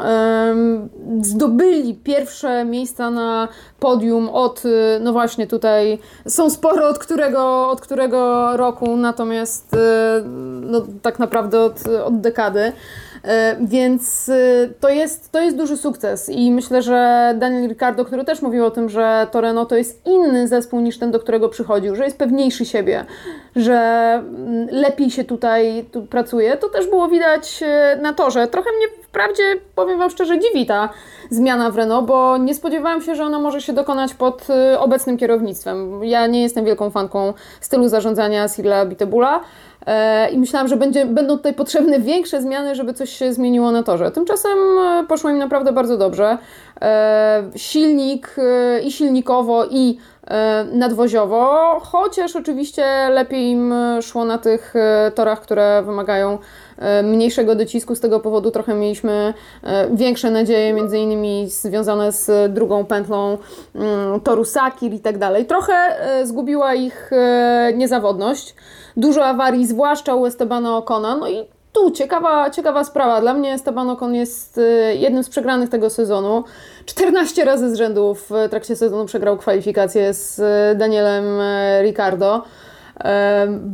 Zdobyli 1.22 1.96
pierwsze 1.96 2.66
miejsca 2.66 3.10
na 3.10 3.48
podium 3.80 4.30
od, 4.30 4.64
no 5.00 5.14
właśnie 5.14 5.48
tutaj 5.48 6.00
są 6.28 6.50
sporo 6.50 6.88
od 6.88 7.00
którego, 7.00 7.70
od 7.70 7.82
którego 7.82 8.52
roku, 8.58 8.98
natomiast 8.98 9.76
no, 10.62 10.82
tak 11.02 11.20
naprawdę 11.20 11.62
od, 11.62 11.88
od 12.06 12.22
dekady. 12.22 12.74
E, 13.24 13.58
więc 13.62 14.30
e, 14.30 14.70
to 14.80 14.90
jest, 14.90 15.32
to 15.32 15.42
jest 15.42 15.58
duży 15.58 15.78
sukces 15.78 16.30
i 16.30 16.52
myślę, 16.52 16.82
że 16.82 17.34
Daniel 17.38 17.70
Ricardo, 17.70 18.06
który 18.06 18.24
też 18.24 18.42
mówił 18.42 18.66
o 18.66 18.72
tym, 18.72 18.90
że 18.90 19.28
Toreno 19.32 19.66
to 19.66 19.76
jest 19.76 20.08
inny 20.08 20.48
zespół 20.48 20.80
niż 20.80 20.98
ten, 20.98 21.12
do 21.12 21.20
którego 21.20 21.50
przychodził, 21.50 21.96
że 21.96 22.04
jest 22.04 22.18
pewniejszy 22.18 22.66
siebie, 22.66 23.06
że 23.56 23.76
mm, 24.14 24.68
lepiej 24.72 25.12
się 25.12 25.24
tutaj 25.24 25.86
tu 25.92 26.06
pracuje, 26.06 26.58
to 26.58 26.70
też 26.70 26.88
było 26.88 27.08
widać 27.08 27.64
e, 27.64 27.98
na 28.02 28.14
torze. 28.14 28.48
Trochę 28.48 28.70
mnie 28.78 28.88
wprawdzie, 29.04 29.44
powiem 29.76 30.00
Wam 30.00 30.10
szczerze, 30.10 30.40
dziwi 30.40 30.66
ta 30.66 30.90
zmiana 31.30 31.72
w 31.72 31.78
Renault, 31.78 32.08
bo 32.08 32.38
nie 32.38 32.56
spodziewałam 32.56 33.02
się, 33.02 33.16
że 33.16 33.24
ona 33.24 33.40
może 33.40 33.62
się 33.62 33.74
dokonać 33.74 34.14
pod 34.14 34.48
obecnym 34.80 35.18
kierownictwem. 35.18 36.04
Ja 36.04 36.28
nie 36.28 36.42
jestem 36.42 36.66
wielką 36.66 36.90
fanką 36.90 37.34
stylu 37.62 37.90
zarządzania 37.90 38.48
Sila 38.48 38.86
Bitebula, 38.86 39.42
i 40.32 40.38
myślałam, 40.38 40.68
że 40.68 40.78
będzie, 40.78 41.06
będą 41.06 41.38
tutaj 41.38 41.54
potrzebne 41.54 42.00
większe 42.00 42.42
zmiany, 42.42 42.76
żeby 42.76 42.94
coś 42.94 43.10
się 43.10 43.34
zmieniło 43.34 43.72
na 43.72 43.84
torze. 43.84 44.12
Tymczasem 44.12 44.58
e, 44.80 45.06
poszło 45.08 45.30
im 45.30 45.38
naprawdę 45.38 45.74
bardzo 45.74 45.98
dobrze. 45.98 46.38
E, 46.82 47.44
silnik 47.56 48.36
i 48.84 48.92
silnikowo, 48.92 49.66
i 49.66 49.98
nadwoziowo, 50.74 51.80
chociaż 51.80 52.36
oczywiście 52.36 53.10
lepiej 53.10 53.50
im 53.50 53.74
szło 54.02 54.26
na 54.26 54.38
tych 54.38 54.74
torach, 55.16 55.42
które 55.42 55.84
wymagają 55.86 56.38
mniejszego 57.04 57.56
docisku. 57.56 57.96
Z 57.96 58.00
tego 58.00 58.20
powodu 58.20 58.52
trochę 58.52 58.74
mieliśmy 58.74 59.34
większe 59.92 60.32
nadzieje, 60.32 60.74
między 60.74 60.98
innymi 60.98 61.50
związane 61.50 62.12
z 62.12 62.54
drugą 62.54 62.86
pętlą 62.86 63.38
mm, 63.76 64.20
toru 64.20 64.46
Sakir 64.46 64.94
i 64.94 65.00
tak 65.00 65.18
dalej. 65.18 65.46
Trochę 65.46 65.74
zgubiła 66.24 66.74
ich 66.74 67.12
niezawodność 67.76 68.56
dużo 68.98 69.26
awarii, 69.26 69.68
zwłaszcza 69.68 70.16
u 70.16 70.26
Estebana 70.26 70.78
Ocona. 70.78 71.18
No 71.18 71.30
i 71.30 71.48
tu 71.74 71.92
ciekawa, 71.92 72.50
ciekawa 72.50 72.84
sprawa. 72.84 73.22
Dla 73.22 73.34
mnie 73.34 73.54
Esteban 73.54 73.90
Ocon 73.90 74.16
jest 74.16 74.58
y, 74.58 74.96
jednym 74.96 75.24
z 75.24 75.30
przegranych 75.30 75.70
tego 75.70 75.90
sezonu. 75.90 76.44
14 76.86 77.46
razy 77.46 77.76
z 77.76 77.78
rzędu 77.78 78.16
w 78.16 78.30
trakcie 78.50 78.76
sezonu 78.76 79.06
przegrał 79.06 79.38
kwalifikacje 79.38 80.14
z 80.14 80.40
y, 80.40 80.78
Danielem 80.78 81.40
y, 81.40 81.82
Ricardo. 81.84 82.44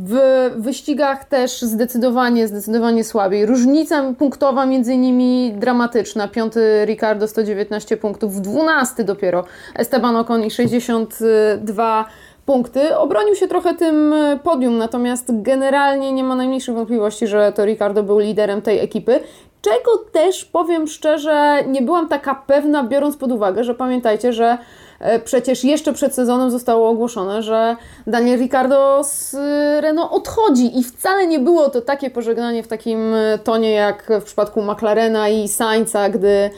W 0.04 0.16
wyścigach 0.56 1.24
też 1.24 1.62
zdecydowanie, 1.62 2.48
zdecydowanie 2.48 3.04
słabiej. 3.04 3.46
Różnica 3.46 4.14
punktowa 4.18 4.66
między 4.66 4.96
nimi 4.96 5.54
dramatyczna. 5.56 6.28
Piąty 6.28 6.84
Ricardo 6.84 7.28
119 7.28 7.96
punktów, 7.96 8.40
12 8.40 9.04
dopiero 9.04 9.44
Esteban 9.74 10.16
Ocon 10.16 10.44
i 10.44 10.50
62 10.50 12.04
punkty. 12.50 12.96
Obronił 12.96 13.34
się 13.34 13.48
trochę 13.48 13.74
tym 13.74 14.12
e, 14.12 14.38
podium, 14.42 14.78
natomiast 14.78 15.42
generalnie 15.42 16.12
nie 16.12 16.24
ma 16.24 16.34
najmniejszych 16.34 16.74
wątpliwości, 16.74 17.26
że 17.26 17.52
to 17.52 17.64
Ricardo 17.64 18.02
był 18.02 18.18
liderem 18.18 18.62
tej 18.62 18.78
ekipy. 18.78 19.20
Czego 19.62 19.98
też 20.12 20.44
powiem 20.44 20.86
szczerze, 20.86 21.64
nie 21.66 21.82
byłam 21.82 22.08
taka 22.08 22.34
pewna, 22.34 22.84
biorąc 22.84 23.16
pod 23.16 23.32
uwagę, 23.32 23.64
że 23.64 23.74
pamiętajcie, 23.74 24.32
że 24.32 24.58
e, 25.00 25.20
przecież 25.20 25.64
jeszcze 25.64 25.92
przed 25.92 26.14
sezonem 26.14 26.50
zostało 26.50 26.88
ogłoszone, 26.88 27.42
że 27.42 27.76
Daniel 28.06 28.40
Ricardo 28.40 29.00
z 29.04 29.34
e, 29.34 29.80
Renault 29.80 30.12
odchodzi 30.12 30.78
i 30.78 30.84
wcale 30.84 31.26
nie 31.26 31.38
było 31.38 31.70
to 31.70 31.80
takie 31.80 32.10
pożegnanie 32.10 32.62
w 32.62 32.68
takim 32.68 33.14
tonie 33.44 33.72
jak 33.72 34.12
w 34.20 34.24
przypadku 34.24 34.62
McLarena 34.62 35.28
i 35.28 35.48
Sainza, 35.48 36.08
gdy 36.08 36.50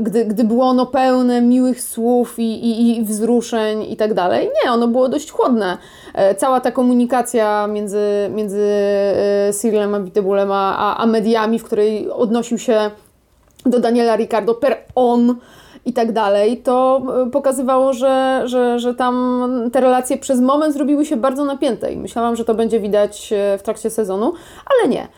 gdy, 0.00 0.24
gdy 0.24 0.44
było 0.44 0.64
ono 0.64 0.86
pełne 0.86 1.40
miłych 1.40 1.82
słów 1.82 2.38
i, 2.38 2.42
i, 2.42 2.98
i 2.98 3.04
wzruszeń 3.04 3.82
i 3.82 3.96
tak 3.96 4.14
dalej. 4.14 4.50
Nie, 4.64 4.72
ono 4.72 4.88
było 4.88 5.08
dość 5.08 5.30
chłodne. 5.30 5.78
E, 6.14 6.34
cała 6.34 6.60
ta 6.60 6.72
komunikacja 6.72 7.66
między, 7.66 8.30
między 8.34 8.62
e, 9.48 9.52
Cyrilem 9.52 9.94
Abitebulem 9.94 10.52
a, 10.52 10.96
a 10.96 11.06
mediami, 11.06 11.58
w 11.58 11.64
której 11.64 12.10
odnosił 12.10 12.58
się 12.58 12.90
do 13.66 13.80
Daniela 13.80 14.16
Ricardo 14.16 14.54
per 14.54 14.76
on, 14.94 15.36
i 15.84 15.92
tak 15.92 16.12
dalej, 16.12 16.56
to 16.56 17.02
pokazywało, 17.32 17.92
że, 17.92 18.42
że, 18.44 18.78
że 18.78 18.94
tam 18.94 19.50
te 19.72 19.80
relacje 19.80 20.18
przez 20.18 20.40
moment 20.40 20.74
zrobiły 20.74 21.04
się 21.04 21.16
bardzo 21.16 21.44
napięte 21.44 21.92
i 21.92 21.96
myślałam, 21.96 22.36
że 22.36 22.44
to 22.44 22.54
będzie 22.54 22.80
widać 22.80 23.32
w 23.58 23.62
trakcie 23.62 23.90
sezonu, 23.90 24.32
ale 24.66 24.88
nie. 24.88 25.08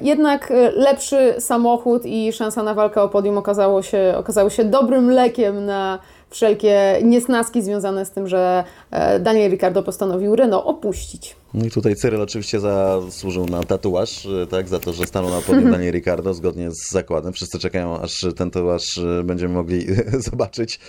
Jednak 0.00 0.52
lepszy 0.76 1.34
samochód 1.38 2.02
i 2.06 2.32
szansa 2.32 2.62
na 2.62 2.74
walkę 2.74 3.02
o 3.02 3.08
podium 3.08 3.38
okazało 3.38 3.82
się, 3.82 4.14
okazało 4.16 4.50
się 4.50 4.64
dobrym 4.64 5.10
lekiem 5.10 5.66
na 5.66 5.98
wszelkie 6.30 6.98
niesnaski 7.02 7.62
związane 7.62 8.04
z 8.04 8.10
tym, 8.10 8.28
że 8.28 8.64
e, 8.90 9.20
Daniel 9.20 9.50
Ricardo 9.50 9.82
postanowił 9.82 10.36
Renault 10.36 10.66
opuścić. 10.66 11.36
No 11.54 11.66
i 11.66 11.70
tutaj 11.70 11.96
Cyril 11.96 12.20
oczywiście 12.20 12.60
zasłużył 12.60 13.46
na 13.46 13.62
tatuaż, 13.62 14.26
e, 14.26 14.46
tak, 14.46 14.68
za 14.68 14.78
to, 14.78 14.92
że 14.92 15.06
stanął 15.06 15.30
na 15.30 15.70
Daniel 15.70 15.92
Ricardo 15.94 16.34
zgodnie 16.34 16.70
z 16.70 16.90
zakładem. 16.90 17.32
Wszyscy 17.32 17.58
czekają, 17.58 18.00
aż 18.00 18.26
ten 18.36 18.50
tatuaż 18.50 18.98
e, 18.98 19.22
będziemy 19.24 19.54
mogli 19.54 19.86
zobaczyć. 20.30 20.80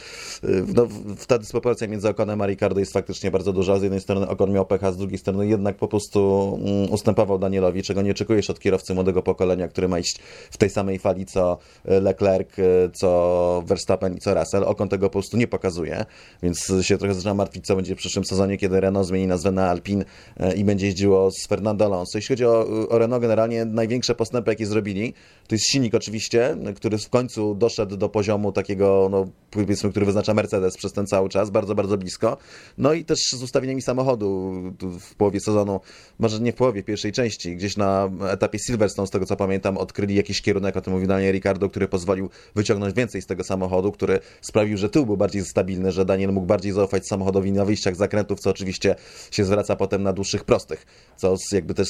No, 0.76 0.88
ta 1.28 1.38
dysproporcja 1.38 1.88
między 1.88 2.10
Okonem 2.10 2.42
a 2.42 2.48
Ricardo 2.48 2.80
jest 2.80 2.94
faktycznie 2.94 3.32
bardzo 3.32 3.54
duża. 3.54 3.80
Z 3.80 3.84
jednej 3.84 4.02
strony 4.02 4.28
Okon 4.28 4.52
miał 4.52 4.66
pecha, 4.66 4.92
z 4.92 4.98
drugiej 4.98 5.18
strony 5.18 5.48
jednak 5.48 5.76
po 5.76 5.88
prostu 5.88 6.60
mm, 6.66 6.92
ustępował 6.92 7.40
Danielowi, 7.40 7.84
czego 7.84 8.02
nie 8.02 8.12
oczekujesz 8.12 8.50
od 8.50 8.60
kierowcy 8.60 8.94
młodego 8.94 9.24
pokolenia, 9.24 9.68
który 9.68 9.88
ma 9.88 10.00
iść 10.00 10.20
w 10.52 10.58
tej 10.58 10.70
samej 10.70 11.00
fali 11.00 11.26
co 11.26 11.58
Leclerc, 11.86 12.50
co 12.94 13.64
Verstappen 13.66 14.16
i 14.16 14.20
co 14.20 14.34
Russell. 14.34 14.64
Okon 14.64 14.90
tego 14.90 15.08
po 15.08 15.14
prostu 15.14 15.38
nie 15.38 15.48
pokazuje, 15.48 16.06
więc 16.44 16.72
się 16.82 16.98
trochę 16.98 17.14
zaczyna 17.14 17.34
martwić, 17.34 17.66
co 17.66 17.76
będzie 17.76 17.96
w 17.96 17.98
przyszłym 17.98 18.26
sezonie, 18.26 18.58
kiedy 18.58 18.80
Renault 18.80 19.08
zmieni 19.08 19.28
nazwę 19.28 19.52
na 19.52 19.70
Alpine 19.70 20.06
e, 20.40 20.49
i 20.56 20.64
będzie 20.64 20.86
jeździło 20.86 21.32
z 21.32 21.48
Fernando 21.48 21.86
Alonso. 21.86 22.18
Jeśli 22.18 22.34
chodzi 22.34 22.46
o, 22.46 22.90
o 22.90 22.98
Renault, 22.98 23.22
generalnie 23.22 23.66
największe 23.66 24.16
postępy, 24.16 24.52
jakie 24.52 24.66
zrobili, 24.66 25.14
to 25.48 25.56
jest 25.56 25.66
silnik 25.66 25.96
oczywiście, 25.96 26.58
który 26.76 26.98
w 26.98 27.10
końcu 27.10 27.56
doszedł 27.56 27.98
do 27.98 28.10
poziomu 28.10 28.52
takiego, 28.52 29.08
no, 29.12 29.28
powiedzmy, 29.52 29.90
który 29.90 30.06
wyznacza 30.06 30.34
Mercedes 30.34 30.78
przez 30.78 30.94
ten 30.94 31.08
cały 31.08 31.30
czas, 31.30 31.50
bardzo, 31.50 31.76
bardzo 31.76 31.98
blisko. 31.98 32.38
No 32.78 32.94
i 32.94 33.06
też 33.06 33.20
z 33.20 33.44
ustawieniami 33.44 33.82
samochodu 33.82 34.54
w 35.00 35.16
połowie 35.16 35.40
sezonu, 35.40 35.80
może 36.20 36.40
nie 36.40 36.52
w 36.52 36.56
połowie, 36.56 36.84
pierwszej 36.84 37.12
części, 37.12 37.56
gdzieś 37.56 37.78
na 37.78 38.10
etapie 38.32 38.60
Silverstone, 38.60 39.08
z 39.08 39.12
tego 39.12 39.26
co 39.26 39.36
pamiętam, 39.36 39.78
odkryli 39.78 40.16
jakiś 40.16 40.42
kierunek, 40.42 40.78
o 40.78 40.82
tym 40.82 40.94
mówił 40.94 41.08
Daniel 41.08 41.34
Ricardo, 41.34 41.70
który 41.70 41.88
pozwolił 41.88 42.30
wyciągnąć 42.56 42.96
więcej 42.96 43.22
z 43.22 43.26
tego 43.26 43.44
samochodu, 43.44 43.92
który 43.92 44.20
sprawił, 44.42 44.78
że 44.78 44.90
tył 44.90 45.06
był 45.06 45.18
bardziej 45.18 45.46
stabilny, 45.46 45.92
że 45.92 46.06
Daniel 46.06 46.34
mógł 46.34 46.48
bardziej 46.48 46.72
zaufać 46.72 47.08
samochodowi 47.08 47.52
na 47.52 47.66
wyjściach 47.66 47.96
zakrętów, 47.96 48.40
co 48.40 48.50
oczywiście 48.50 48.96
się 49.32 49.46
zwraca 49.46 49.76
potem 49.76 50.04
na 50.04 50.14
dłuższych 50.14 50.39
prostych, 50.44 50.86
co 51.16 51.38
z, 51.38 51.52
jakby 51.52 51.74
też 51.74 51.90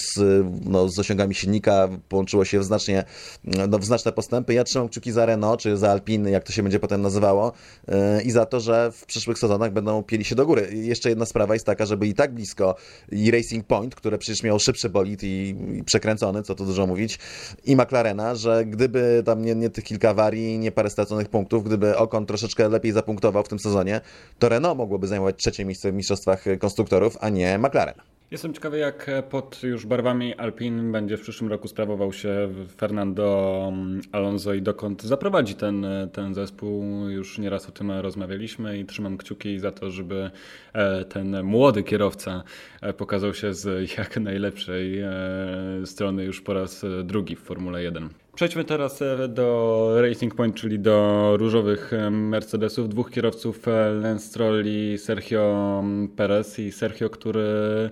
no, 0.66 0.89
z 0.89 1.00
osiągami 1.00 1.36
silnika 1.36 1.89
połączyło 2.10 2.45
się 2.45 2.60
w 2.60 2.64
znacznie, 2.64 3.04
no, 3.43 3.80
w 3.80 3.86
znaczne 3.86 4.12
postępy. 4.12 4.54
Ja 4.54 4.64
trzymam 4.64 4.89
kciuki 4.89 5.12
za 5.12 5.26
Renault, 5.26 5.60
czy 5.60 5.78
za 5.78 5.91
Alpiny, 5.91 6.32
jak 6.32 6.43
to 6.43 6.52
się 6.52 6.64
będzie 6.64 6.80
potem 6.80 7.02
nazywało 7.02 7.54
yy, 7.88 7.95
i 8.24 8.32
za 8.32 8.45
to, 8.45 8.60
że 8.60 8.91
w 8.91 9.06
przyszłych 9.06 9.39
sezonach 9.39 9.74
będą 9.74 10.04
pieli 10.04 10.26
się 10.26 10.36
do 10.36 10.45
góry. 10.45 10.70
Jeszcze 10.74 11.10
jedna 11.10 11.26
sprawa 11.26 11.54
jest 11.54 11.66
taka, 11.66 11.86
żeby 11.86 12.08
i 12.08 12.14
tak 12.14 12.34
blisko 12.34 12.76
i 13.12 13.32
Racing 13.32 13.66
Point, 13.68 13.95
które 13.95 14.18
przecież 14.18 14.43
miało 14.43 14.60
szybszy 14.60 14.89
bolid 14.89 15.24
i, 15.24 15.56
i 15.74 15.84
przekręcony, 15.84 16.43
co 16.43 16.56
tu 16.56 16.66
dużo 16.66 16.88
mówić, 16.88 17.20
i 17.66 17.76
McLarena, 17.76 18.36
że 18.36 18.66
gdyby 18.66 19.24
tam 19.26 19.41
nie, 19.41 19.56
nie 19.56 19.70
tych 19.70 19.84
kilka 19.84 20.10
awarii, 20.10 20.60
nie 20.60 20.72
parę 20.72 20.89
straconych 20.89 21.30
punktów, 21.30 21.64
gdyby 21.64 21.97
Okon 21.97 22.26
troszeczkę 22.26 22.70
lepiej 22.70 22.91
zapunktował 22.91 23.43
w 23.43 23.47
tym 23.47 23.60
sezonie, 23.60 24.02
to 24.39 24.50
Renault 24.50 24.78
mogłoby 24.78 25.08
zajmować 25.08 25.36
trzecie 25.36 25.66
miejsce 25.66 25.91
w 25.91 25.95
mistrzostwach 25.95 26.45
konstruktorów, 26.60 27.18
a 27.22 27.30
nie 27.30 27.58
McLaren. 27.58 28.18
Jestem 28.32 28.53
ciekawy, 28.53 28.77
jak 28.77 29.11
pod 29.30 29.63
już 29.63 29.86
barwami 29.86 30.36
Alpin 30.36 30.91
będzie 30.91 31.17
w 31.17 31.21
przyszłym 31.21 31.49
roku 31.49 31.67
sprawował 31.67 32.13
się 32.13 32.49
Fernando 32.77 33.71
Alonso 34.11 34.53
i 34.53 34.61
dokąd 34.61 35.03
zaprowadzi 35.03 35.55
ten, 35.55 35.86
ten 36.13 36.34
zespół. 36.34 36.84
Już 37.09 37.38
nieraz 37.38 37.69
o 37.69 37.71
tym 37.71 37.91
rozmawialiśmy 37.91 38.80
i 38.80 38.86
trzymam 38.86 39.17
kciuki 39.17 39.59
za 39.59 39.71
to, 39.71 39.91
żeby 39.91 40.32
e, 40.73 41.05
ten 41.05 41.43
młody 41.43 41.84
kierowca 41.84 42.43
e, 42.82 42.93
pokazał 42.93 43.34
się 43.34 43.53
z 43.53 43.67
jak 43.97 44.17
najlepszej 44.17 44.99
e, 44.99 45.11
strony 45.86 46.23
już 46.23 46.41
po 46.41 46.53
raz 46.53 46.86
drugi 47.03 47.36
w 47.36 47.39
Formule 47.39 47.84
1. 47.84 48.09
Przejdźmy 48.40 48.64
teraz 48.64 49.04
do 49.30 49.96
Racing 50.02 50.36
Point, 50.36 50.56
czyli 50.56 50.80
do 50.80 51.32
różowych 51.38 51.92
Mercedesów. 52.12 52.90
Dwóch 52.90 53.12
kierowców, 53.12 53.66
Lance 54.02 54.26
Stroll 54.26 54.64
i 54.66 54.98
Sergio 54.98 55.84
Perez. 56.16 56.60
I 56.60 56.72
Sergio, 56.72 57.10
który 57.10 57.42
E, 57.42 57.90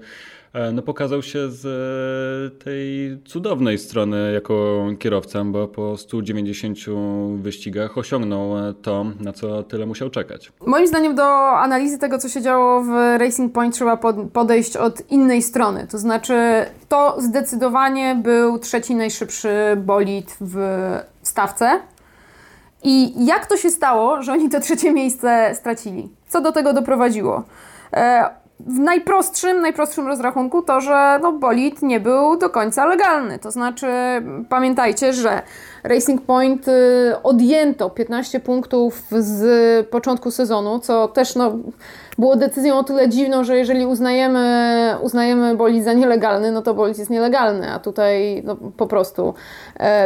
no 0.73 0.81
pokazał 0.81 1.21
się 1.21 1.51
z 1.51 1.65
e, 1.65 2.63
tej 2.63 3.17
cudownej 3.25 3.77
strony 3.77 4.33
jako 4.33 4.85
kierowca, 4.99 5.43
bo 5.43 5.67
po 5.67 5.97
190 5.97 6.77
wyścigach 7.35 7.97
osiągnął 7.97 8.57
e, 8.57 8.73
to, 8.73 9.05
na 9.19 9.33
co 9.33 9.63
tyle 9.63 9.85
musiał 9.85 10.09
czekać. 10.09 10.51
Moim 10.65 10.87
zdaniem 10.87 11.15
do 11.15 11.49
analizy 11.49 11.97
tego, 11.97 12.17
co 12.17 12.29
się 12.29 12.41
działo 12.41 12.83
w 12.83 12.89
Racing 13.17 13.53
Point 13.53 13.75
trzeba 13.75 13.97
podejść 14.33 14.77
od 14.77 15.11
innej 15.11 15.41
strony. 15.41 15.87
To 15.87 15.97
znaczy 15.97 16.65
to 16.89 17.21
zdecydowanie 17.21 18.15
był 18.23 18.59
trzeci 18.59 18.95
najszybszy 18.95 19.49
bolid 19.77 20.37
w 20.41 20.57
stawce. 21.21 21.79
I 22.83 23.25
jak 23.25 23.45
to 23.45 23.57
się 23.57 23.69
stało, 23.69 24.21
że 24.21 24.31
oni 24.31 24.49
to 24.49 24.59
trzecie 24.59 24.93
miejsce 24.93 25.55
stracili? 25.55 26.09
Co 26.27 26.41
do 26.41 26.51
tego 26.51 26.73
doprowadziło? 26.73 27.43
W 28.59 28.79
najprostszym, 28.79 29.61
najprostszym 29.61 30.07
rozrachunku 30.07 30.61
to, 30.61 30.81
że 30.81 31.19
no, 31.21 31.31
bolid 31.31 31.81
nie 31.81 31.99
był 31.99 32.37
do 32.37 32.49
końca 32.49 32.85
legalny. 32.85 33.39
To 33.39 33.51
znaczy, 33.51 33.87
pamiętajcie, 34.49 35.13
że 35.13 35.41
Racing 35.83 36.21
Point 36.21 36.67
y, 36.67 36.71
odjęto 37.23 37.89
15 37.89 38.39
punktów 38.39 39.03
z 39.19 39.89
początku 39.89 40.31
sezonu, 40.31 40.79
co 40.79 41.07
też 41.07 41.35
no, 41.35 41.57
było 42.17 42.35
decyzją 42.35 42.77
o 42.77 42.83
tyle 42.83 43.09
dziwną, 43.09 43.43
że 43.43 43.57
jeżeli 43.57 43.85
uznajemy, 43.85 44.95
uznajemy 45.01 45.55
bolid 45.55 45.83
za 45.83 45.93
nielegalny, 45.93 46.51
no 46.51 46.61
to 46.61 46.73
bolid 46.73 46.97
jest 46.97 47.09
nielegalny, 47.09 47.71
a 47.71 47.79
tutaj 47.79 48.43
no, 48.45 48.55
po 48.55 48.87
prostu 48.87 49.33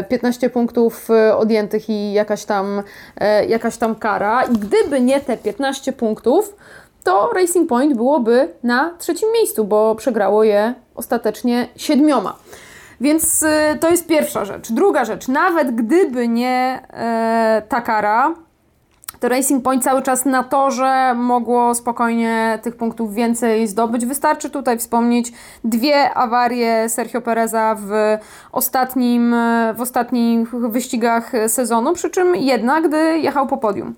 15 0.09 0.47
e, 0.47 0.49
punktów 0.49 1.09
y, 1.09 1.35
odjętych 1.35 1.89
i 1.89 2.13
jakaś 2.13 2.45
tam, 2.45 2.83
e, 3.17 3.45
jakaś 3.45 3.77
tam 3.77 3.95
kara. 3.95 4.43
I 4.43 4.57
gdyby 4.57 5.01
nie 5.01 5.19
te 5.19 5.37
15 5.37 5.93
punktów, 5.93 6.55
to 7.03 7.29
Racing 7.35 7.69
Point 7.69 7.93
byłoby 7.93 8.53
na 8.63 8.89
trzecim 8.97 9.29
miejscu, 9.33 9.63
bo 9.65 9.95
przegrało 9.95 10.43
je 10.43 10.73
ostatecznie 10.95 11.67
siedmioma. 11.75 12.35
Więc 13.01 13.43
y, 13.43 13.47
to 13.79 13.89
jest 13.89 14.07
pierwsza 14.07 14.45
rzecz. 14.45 14.71
Druga 14.71 15.05
rzecz, 15.05 15.27
nawet 15.27 15.75
gdyby 15.75 16.27
nie 16.27 16.79
e, 16.93 17.61
ta 17.69 17.81
kara, 17.81 18.33
to 19.21 19.29
Racing 19.29 19.63
Point 19.63 19.83
cały 19.83 20.01
czas 20.01 20.25
na 20.25 20.43
torze 20.43 21.13
mogło 21.15 21.75
spokojnie 21.75 22.59
tych 22.61 22.75
punktów 22.75 23.13
więcej 23.13 23.67
zdobyć. 23.67 24.05
Wystarczy 24.05 24.49
tutaj 24.49 24.79
wspomnieć 24.79 25.31
dwie 25.63 26.13
awarie 26.13 26.89
Sergio 26.89 27.21
Pereza 27.21 27.75
w, 27.79 27.91
ostatnim, 28.51 29.35
w 29.75 29.81
ostatnich 29.81 30.49
wyścigach 30.49 31.31
sezonu, 31.47 31.93
przy 31.93 32.09
czym 32.09 32.35
jedna, 32.35 32.81
gdy 32.81 33.19
jechał 33.19 33.47
po 33.47 33.57
podium. 33.57 33.95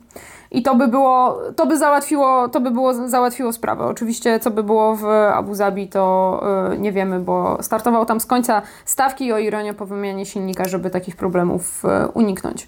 I 0.54 0.62
to 0.62 0.76
by 0.76 0.88
było, 0.88 1.40
to 1.56 1.66
by 1.66 1.78
załatwiło, 1.78 2.50
to 2.50 2.62
by 2.62 2.72
było 2.72 3.10
załatwiło 3.10 3.54
sprawę. 3.54 3.86
Oczywiście, 3.86 4.40
co 4.40 4.52
by 4.52 4.64
było 4.64 4.96
w 4.96 5.06
Abu 5.34 5.56
Zabi, 5.56 5.88
to 5.88 6.44
yy, 6.70 6.78
nie 6.78 6.92
wiemy, 6.92 7.20
bo 7.20 7.58
startował 7.62 8.06
tam 8.06 8.20
z 8.20 8.26
końca 8.26 8.62
stawki 8.86 9.34
o 9.34 9.38
ironię 9.38 9.74
po 9.74 9.86
wymianie 9.86 10.26
silnika, 10.26 10.66
żeby 10.66 10.90
takich 10.90 11.16
problemów 11.16 11.84
yy, 11.84 12.08
uniknąć. 12.08 12.68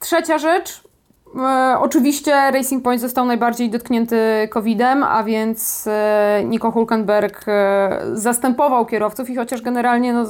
trzecia 0.00 0.38
rzecz, 0.38 0.85
E, 1.34 1.78
oczywiście 1.80 2.50
Racing 2.50 2.82
Point 2.82 3.00
został 3.00 3.26
najbardziej 3.26 3.70
dotknięty 3.70 4.48
COVID-em, 4.50 5.02
a 5.02 5.24
więc 5.24 5.86
e, 5.86 6.42
Nico 6.44 6.70
Hulkenberg 6.70 7.44
e, 7.48 8.00
zastępował 8.12 8.86
kierowców 8.86 9.30
i 9.30 9.36
chociaż 9.36 9.62
generalnie 9.62 10.12
no, 10.12 10.26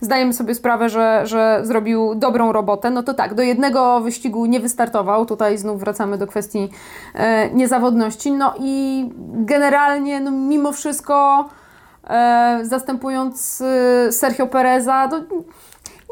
zdajemy 0.00 0.32
sobie 0.32 0.54
sprawę, 0.54 0.88
że, 0.88 1.22
że 1.24 1.60
zrobił 1.62 2.14
dobrą 2.14 2.52
robotę, 2.52 2.90
no 2.90 3.02
to 3.02 3.14
tak, 3.14 3.34
do 3.34 3.42
jednego 3.42 4.00
wyścigu 4.00 4.46
nie 4.46 4.60
wystartował. 4.60 5.26
Tutaj 5.26 5.58
znów 5.58 5.80
wracamy 5.80 6.18
do 6.18 6.26
kwestii 6.26 6.68
niezawodności. 7.52 8.32
No 8.32 8.54
i 8.58 9.04
generalnie, 9.34 10.20
no, 10.20 10.30
mimo 10.30 10.72
wszystko, 10.72 11.48
zastępując 12.62 13.62
Sergio 14.10 14.46
Pereza, 14.46 15.08
no, 15.08 15.20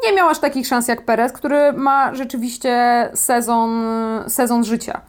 nie 0.05 0.13
miał 0.13 0.29
aż 0.29 0.39
takich 0.39 0.67
szans 0.67 0.89
jak 0.89 1.05
Perez, 1.05 1.33
który 1.33 1.73
ma 1.73 2.15
rzeczywiście 2.15 3.09
sezon, 3.15 3.85
sezon 4.29 4.65
życia. 4.65 5.01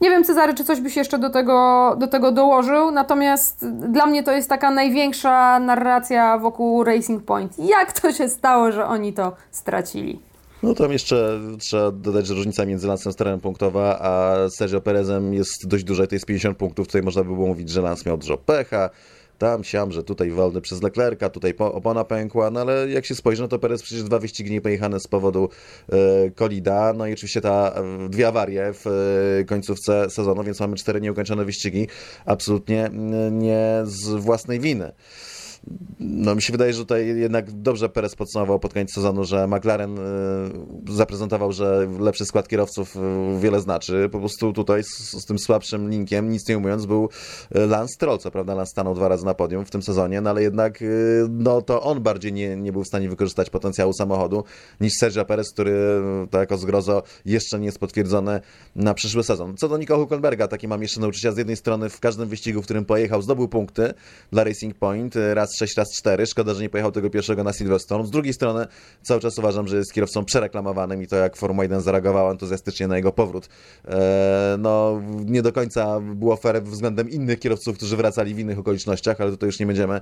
Nie 0.00 0.10
wiem, 0.10 0.24
Cezary, 0.24 0.54
czy 0.54 0.64
coś 0.64 0.80
byś 0.80 0.96
jeszcze 0.96 1.18
do 1.18 1.30
tego, 1.30 1.96
do 1.98 2.06
tego 2.06 2.32
dołożył, 2.32 2.90
natomiast 2.90 3.68
dla 3.68 4.06
mnie 4.06 4.22
to 4.22 4.32
jest 4.32 4.48
taka 4.48 4.70
największa 4.70 5.58
narracja 5.58 6.38
wokół 6.38 6.84
Racing 6.84 7.24
Point. 7.24 7.58
Jak 7.58 8.00
to 8.00 8.12
się 8.12 8.28
stało, 8.28 8.72
że 8.72 8.86
oni 8.86 9.12
to 9.12 9.32
stracili? 9.50 10.20
No 10.62 10.74
tam 10.74 10.92
jeszcze 10.92 11.40
trzeba 11.58 11.90
dodać, 11.90 12.26
że 12.26 12.34
różnica 12.34 12.64
między 12.64 12.88
Lancem 12.88 13.12
Sterem 13.12 13.40
punktowa 13.40 13.98
a 14.00 14.34
Sergio 14.50 14.80
Perezem 14.80 15.34
jest 15.34 15.68
dość 15.68 15.84
duża, 15.84 16.06
to 16.06 16.14
jest 16.14 16.26
50 16.26 16.58
punktów. 16.58 16.86
Tutaj 16.86 17.02
można 17.02 17.24
by 17.24 17.34
było 17.34 17.46
mówić, 17.46 17.70
że 17.70 17.82
Lance 17.82 18.02
miał 18.06 18.16
dużo 18.16 18.38
pecha, 18.38 18.90
tam 19.38 19.64
siam, 19.64 19.92
że 19.92 20.04
tutaj 20.04 20.30
wolny 20.30 20.60
przez 20.60 20.82
Leclerca, 20.82 21.30
tutaj 21.30 21.54
opona 21.58 22.04
pękła, 22.04 22.50
no 22.50 22.60
ale 22.60 22.88
jak 22.90 23.06
się 23.06 23.14
spojrzy, 23.14 23.42
no 23.42 23.48
to 23.48 23.58
Perez 23.58 23.82
przecież 23.82 24.02
dwa 24.02 24.18
wyścigi 24.18 24.50
nie 24.50 24.60
pojechane 24.60 25.00
z 25.00 25.06
powodu 25.06 25.48
e, 25.88 26.30
kolida, 26.30 26.92
no 26.92 27.06
i 27.06 27.12
oczywiście 27.12 27.40
ta 27.40 27.74
e, 27.74 28.08
dwie 28.08 28.28
awarie 28.28 28.72
w 28.72 28.86
e, 28.86 29.44
końcówce 29.44 30.10
sezonu, 30.10 30.44
więc 30.44 30.60
mamy 30.60 30.76
cztery 30.76 31.00
nieukończone 31.00 31.44
wyścigi, 31.44 31.88
absolutnie 32.24 32.90
nie 33.30 33.82
z 33.84 34.08
własnej 34.08 34.60
winy 34.60 34.92
no 36.00 36.34
mi 36.34 36.42
się 36.42 36.52
wydaje, 36.52 36.72
że 36.72 36.78
tutaj 36.78 37.06
jednak 37.06 37.52
dobrze 37.52 37.88
Perez 37.88 38.16
podsumował 38.16 38.58
pod 38.58 38.72
koniec 38.72 38.92
sezonu, 38.92 39.24
że 39.24 39.46
McLaren 39.46 39.98
y, 39.98 40.02
zaprezentował, 40.92 41.52
że 41.52 41.88
lepszy 42.00 42.24
skład 42.26 42.48
kierowców 42.48 42.96
y, 42.96 43.00
wiele 43.40 43.60
znaczy. 43.60 44.08
Po 44.12 44.18
prostu 44.18 44.52
tutaj 44.52 44.84
z, 44.84 45.12
z 45.12 45.24
tym 45.26 45.38
słabszym 45.38 45.90
linkiem, 45.90 46.30
nic 46.30 46.48
nie 46.48 46.58
mówiąc, 46.58 46.86
był 46.86 47.08
y, 47.56 47.66
Lance 47.66 47.94
Stroll. 47.94 48.18
Co 48.18 48.30
prawda 48.30 48.54
Lance 48.54 48.70
stanął 48.70 48.94
dwa 48.94 49.08
razy 49.08 49.24
na 49.24 49.34
podium 49.34 49.64
w 49.64 49.70
tym 49.70 49.82
sezonie, 49.82 50.20
no 50.20 50.30
ale 50.30 50.42
jednak 50.42 50.84
no 51.28 51.62
to 51.62 51.82
on 51.82 52.00
bardziej 52.00 52.32
nie, 52.32 52.56
nie 52.56 52.72
był 52.72 52.84
w 52.84 52.86
stanie 52.86 53.08
wykorzystać 53.08 53.50
potencjału 53.50 53.92
samochodu 53.92 54.44
niż 54.80 54.92
Sergio 55.00 55.24
Perez, 55.24 55.52
który 55.52 55.74
tak 56.30 56.40
jako 56.40 56.56
zgrozo 56.56 57.02
jeszcze 57.24 57.58
nie 57.58 57.66
jest 57.66 57.78
potwierdzony 57.78 58.40
na 58.76 58.94
przyszły 58.94 59.24
sezon. 59.24 59.56
Co 59.56 59.68
do 59.68 59.78
Nico 59.78 59.96
Hulkenberga, 59.96 60.48
takie 60.48 60.68
mam 60.68 60.82
jeszcze 60.82 61.00
nauczyciela 61.00 61.34
z 61.34 61.38
jednej 61.38 61.56
strony 61.56 61.88
w 61.88 62.00
każdym 62.00 62.28
wyścigu, 62.28 62.62
w 62.62 62.64
którym 62.64 62.84
pojechał, 62.84 63.22
zdobył 63.22 63.48
punkty 63.48 63.94
dla 64.32 64.44
Racing 64.44 64.74
Point, 64.74 65.14
raz 65.34 65.47
6, 65.56 65.76
raz 65.76 65.92
4. 65.92 66.26
Szkoda, 66.26 66.54
że 66.54 66.62
nie 66.62 66.68
pojechał 66.68 66.92
tego 66.92 67.10
pierwszego 67.10 67.44
na 67.44 67.52
Silverstone. 67.52 68.06
Z 68.06 68.10
drugiej 68.10 68.32
strony 68.32 68.66
cały 69.02 69.20
czas 69.20 69.38
uważam, 69.38 69.68
że 69.68 69.76
jest 69.76 69.92
kierowcą 69.92 70.24
przereklamowanym 70.24 71.02
i 71.02 71.06
to 71.06 71.16
jak 71.16 71.36
Formuła 71.36 71.64
1 71.64 71.80
zareagowała 71.80 72.30
entuzjastycznie 72.30 72.88
na 72.88 72.96
jego 72.96 73.12
powrót. 73.12 73.48
E, 73.88 74.56
no, 74.58 75.02
nie 75.24 75.42
do 75.42 75.52
końca 75.52 76.00
było 76.00 76.36
fair 76.36 76.62
względem 76.62 77.10
innych 77.10 77.38
kierowców, 77.38 77.76
którzy 77.76 77.96
wracali 77.96 78.34
w 78.34 78.38
innych 78.38 78.58
okolicznościach, 78.58 79.20
ale 79.20 79.30
tutaj 79.30 79.46
już 79.46 79.58
nie 79.60 79.66
będziemy 79.66 79.94
e, 79.94 80.00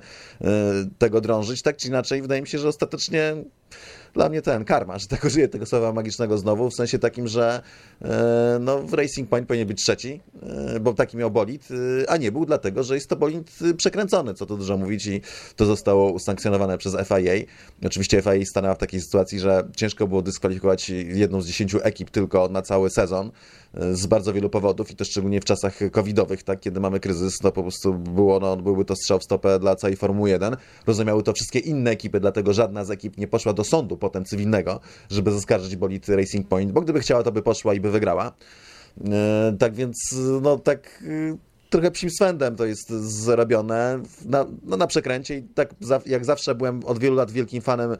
tego 0.97 1.21
drążyć. 1.21 1.61
Tak 1.61 1.77
czy 1.77 1.87
inaczej, 1.87 2.21
wydaje 2.21 2.41
mi 2.41 2.47
się, 2.47 2.59
że 2.59 2.67
ostatecznie 2.67 3.35
dla 4.17 4.29
mnie 4.29 4.41
ten 4.41 4.65
karma, 4.65 4.97
że 4.99 5.07
tak 5.07 5.23
użyję 5.23 5.47
tego 5.47 5.65
słowa 5.65 5.93
magicznego 5.93 6.37
znowu, 6.37 6.69
w 6.69 6.73
sensie 6.73 6.99
takim, 6.99 7.27
że 7.27 7.61
e, 8.01 8.57
no, 8.59 8.79
w 8.79 8.93
Racing 8.93 9.29
Point 9.29 9.47
powinien 9.47 9.67
być 9.67 9.83
trzeci, 9.83 10.21
e, 10.75 10.79
bo 10.79 10.93
taki 10.93 11.17
miał 11.17 11.31
bolid, 11.31 11.67
e, 12.03 12.09
a 12.09 12.17
nie 12.17 12.31
był 12.31 12.45
dlatego, 12.45 12.83
że 12.83 12.95
jest 12.95 13.09
to 13.09 13.15
bolid 13.15 13.51
przekręcony, 13.77 14.33
co 14.33 14.45
tu 14.45 14.57
dużo 14.57 14.77
mówić 14.77 15.07
i 15.07 15.21
to 15.55 15.65
zostało 15.65 16.11
usankcjonowane 16.11 16.77
przez 16.77 16.93
FIA. 17.07 17.33
Oczywiście 17.85 18.21
FIA 18.21 18.45
stanęła 18.45 18.75
w 18.75 18.77
takiej 18.77 19.01
sytuacji, 19.01 19.39
że 19.39 19.67
ciężko 19.75 20.07
było 20.07 20.21
dyskwalifikować 20.21 20.89
jedną 20.89 21.41
z 21.41 21.47
dziesięciu 21.47 21.79
ekip 21.83 22.09
tylko 22.09 22.49
na 22.49 22.61
cały 22.61 22.89
sezon 22.89 23.31
z 23.91 24.07
bardzo 24.07 24.33
wielu 24.33 24.49
powodów 24.49 24.91
i 24.91 24.95
to 24.95 25.05
szczególnie 25.05 25.41
w 25.41 25.45
czasach 25.45 25.79
covidowych, 25.91 26.43
tak, 26.43 26.59
kiedy 26.59 26.79
mamy 26.79 26.99
kryzys, 26.99 27.37
to 27.37 27.51
po 27.51 27.61
prostu 27.61 27.93
było, 27.93 28.39
no, 28.39 28.57
byłby 28.57 28.85
to 28.85 28.95
strzał 28.95 29.19
w 29.19 29.23
stopę 29.23 29.59
dla 29.59 29.75
całej 29.75 29.95
Formuły 29.95 30.29
1. 30.29 30.57
Rozumiały 30.87 31.23
to 31.23 31.33
wszystkie 31.33 31.59
inne 31.59 31.91
ekipy, 31.91 32.19
dlatego 32.19 32.53
żadna 32.53 32.85
z 32.85 32.91
ekip 32.91 33.17
nie 33.17 33.27
poszła 33.27 33.53
do 33.53 33.63
sądu 33.63 33.97
potem 33.97 34.25
cywilnego, 34.25 34.79
żeby 35.09 35.31
zaskarżyć 35.31 35.75
bolid 35.75 36.09
Racing 36.09 36.47
Point, 36.47 36.71
bo 36.71 36.81
gdyby 36.81 36.99
chciała, 36.99 37.23
to 37.23 37.31
by 37.31 37.41
poszła 37.41 37.73
i 37.73 37.79
by 37.79 37.91
wygrała. 37.91 38.31
E, 39.11 39.55
tak 39.59 39.75
więc, 39.75 40.15
no 40.41 40.59
tak 40.59 41.03
y, 41.03 41.37
trochę 41.69 41.91
psim 41.91 42.09
swędem 42.09 42.55
to 42.55 42.65
jest 42.65 42.89
zrobione 42.89 44.01
na, 44.25 44.45
no, 44.63 44.77
na 44.77 44.87
przekręcie 44.87 45.37
i 45.37 45.43
tak 45.43 45.69
jak 46.05 46.25
zawsze 46.25 46.55
byłem 46.55 46.85
od 46.85 46.99
wielu 46.99 47.15
lat 47.15 47.31
wielkim 47.31 47.61
fanem 47.61 47.91
e, 47.91 47.97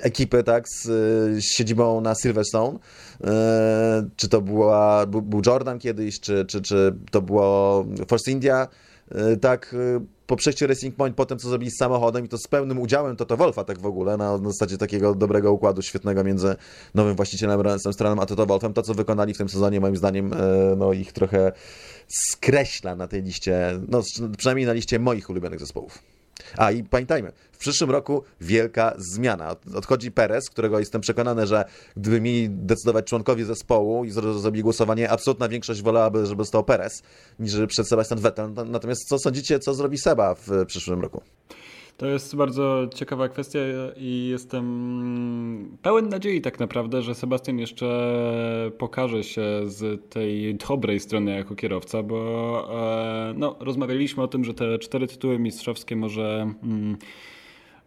ekipy, 0.00 0.42
tak, 0.42 0.68
z, 0.68 0.82
z 0.82 1.44
siedzibą 1.44 2.00
na 2.00 2.14
Silverstone. 2.14 2.78
E, 3.24 4.08
czy 4.16 4.28
to 4.28 4.40
była, 4.40 5.06
był, 5.06 5.42
Jordan 5.46 5.78
kiedyś, 5.78 6.20
czy, 6.20 6.44
czy, 6.44 6.62
czy 6.62 6.94
to 7.10 7.22
było 7.22 7.84
Force 8.08 8.30
India, 8.30 8.62
e, 8.62 8.91
tak, 9.40 9.74
po 10.26 10.36
przejściu 10.36 10.66
Racing 10.66 10.96
Point, 10.96 11.16
potem 11.16 11.38
co 11.38 11.48
zrobili 11.48 11.70
z 11.70 11.76
samochodem 11.76 12.24
i 12.24 12.28
to 12.28 12.38
z 12.38 12.46
pełnym 12.46 12.78
udziałem 12.78 13.16
Toto 13.16 13.36
Wolfa 13.36 13.64
tak 13.64 13.78
w 13.78 13.86
ogóle, 13.86 14.16
na 14.16 14.38
zasadzie 14.38 14.78
takiego 14.78 15.14
dobrego 15.14 15.52
układu 15.52 15.82
świetnego 15.82 16.24
między 16.24 16.56
nowym 16.94 17.16
właścicielem 17.16 17.60
Lawrence'em 17.60 17.92
Strollem 17.92 18.18
a 18.18 18.26
Toto 18.26 18.46
Wolfem, 18.46 18.72
to 18.72 18.82
co 18.82 18.94
wykonali 18.94 19.34
w 19.34 19.38
tym 19.38 19.48
sezonie 19.48 19.80
moim 19.80 19.96
zdaniem 19.96 20.32
e, 20.32 20.36
no 20.76 20.92
ich 20.92 21.12
trochę 21.12 21.52
skreśla 22.08 22.96
na 22.96 23.08
tej 23.08 23.22
liście, 23.22 23.80
no 23.88 24.02
przynajmniej 24.38 24.66
na 24.66 24.72
liście 24.72 24.98
moich 24.98 25.30
ulubionych 25.30 25.60
zespołów. 25.60 25.98
A 26.56 26.72
i 26.72 26.84
pamiętajmy, 26.84 27.32
przyszłym 27.62 27.90
roku 27.90 28.22
wielka 28.40 28.94
zmiana. 28.98 29.56
Odchodzi 29.74 30.10
Perez, 30.10 30.50
którego 30.50 30.78
jestem 30.78 31.00
przekonany, 31.00 31.46
że 31.46 31.64
gdyby 31.96 32.20
mieli 32.20 32.50
decydować 32.50 33.06
członkowie 33.06 33.44
zespołu 33.44 34.04
i 34.04 34.10
zrobili 34.10 34.62
głosowanie, 34.62 35.10
absolutna 35.10 35.48
większość 35.48 35.82
wolałaby, 35.82 36.26
żeby 36.26 36.42
został 36.42 36.64
Perez, 36.64 37.02
niż 37.38 37.52
żeby 37.52 37.66
przed 37.66 37.88
Sebastian 37.88 38.18
Vettel. 38.18 38.52
Natomiast 38.66 39.08
co 39.08 39.18
sądzicie, 39.18 39.58
co 39.58 39.74
zrobi 39.74 39.98
Seba 39.98 40.34
w 40.34 40.66
przyszłym 40.66 41.00
roku? 41.00 41.22
To 41.96 42.06
jest 42.06 42.36
bardzo 42.36 42.88
ciekawa 42.94 43.28
kwestia 43.28 43.58
i 43.96 44.28
jestem 44.30 45.78
pełen 45.82 46.08
nadziei 46.08 46.40
tak 46.40 46.60
naprawdę, 46.60 47.02
że 47.02 47.14
Sebastian 47.14 47.58
jeszcze 47.58 48.70
pokaże 48.78 49.24
się 49.24 49.42
z 49.64 50.10
tej 50.10 50.54
dobrej 50.54 51.00
strony 51.00 51.36
jako 51.36 51.54
kierowca, 51.54 52.02
bo 52.02 52.68
e, 53.30 53.34
no, 53.36 53.56
rozmawialiśmy 53.60 54.22
o 54.22 54.28
tym, 54.28 54.44
że 54.44 54.54
te 54.54 54.78
cztery 54.78 55.06
tytuły 55.06 55.38
mistrzowskie 55.38 55.96
może... 55.96 56.54
Mm, 56.62 56.96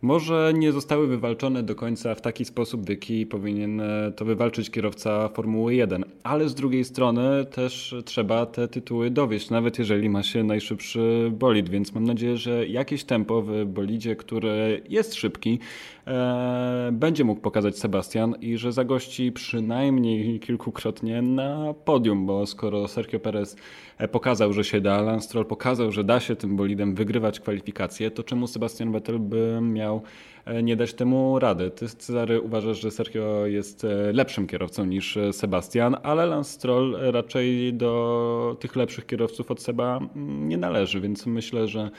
może 0.05 0.51
nie 0.55 0.71
zostały 0.71 1.07
wywalczone 1.07 1.63
do 1.63 1.75
końca 1.75 2.15
w 2.15 2.21
taki 2.21 2.45
sposób, 2.45 2.85
w 2.85 2.89
jaki 2.89 3.25
powinien 3.25 3.81
e, 3.81 4.11
to 4.15 4.25
wywalczyć 4.25 4.69
kierowca 4.69 5.29
Formuły 5.29 5.75
1. 5.75 6.05
Ale 6.23 6.49
z 6.49 6.55
drugiej 6.55 6.83
strony 6.83 7.45
też 7.45 7.95
trzeba 8.05 8.45
te 8.45 8.67
tytuły 8.67 9.09
dowieść, 9.09 9.49
nawet 9.49 9.79
jeżeli 9.79 10.09
ma 10.09 10.23
się 10.23 10.43
najszybszy 10.43 11.31
bolid, 11.31 11.69
więc 11.69 11.93
mam 11.93 12.03
nadzieję, 12.03 12.37
że 12.37 12.67
jakieś 12.67 13.03
tempo 13.03 13.41
w 13.41 13.65
bolidzie, 13.65 14.15
który 14.15 14.81
jest 14.89 15.15
szybki, 15.15 15.59
e, 16.07 16.89
będzie 16.91 17.23
mógł 17.23 17.41
pokazać 17.41 17.77
Sebastian 17.79 18.35
i 18.41 18.57
że 18.57 18.71
zagości 18.71 19.31
przynajmniej 19.31 20.39
kilkukrotnie 20.39 21.21
na 21.21 21.73
podium, 21.73 22.25
bo 22.25 22.45
skoro 22.45 22.87
Sergio 22.87 23.19
Perez 23.19 23.55
e, 23.97 24.07
pokazał, 24.07 24.53
że 24.53 24.63
się 24.63 24.81
da, 24.81 25.01
Lance 25.01 25.25
Stroll 25.25 25.45
pokazał, 25.45 25.91
że 25.91 26.03
da 26.03 26.19
się 26.19 26.35
tym 26.35 26.55
bolidem 26.55 26.95
wygrywać 26.95 27.39
kwalifikacje, 27.39 28.11
to 28.11 28.23
czemu 28.23 28.47
Sebastian 28.47 28.91
Vettel 28.91 29.19
by 29.19 29.59
miał 29.61 30.01
e, 30.45 30.63
nie 30.63 30.75
dać 30.75 30.93
temu 30.93 31.39
rady. 31.39 31.71
Ty, 31.71 31.87
Cezary, 31.87 32.41
uważasz, 32.41 32.81
że 32.81 32.91
Sergio 32.91 33.45
jest 33.45 33.83
e, 33.83 34.13
lepszym 34.13 34.47
kierowcą 34.47 34.85
niż 34.85 35.17
Sebastian, 35.31 35.95
ale 36.03 36.25
Lance 36.25 36.51
Stroll 36.51 36.97
raczej 37.01 37.73
do 37.73 38.57
tych 38.59 38.75
lepszych 38.75 39.05
kierowców 39.05 39.51
od 39.51 39.61
Seba 39.61 39.97
mm, 39.97 40.49
nie 40.49 40.57
należy, 40.57 41.01
więc 41.01 41.25
myślę, 41.25 41.67
że 41.67 41.89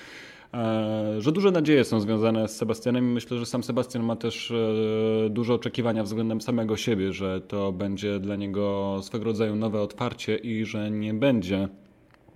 że 1.19 1.33
duże 1.33 1.51
nadzieje 1.51 1.85
są 1.85 2.01
związane 2.01 2.49
z 2.49 2.57
Sebastianem 2.57 3.11
i 3.11 3.15
myślę, 3.15 3.39
że 3.39 3.47
sam 3.47 3.63
Sebastian 3.63 4.03
ma 4.03 4.17
też 4.17 4.51
e, 4.51 5.31
duże 5.31 5.55
oczekiwania 5.55 6.03
względem 6.03 6.41
samego 6.41 6.77
siebie, 6.77 7.13
że 7.13 7.41
to 7.41 7.73
będzie 7.73 8.21
dla 8.21 8.37
niego 8.37 8.97
swego 9.03 9.25
rodzaju 9.25 9.57
nowe 9.57 9.81
otwarcie 9.81 10.37
i 10.37 10.65
że 10.65 10.91
nie 10.91 11.15
będzie 11.15 11.69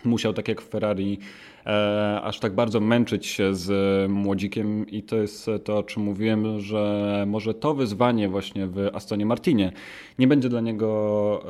musiał 0.04 0.32
tak 0.32 0.48
jak 0.48 0.61
w 0.61 0.68
Ferrari 0.68 1.18
e, 1.66 2.20
aż 2.22 2.38
tak 2.40 2.54
bardzo 2.54 2.80
męczyć 2.80 3.26
się 3.26 3.54
z 3.54 3.70
młodzikiem 4.11 4.86
i 4.90 5.02
to 5.02 5.16
jest 5.16 5.50
to, 5.64 5.78
o 5.78 5.82
czym 5.82 6.02
mówiłem, 6.02 6.61
że 6.61 7.24
może 7.26 7.54
to 7.54 7.74
wyzwanie 7.74 8.28
właśnie 8.28 8.66
w 8.66 8.90
Astonie 8.92 9.26
Martinie 9.26 9.72
nie 10.18 10.26
będzie 10.26 10.48
dla 10.48 10.61
niego 10.61 11.42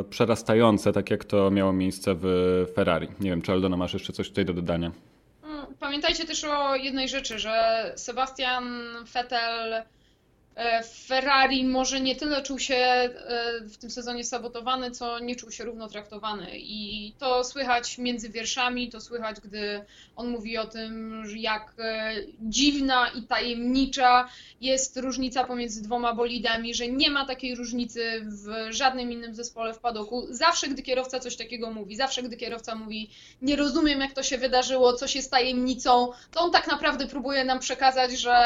e, 0.00 0.04
przerastające, 0.04 0.92
tak 0.92 1.10
jak 1.10 1.24
to 1.24 1.50
miało 1.50 1.72
miejsce 1.72 2.14
w 2.20 2.26
Ferrari. 2.74 3.08
Nie 3.20 3.30
wiem, 3.30 3.42
czy 3.42 3.52
Aldona 3.52 3.76
masz 3.76 3.94
jeszcze 3.94 4.12
coś 4.12 4.28
tutaj 4.28 4.44
do 4.44 4.54
dodania? 4.54 4.92
Pamiętajcie 5.80 6.24
też 6.24 6.44
o 6.44 6.76
jednej 6.76 7.08
rzeczy, 7.08 7.38
że 7.38 7.84
Sebastian 7.96 8.84
Vettel 9.14 9.82
Ferrari 11.06 11.64
może 11.64 12.00
nie 12.00 12.16
tyle 12.16 12.42
czuł 12.42 12.58
się 12.58 12.74
e, 12.74 13.10
w 13.60 13.76
tym 13.76 13.90
sezonie 13.90 14.24
sabotowany, 14.24 14.90
co 14.90 15.18
nie 15.18 15.36
czuł 15.36 15.50
się 15.50 15.64
równo 15.64 15.88
traktowany. 15.88 16.50
I 16.54 17.12
to 17.18 17.44
słychać 17.44 17.98
między 17.98 18.28
wierszami, 18.28 18.90
to 18.90 19.00
słychać, 19.00 19.36
gdy 19.40 19.84
on 20.16 20.28
mówi 20.28 20.58
o 20.58 20.66
tym, 20.66 21.22
jak 21.36 21.72
e, 21.78 22.14
dziwna 22.40 23.08
i 23.08 23.22
tajemnicza 23.22 24.28
jest 24.60 24.96
różnica 24.96 25.44
pomiędzy 25.44 25.82
dwoma 25.82 26.14
bolidami, 26.14 26.74
że 26.74 26.88
nie 26.88 27.10
ma 27.10 27.26
takiej 27.26 27.54
różnicy 27.54 28.20
w 28.24 28.72
żadnym 28.72 29.12
innym 29.12 29.34
zespole 29.34 29.74
w 29.74 29.78
padoku. 29.78 30.26
Zawsze, 30.30 30.68
gdy 30.68 30.82
kierowca 30.82 31.20
coś 31.20 31.36
takiego 31.36 31.70
mówi, 31.70 31.96
zawsze, 31.96 32.22
gdy 32.22 32.36
kierowca 32.36 32.74
mówi, 32.74 33.10
nie 33.42 33.56
rozumiem, 33.56 34.00
jak 34.00 34.12
to 34.12 34.22
się 34.22 34.38
wydarzyło, 34.38 34.92
coś 34.92 35.14
jest 35.14 35.30
tajemnicą, 35.30 36.12
to 36.30 36.40
on 36.40 36.50
tak 36.50 36.66
naprawdę 36.66 37.06
próbuje 37.06 37.44
nam 37.44 37.58
przekazać, 37.58 38.18
że 38.20 38.36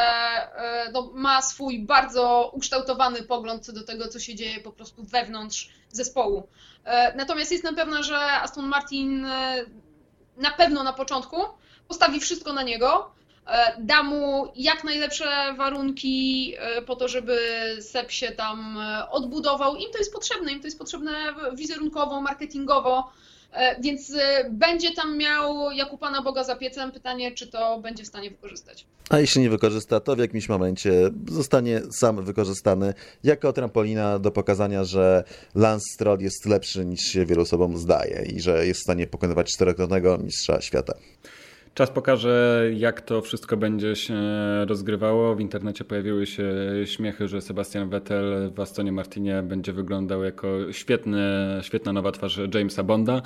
no, 0.93 1.11
ma 1.15 1.43
swój 1.43 1.79
bardzo 1.79 1.99
bardzo 2.03 2.51
ukształtowany 2.53 3.22
pogląd 3.22 3.66
co 3.66 3.72
do 3.72 3.84
tego, 3.84 4.09
co 4.09 4.18
się 4.18 4.34
dzieje 4.34 4.61
po 4.61 4.72
prostu 4.72 5.05
wewnątrz 5.05 5.70
zespołu. 5.88 6.48
E, 6.84 7.16
natomiast 7.16 7.53
jestem 7.53 7.74
pewna, 7.74 8.03
że 8.03 8.16
Aston 8.16 8.66
Martin 8.66 9.24
e, 9.24 9.64
na 10.36 10.51
pewno 10.51 10.82
na 10.82 10.92
początku 10.92 11.36
postawi 11.88 12.20
wszystko 12.20 12.53
na 12.53 12.62
niego, 12.62 13.11
da 13.78 14.03
mu 14.03 14.53
jak 14.57 14.84
najlepsze 14.84 15.55
warunki 15.57 16.55
po 16.86 16.96
to, 16.96 17.09
żeby 17.09 17.38
Sep 17.80 18.11
się 18.11 18.30
tam 18.30 18.78
odbudował. 19.11 19.76
Im 19.76 19.92
to 19.92 19.98
jest 19.98 20.12
potrzebne, 20.12 20.53
im 20.53 20.61
to 20.61 20.66
jest 20.66 20.78
potrzebne 20.78 21.12
wizerunkowo, 21.55 22.20
marketingowo. 22.20 23.12
E, 23.53 23.80
więc 23.80 24.14
e, 24.14 24.51
będzie 24.51 24.94
tam 24.94 25.18
miał 25.18 25.70
jak 25.70 25.92
u 25.92 25.98
Pana 25.98 26.22
Boga 26.22 26.44
za 26.44 26.57
piecem. 26.57 26.92
Pytanie, 26.92 27.32
czy 27.32 27.46
to 27.46 27.80
będzie 27.80 28.05
w 28.05 28.07
stanie 28.07 28.30
wykorzystać. 28.30 28.86
A 29.11 29.18
jeśli 29.18 29.42
nie 29.42 29.51
wykorzysta, 29.51 30.01
to 30.01 30.16
w 30.16 30.18
jakimś 30.18 30.48
momencie 30.48 30.92
zostanie 31.28 31.80
sam 31.90 32.24
wykorzystany 32.24 32.94
jako 33.24 33.53
trampolina 33.53 34.18
do 34.18 34.30
pokazania, 34.30 34.84
że 34.84 35.24
Lance 35.55 35.84
Stroll 35.94 36.20
jest 36.20 36.46
lepszy 36.46 36.84
niż 36.84 37.01
się 37.01 37.26
wielu 37.26 37.42
osobom 37.42 37.78
zdaje 37.78 38.26
i 38.26 38.40
że 38.40 38.66
jest 38.66 38.80
w 38.80 38.82
stanie 38.82 39.07
pokonywać 39.07 39.53
czterokrotnego 39.53 40.18
mistrza 40.18 40.61
świata. 40.61 40.94
Czas 41.75 41.91
pokaże, 41.91 42.64
jak 42.77 43.01
to 43.01 43.21
wszystko 43.21 43.57
będzie 43.57 43.97
się 43.97 44.14
rozgrywało. 44.68 45.35
W 45.35 45.41
internecie 45.41 45.85
pojawiły 45.85 46.27
się 46.27 46.53
śmiechy, 46.85 47.29
że 47.29 47.41
Sebastian 47.41 47.89
Vettel 47.89 48.51
w 48.55 48.61
Astonie 48.61 48.93
Martinie 48.93 49.43
będzie 49.43 49.73
wyglądał 49.73 50.25
jako 50.25 50.73
świetny, 50.73 51.18
świetna 51.62 51.93
nowa 51.93 52.12
twarz 52.12 52.41
Jamesa 52.55 52.83
Bonda. 52.83 53.23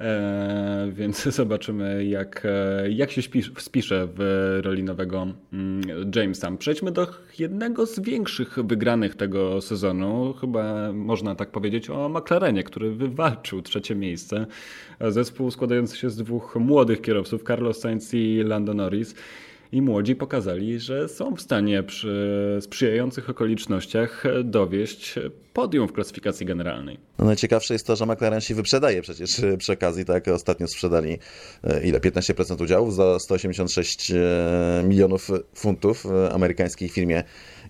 E, 0.00 0.88
więc 0.92 1.22
zobaczymy, 1.36 2.04
jak, 2.04 2.42
e, 2.44 2.90
jak 2.90 3.10
się 3.10 3.22
spisze 3.58 4.08
w 4.16 4.58
roli 4.62 4.82
nowego 4.82 5.26
mm, 5.52 5.82
Jamesa. 6.16 6.52
Przejdźmy 6.58 6.92
do 6.92 7.06
jednego 7.38 7.86
z 7.86 8.00
większych 8.00 8.58
wygranych 8.64 9.14
tego 9.14 9.60
sezonu. 9.60 10.34
Chyba 10.40 10.92
można 10.92 11.34
tak 11.34 11.50
powiedzieć 11.50 11.90
o 11.90 12.08
McLarenie, 12.08 12.64
który 12.64 12.94
wywalczył 12.94 13.62
trzecie 13.62 13.94
miejsce. 13.94 14.46
Zespół 15.00 15.50
składający 15.50 15.96
się 15.96 16.10
z 16.10 16.16
dwóch 16.16 16.56
młodych 16.56 17.00
kierowców, 17.02 17.42
Carlos 17.42 17.80
Sainz 17.80 18.14
i 18.14 18.42
Lando 18.44 18.74
Norris 18.74 19.14
i 19.72 19.82
młodzi 19.82 20.16
pokazali, 20.16 20.80
że 20.80 21.08
są 21.08 21.36
w 21.36 21.40
stanie 21.40 21.82
przy 21.82 22.58
sprzyjających 22.60 23.30
okolicznościach 23.30 24.24
dowieść 24.44 25.14
podium 25.52 25.88
w 25.88 25.92
klasyfikacji 25.92 26.46
generalnej. 26.46 26.98
No 27.18 27.24
najciekawsze 27.24 27.74
jest 27.74 27.86
to, 27.86 27.96
że 27.96 28.06
McLaren 28.06 28.40
się 28.40 28.54
wyprzedaje 28.54 29.02
przecież 29.02 29.40
przy 29.58 29.72
okazji, 29.72 30.04
tak 30.04 30.28
ostatnio 30.28 30.68
sprzedali 30.68 31.18
e, 31.64 31.84
ile? 31.84 32.00
15% 32.00 32.62
udziałów 32.62 32.94
za 32.94 33.18
186 33.18 34.10
e, 34.10 34.16
milionów 34.84 35.28
funtów 35.54 36.04
amerykańskiej 36.32 36.88
firmie 36.88 37.24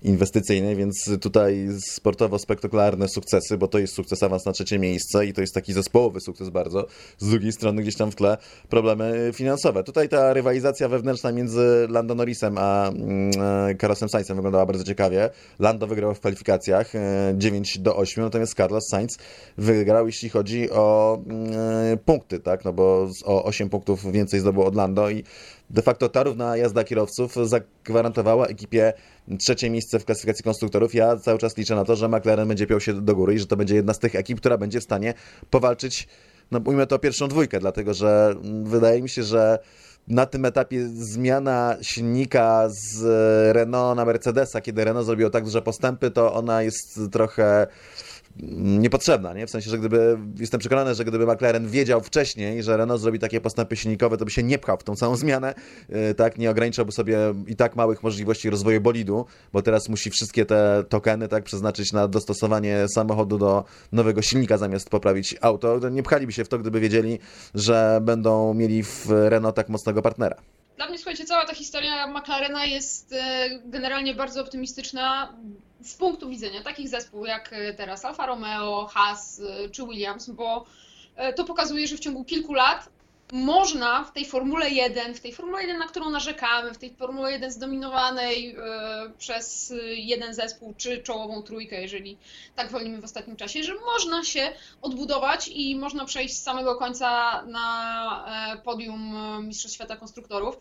inwestycyjnej, 0.04 0.76
więc 0.76 1.10
tutaj 1.20 1.68
sportowo 1.86 2.38
spektakularne 2.38 3.08
sukcesy, 3.08 3.58
bo 3.58 3.68
to 3.68 3.78
jest 3.78 3.94
sukces 3.94 4.22
awans 4.22 4.46
na 4.46 4.52
trzecie 4.52 4.78
miejsce 4.78 5.26
i 5.26 5.32
to 5.32 5.40
jest 5.40 5.54
taki 5.54 5.72
zespołowy 5.72 6.20
sukces 6.20 6.48
bardzo. 6.48 6.86
Z 7.18 7.30
drugiej 7.30 7.52
strony 7.52 7.82
gdzieś 7.82 7.96
tam 7.96 8.10
w 8.10 8.14
tle 8.14 8.36
problemy 8.68 9.30
finansowe. 9.34 9.84
Tutaj 9.84 10.08
ta 10.08 10.32
rywalizacja 10.32 10.88
wewnętrzna 10.88 11.32
między 11.32 11.86
Lando 11.90 12.14
Norrisem 12.14 12.58
a 12.58 12.88
mm, 12.88 13.30
e, 13.70 13.74
Carlosem 13.74 14.08
Sainzem 14.08 14.36
wyglądała 14.36 14.66
bardzo 14.66 14.84
ciekawie. 14.84 15.30
Lando 15.58 15.86
wygrał 15.86 16.14
w 16.14 16.20
kwalifikacjach 16.20 16.92
9 17.34 17.76
e, 17.76 17.80
do 17.80 17.96
8, 17.96 18.24
natomiast 18.24 18.54
Carlos 18.54 18.88
Sainz 18.88 19.18
wygrał, 19.58 20.06
jeśli 20.06 20.28
chodzi 20.28 20.70
o 20.70 21.18
mm, 21.26 21.98
punkty, 21.98 22.40
tak, 22.40 22.64
no 22.64 22.72
bo 22.72 23.08
o 23.24 23.44
8 23.44 23.68
punktów 23.68 24.12
więcej 24.12 24.40
zdobył 24.40 24.62
od 24.62 24.74
Lando 24.74 25.10
i 25.10 25.24
de 25.72 25.82
facto 25.82 26.08
ta 26.08 26.22
równa 26.22 26.56
jazda 26.56 26.84
kierowców 26.84 27.34
zagwarantowała 27.44 28.46
ekipie 28.46 28.92
trzecie 29.38 29.70
miejsce 29.70 29.98
w 29.98 30.04
klasyfikacji 30.04 30.44
konstruktorów. 30.44 30.94
Ja 30.94 31.16
cały 31.16 31.38
czas 31.38 31.56
liczę 31.56 31.74
na 31.74 31.84
to, 31.84 31.96
że 31.96 32.08
McLaren 32.08 32.48
będzie 32.48 32.66
piął 32.66 32.80
się 32.80 32.92
do 32.92 33.14
góry 33.14 33.34
i 33.34 33.38
że 33.38 33.46
to 33.46 33.56
będzie 33.56 33.74
jedna 33.74 33.94
z 33.94 33.98
tych 33.98 34.14
ekip, 34.14 34.38
która 34.38 34.58
będzie 34.58 34.80
w 34.80 34.84
stanie 34.84 35.14
powalczyć, 35.50 36.08
no 36.50 36.60
ujmę 36.64 36.86
to 36.86 36.98
pierwszą 36.98 37.28
dwójkę, 37.28 37.60
dlatego 37.60 37.94
że 37.94 38.34
wydaje 38.62 39.02
mi 39.02 39.08
się, 39.08 39.22
że 39.22 39.58
na 40.08 40.26
tym 40.26 40.44
etapie 40.44 40.88
zmiana 40.88 41.76
silnika 41.82 42.68
z 42.68 43.02
Renault 43.56 43.96
na 43.96 44.04
Mercedesa, 44.04 44.60
kiedy 44.60 44.84
Renault 44.84 45.06
zrobiło 45.06 45.30
tak 45.30 45.44
duże 45.44 45.62
postępy, 45.62 46.10
to 46.10 46.34
ona 46.34 46.62
jest 46.62 47.00
trochę 47.12 47.66
niepotrzebna, 48.36 49.34
nie? 49.34 49.46
W 49.46 49.50
sensie, 49.50 49.70
że 49.70 49.78
gdyby, 49.78 50.18
jestem 50.38 50.60
przekonany, 50.60 50.94
że 50.94 51.04
gdyby 51.04 51.26
McLaren 51.26 51.68
wiedział 51.68 52.00
wcześniej, 52.00 52.62
że 52.62 52.76
Renault 52.76 53.00
zrobi 53.00 53.18
takie 53.18 53.40
postępy 53.40 53.76
silnikowe, 53.76 54.16
to 54.16 54.24
by 54.24 54.30
się 54.30 54.42
nie 54.42 54.58
pchał 54.58 54.76
w 54.76 54.84
tą 54.84 54.96
całą 54.96 55.16
zmianę, 55.16 55.54
e, 55.88 56.14
tak? 56.14 56.38
Nie 56.38 56.50
ograniczałby 56.50 56.92
sobie 56.92 57.18
i 57.46 57.56
tak 57.56 57.76
małych 57.76 58.02
możliwości 58.02 58.50
rozwoju 58.50 58.80
bolidu, 58.80 59.26
bo 59.52 59.62
teraz 59.62 59.88
musi 59.88 60.10
wszystkie 60.10 60.46
te 60.46 60.84
tokeny, 60.88 61.28
tak, 61.28 61.44
przeznaczyć 61.44 61.92
na 61.92 62.08
dostosowanie 62.08 62.88
samochodu 62.88 63.38
do 63.38 63.64
nowego 63.92 64.22
silnika, 64.22 64.58
zamiast 64.58 64.90
poprawić 64.90 65.36
auto. 65.40 65.88
Nie 65.88 66.02
pchaliby 66.02 66.32
się 66.32 66.44
w 66.44 66.48
to, 66.48 66.58
gdyby 66.58 66.80
wiedzieli, 66.80 67.18
że 67.54 68.00
będą 68.02 68.54
mieli 68.54 68.82
w 68.82 69.06
Renault 69.10 69.56
tak 69.56 69.68
mocnego 69.68 70.02
partnera. 70.02 70.36
Dla 70.76 70.88
mnie, 70.88 70.98
słuchajcie, 70.98 71.24
cała 71.24 71.46
ta 71.46 71.54
historia 71.54 72.06
McLarena 72.06 72.64
jest 72.64 73.12
e, 73.12 73.48
generalnie 73.64 74.14
bardzo 74.14 74.40
optymistyczna 74.40 75.34
z 75.82 75.94
punktu 75.94 76.28
widzenia 76.28 76.62
takich 76.62 76.88
zespołów 76.88 77.26
jak 77.26 77.52
e, 77.52 77.74
teraz 77.74 78.04
Alfa 78.04 78.26
Romeo, 78.26 78.86
Haas 78.86 79.40
e, 79.40 79.68
czy 79.68 79.82
Williams, 79.82 80.30
bo 80.30 80.64
to 81.36 81.44
pokazuje, 81.44 81.86
że 81.86 81.96
w 81.96 82.00
ciągu 82.00 82.24
kilku 82.24 82.54
lat 82.54 82.88
można 83.32 84.04
w 84.04 84.12
tej 84.12 84.26
Formule 84.26 84.70
1, 84.70 85.14
w 85.14 85.20
tej 85.20 85.32
Formule 85.32 85.62
1, 85.62 85.78
na 85.78 85.86
którą 85.86 86.10
narzekamy, 86.10 86.74
w 86.74 86.78
tej 86.78 86.94
Formule 86.94 87.32
1 87.32 87.52
zdominowanej 87.52 88.56
przez 89.18 89.74
jeden 89.90 90.34
zespół, 90.34 90.74
czy 90.76 91.02
czołową 91.02 91.42
trójkę, 91.42 91.82
jeżeli 91.82 92.18
tak 92.56 92.70
wolimy 92.70 93.00
w 93.00 93.04
ostatnim 93.04 93.36
czasie, 93.36 93.62
że 93.62 93.74
można 93.74 94.24
się 94.24 94.52
odbudować 94.82 95.48
i 95.48 95.76
można 95.76 96.04
przejść 96.04 96.36
z 96.36 96.42
samego 96.42 96.76
końca 96.76 97.42
na 97.42 98.58
podium 98.64 99.16
Mistrzostw 99.46 99.74
Świata 99.74 99.96
Konstruktorów. 99.96 100.60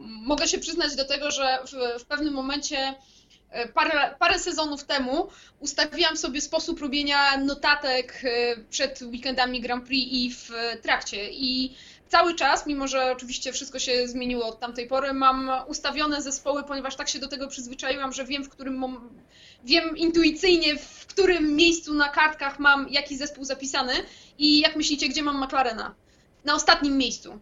Mogę 0.00 0.48
się 0.48 0.58
przyznać 0.58 0.96
do 0.96 1.04
tego, 1.04 1.30
że 1.30 1.58
w, 1.66 2.02
w 2.02 2.04
pewnym 2.04 2.34
momencie 2.34 2.94
Parę, 3.74 4.14
parę, 4.18 4.38
sezonów 4.38 4.84
temu 4.84 5.28
ustawiłam 5.60 6.16
sobie 6.16 6.40
sposób 6.40 6.80
robienia 6.80 7.36
notatek 7.36 8.22
przed 8.70 9.02
weekendami 9.02 9.60
Grand 9.60 9.84
Prix 9.84 10.12
i 10.12 10.34
w 10.34 10.50
trakcie. 10.82 11.30
I 11.30 11.74
cały 12.08 12.34
czas, 12.34 12.66
mimo 12.66 12.88
że 12.88 13.12
oczywiście 13.12 13.52
wszystko 13.52 13.78
się 13.78 14.08
zmieniło 14.08 14.46
od 14.46 14.60
tamtej 14.60 14.86
pory, 14.88 15.12
mam 15.12 15.50
ustawione 15.66 16.22
zespoły, 16.22 16.64
ponieważ 16.64 16.96
tak 16.96 17.08
się 17.08 17.18
do 17.18 17.28
tego 17.28 17.48
przyzwyczaiłam, 17.48 18.12
że 18.12 18.24
wiem, 18.24 18.44
w 18.44 18.48
którym 18.48 18.84
wiem 19.64 19.96
intuicyjnie, 19.96 20.76
w 20.76 21.06
którym 21.06 21.56
miejscu 21.56 21.94
na 21.94 22.08
kartkach 22.08 22.58
mam 22.58 22.88
jaki 22.88 23.16
zespół 23.16 23.44
zapisany 23.44 23.92
i 24.38 24.60
jak 24.60 24.76
myślicie, 24.76 25.08
gdzie 25.08 25.22
mam 25.22 25.44
McLarena? 25.44 25.94
Na 26.44 26.54
ostatnim 26.54 26.98
miejscu. 26.98 27.40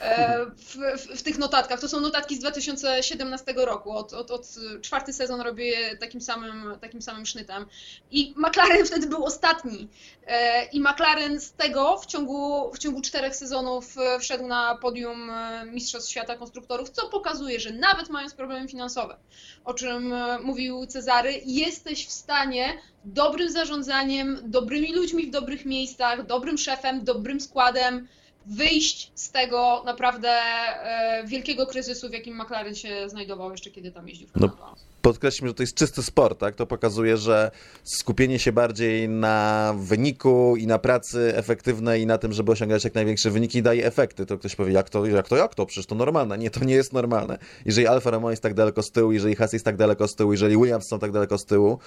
E, 0.00 0.46
w, 0.56 0.76
w, 0.98 1.18
w, 1.18 1.22
tych 1.22 1.38
notatkach. 1.38 1.80
To 1.80 1.88
są 1.88 2.00
notatki 2.00 2.36
z 2.36 2.38
2017 2.38 3.54
roku. 3.56 3.92
Od, 3.92 4.12
od, 4.12 4.30
od 4.30 4.46
czwarty 4.82 5.12
sezon 5.12 5.40
robię 5.40 5.96
takim 5.96 6.20
samym, 6.20 6.78
takim 6.80 7.02
samym 7.02 7.26
sznytem. 7.26 7.66
I 8.10 8.34
McLaren 8.36 8.86
wtedy 8.90 9.06
był 9.06 9.24
ostatni. 9.24 9.88
E, 10.26 10.64
I 10.64 10.80
McLaren 10.80 11.40
z 11.40 11.52
tego 11.52 11.98
w 11.98 12.06
ciągu, 12.06 12.70
w 12.72 12.78
ciągu 12.78 13.00
czterech 13.00 13.36
sezonów 13.36 13.98
e, 13.98 14.18
wszedł 14.20 14.46
na 14.46 14.74
podium 14.74 15.30
Mistrzostw 15.66 16.10
Świata 16.10 16.36
Konstruktorów, 16.36 16.90
co 16.90 17.08
pokazuje, 17.08 17.60
że 17.60 17.72
nawet 17.72 18.08
mając 18.08 18.34
problemy 18.34 18.68
finansowe, 18.68 19.16
o 19.64 19.74
czym 19.74 20.14
mówił 20.42 20.86
Cezary, 20.86 21.40
jesteś 21.44 22.06
w 22.06 22.12
stanie 22.12 22.78
dobrym 23.04 23.50
zarządzaniem, 23.50 24.38
dobrymi 24.44 24.94
ludźmi 24.94 25.26
w 25.26 25.30
dobrych 25.30 25.64
miejscach, 25.64 26.26
dobrym 26.26 26.58
szefem, 26.58 27.04
dobrym 27.04 27.40
składem, 27.40 28.08
wyjść 28.46 29.12
z 29.14 29.30
tego 29.30 29.82
naprawdę 29.86 30.30
e, 30.30 31.24
wielkiego 31.26 31.66
kryzysu, 31.66 32.08
w 32.08 32.12
jakim 32.12 32.42
McLaren 32.42 32.74
się 32.74 33.08
znajdował 33.08 33.50
jeszcze 33.50 33.70
kiedy 33.70 33.92
tam 33.92 34.08
jeździł 34.08 34.28
w 34.28 34.36
No, 34.40 34.74
podkreślmy, 35.06 35.48
że 35.48 35.54
to 35.54 35.62
jest 35.62 35.74
czysty 35.74 36.02
sport, 36.02 36.38
tak? 36.38 36.54
To 36.54 36.66
pokazuje, 36.66 37.16
że 37.16 37.50
skupienie 37.84 38.38
się 38.38 38.52
bardziej 38.52 39.08
na 39.08 39.74
wyniku 39.78 40.56
i 40.56 40.66
na 40.66 40.78
pracy 40.78 41.32
efektywnej 41.36 42.02
i 42.02 42.06
na 42.06 42.18
tym, 42.18 42.32
żeby 42.32 42.52
osiągać 42.52 42.84
jak 42.84 42.94
największe 42.94 43.30
wyniki 43.30 43.62
daje 43.62 43.86
efekty. 43.86 44.26
To 44.26 44.38
ktoś 44.38 44.56
powie, 44.56 44.72
jak 44.72 44.90
to, 44.90 45.06
jak 45.06 45.28
to, 45.28 45.36
jak 45.36 45.54
to? 45.54 45.66
Przecież 45.66 45.86
to 45.86 45.94
normalne. 45.94 46.38
Nie, 46.38 46.50
to 46.50 46.64
nie 46.64 46.74
jest 46.74 46.92
normalne. 46.92 47.38
Jeżeli 47.64 47.86
Alfa 47.86 48.10
Romeo 48.10 48.30
jest 48.30 48.42
tak 48.42 48.54
daleko 48.54 48.82
z 48.82 48.90
tyłu, 48.90 49.12
jeżeli 49.12 49.34
Haas 49.34 49.52
jest 49.52 49.64
tak 49.64 49.76
daleko 49.76 50.08
z 50.08 50.14
tyłu, 50.14 50.32
jeżeli 50.32 50.56
Williams 50.56 50.88
są 50.88 50.98
tak 50.98 51.12
daleko 51.12 51.38
z 51.38 51.44
tyłu, 51.44 51.78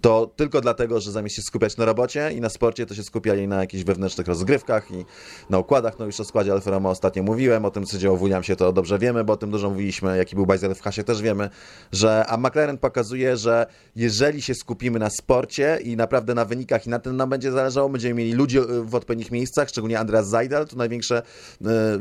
to 0.00 0.32
tylko 0.36 0.60
dlatego, 0.60 1.00
że 1.00 1.12
zamiast 1.12 1.36
się 1.36 1.42
skupiać 1.42 1.76
na 1.76 1.84
robocie 1.84 2.30
i 2.32 2.40
na 2.40 2.48
sporcie, 2.48 2.86
to 2.86 2.94
się 2.94 3.02
skupiali 3.02 3.48
na 3.48 3.60
jakichś 3.60 3.84
wewnętrznych 3.84 4.26
rozgrywkach 4.26 4.90
i 4.90 5.04
na 5.50 5.58
układach. 5.58 5.98
No 5.98 6.06
już 6.06 6.20
o 6.20 6.24
składzie 6.24 6.52
Alfa 6.52 6.70
Romeo 6.70 6.92
ostatnio 6.92 7.22
mówiłem, 7.22 7.64
o 7.64 7.70
tym, 7.70 7.86
co 7.86 7.98
działo 7.98 8.16
w 8.16 8.20
Williamsie, 8.20 8.56
to 8.56 8.72
dobrze 8.72 8.98
wiemy, 8.98 9.24
bo 9.24 9.32
o 9.32 9.36
tym 9.36 9.50
dużo 9.50 9.70
mówiliśmy, 9.70 10.16
jaki 10.16 10.36
był 10.36 10.46
Bajzel 10.46 10.74
w 10.74 10.80
Hasie 10.80 11.04
też 11.04 11.22
wiemy, 11.22 11.50
że 11.92 12.24
a 12.26 12.36
McLaren 12.36 12.61
McLaren 12.62 12.78
pokazuje, 12.78 13.36
że 13.36 13.66
jeżeli 13.96 14.42
się 14.42 14.54
skupimy 14.54 14.98
na 14.98 15.10
sporcie 15.10 15.78
i 15.84 15.96
naprawdę 15.96 16.34
na 16.34 16.44
wynikach 16.44 16.86
i 16.86 16.90
na 16.90 16.98
tym 16.98 17.16
nam 17.16 17.30
będzie 17.30 17.52
zależało, 17.52 17.88
będziemy 17.88 18.14
mieli 18.14 18.32
ludzi 18.32 18.58
w 18.84 18.94
odpowiednich 18.94 19.30
miejscach, 19.30 19.68
szczególnie 19.68 19.98
Andreas 19.98 20.28
Zajdel, 20.28 20.66
to 20.66 20.76
największe, 20.76 21.18
e, 21.18 21.98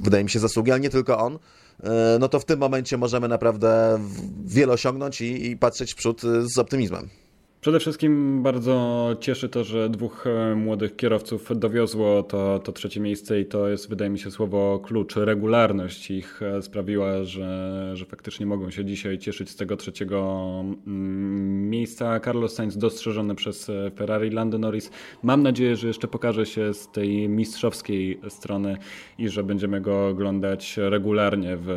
wydaje 0.00 0.24
mi 0.24 0.30
się, 0.30 0.38
zasługi, 0.38 0.70
ale 0.70 0.80
nie 0.80 0.90
tylko 0.90 1.18
on, 1.18 1.38
e, 1.84 2.16
no 2.20 2.28
to 2.28 2.40
w 2.40 2.44
tym 2.44 2.58
momencie 2.58 2.96
możemy 2.96 3.28
naprawdę 3.28 3.98
wiele 4.44 4.72
osiągnąć 4.72 5.20
i, 5.20 5.50
i 5.50 5.56
patrzeć 5.56 5.92
w 5.92 5.96
przód 5.96 6.22
z 6.44 6.58
optymizmem. 6.58 7.21
Przede 7.62 7.80
wszystkim 7.80 8.42
bardzo 8.42 9.08
cieszy 9.20 9.48
to, 9.48 9.64
że 9.64 9.88
dwóch 9.88 10.26
e, 10.26 10.54
młodych 10.54 10.96
kierowców 10.96 11.58
dowiozło 11.58 12.22
to, 12.22 12.58
to 12.58 12.72
trzecie 12.72 13.00
miejsce 13.00 13.40
i 13.40 13.46
to 13.46 13.68
jest, 13.68 13.88
wydaje 13.88 14.10
mi 14.10 14.18
się, 14.18 14.30
słowo 14.30 14.80
klucz. 14.84 15.16
Regularność 15.16 16.10
ich 16.10 16.42
e, 16.42 16.62
sprawiła, 16.62 17.24
że, 17.24 17.90
że 17.94 18.04
faktycznie 18.04 18.46
mogą 18.46 18.70
się 18.70 18.84
dzisiaj 18.84 19.18
cieszyć 19.18 19.50
z 19.50 19.56
tego 19.56 19.76
trzeciego 19.76 20.38
mm, 20.86 21.70
miejsca. 21.70 22.20
Carlos 22.20 22.54
Sainz 22.54 22.76
dostrzeżony 22.78 23.34
przez 23.34 23.68
e, 23.68 23.90
Ferrari, 23.96 24.30
Lando 24.30 24.58
Norris. 24.58 24.90
Mam 25.22 25.42
nadzieję, 25.42 25.76
że 25.76 25.86
jeszcze 25.86 26.08
pokaże 26.08 26.46
się 26.46 26.74
z 26.74 26.88
tej 26.92 27.28
mistrzowskiej 27.28 28.20
strony 28.28 28.76
i 29.18 29.28
że 29.28 29.44
będziemy 29.44 29.80
go 29.80 30.08
oglądać 30.08 30.76
regularnie 30.76 31.56
w 31.56 31.70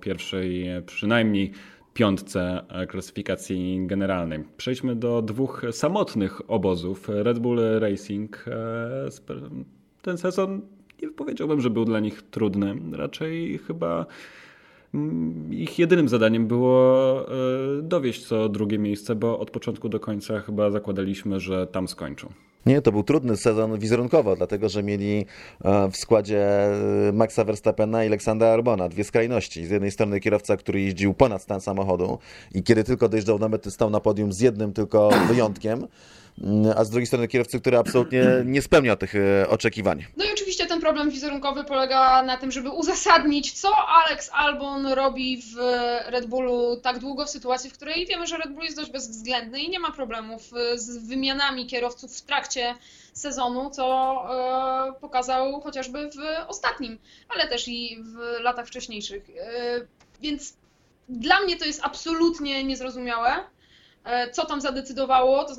pierwszej 0.00 0.66
przynajmniej 0.86 1.52
piątce 2.00 2.64
klasyfikacji 2.88 3.86
generalnej. 3.86 4.44
Przejdźmy 4.56 4.96
do 4.96 5.22
dwóch 5.22 5.62
samotnych 5.72 6.50
obozów. 6.50 7.08
Red 7.08 7.38
Bull 7.38 7.60
Racing. 7.78 8.44
E, 8.48 9.08
ten 10.02 10.18
sezon 10.18 10.60
nie 11.02 11.10
powiedziałbym, 11.10 11.60
że 11.60 11.70
był 11.70 11.84
dla 11.84 12.00
nich 12.00 12.22
trudny. 12.22 12.74
Raczej 12.92 13.58
chyba 13.58 14.06
ich 15.50 15.78
jedynym 15.78 16.08
zadaniem 16.08 16.46
było 16.46 17.26
e, 17.28 17.82
dowieść 17.82 18.26
co 18.26 18.48
drugie 18.48 18.78
miejsce, 18.78 19.14
bo 19.14 19.38
od 19.38 19.50
początku 19.50 19.88
do 19.88 20.00
końca 20.00 20.40
chyba 20.40 20.70
zakładaliśmy, 20.70 21.40
że 21.40 21.66
tam 21.66 21.88
skończą. 21.88 22.28
Nie, 22.66 22.82
to 22.82 22.92
był 22.92 23.02
trudny 23.02 23.36
sezon 23.36 23.78
wizerunkowo, 23.78 24.36
dlatego 24.36 24.68
że 24.68 24.82
mieli 24.82 25.26
e, 25.64 25.90
w 25.90 25.96
składzie 25.96 26.46
e, 27.08 27.12
Maxa 27.12 27.44
Verstappena 27.44 28.04
i 28.04 28.06
Aleksandra 28.06 28.48
Albona, 28.48 28.88
dwie 28.88 29.04
skrajności. 29.04 29.66
Z 29.66 29.70
jednej 29.70 29.90
strony 29.90 30.20
kierowca, 30.20 30.56
który 30.56 30.80
jeździł 30.80 31.14
ponad 31.14 31.42
stan 31.42 31.60
samochodu 31.60 32.18
i 32.54 32.62
kiedy 32.62 32.84
tylko 32.84 33.08
dojeżdżał 33.08 33.38
na 33.38 33.48
mety, 33.48 33.70
stał 33.70 33.90
na 33.90 34.00
podium 34.00 34.32
z 34.32 34.40
jednym 34.40 34.72
tylko 34.72 35.10
wyjątkiem. 35.28 35.86
Mm, 36.38 36.72
a 36.76 36.84
z 36.84 36.90
drugiej 36.90 37.06
strony 37.06 37.28
kierowcy, 37.28 37.60
który 37.60 37.78
absolutnie 37.78 38.24
nie 38.44 38.62
spełnia 38.62 38.96
tych 38.96 39.14
e, 39.14 39.48
oczekiwań. 39.48 40.06
No 40.16 40.24
i 40.24 40.32
oczywiście 40.32 40.66
ten 40.66 40.80
problem 40.80 41.10
wizerunkowy 41.10 41.64
polega 41.64 42.22
na 42.22 42.36
tym, 42.36 42.50
żeby 42.50 42.70
uzasadnić, 42.70 43.52
co 43.52 43.68
Alex 43.76 44.30
Albon 44.32 44.86
robi 44.86 45.42
w 45.42 45.56
Red 46.06 46.26
Bullu 46.26 46.80
tak 46.82 46.98
długo 46.98 47.26
w 47.26 47.30
sytuacji, 47.30 47.70
w 47.70 47.72
której 47.72 48.06
wiemy, 48.06 48.26
że 48.26 48.36
Red 48.36 48.52
Bull 48.52 48.64
jest 48.64 48.76
dość 48.76 48.90
bezwzględny 48.90 49.60
i 49.60 49.70
nie 49.70 49.80
ma 49.80 49.92
problemów 49.92 50.42
e, 50.54 50.78
z 50.78 51.08
wymianami 51.08 51.66
kierowców 51.66 52.16
w 52.16 52.22
trakcie 52.22 52.74
sezonu, 53.12 53.70
co 53.70 54.14
e, 54.88 55.00
pokazał 55.00 55.60
chociażby 55.60 56.10
w 56.10 56.48
ostatnim, 56.48 56.98
ale 57.28 57.48
też 57.48 57.68
i 57.68 58.02
w 58.02 58.42
latach 58.42 58.66
wcześniejszych. 58.66 59.22
Więc 60.22 60.54
dla 61.08 61.40
mnie 61.40 61.56
to 61.56 61.64
jest 61.64 61.80
absolutnie 61.82 62.64
niezrozumiałe. 62.64 63.30
E, 64.04 64.30
co 64.30 64.46
tam 64.46 64.60
zadecydowało? 64.60 65.44
To 65.44 65.54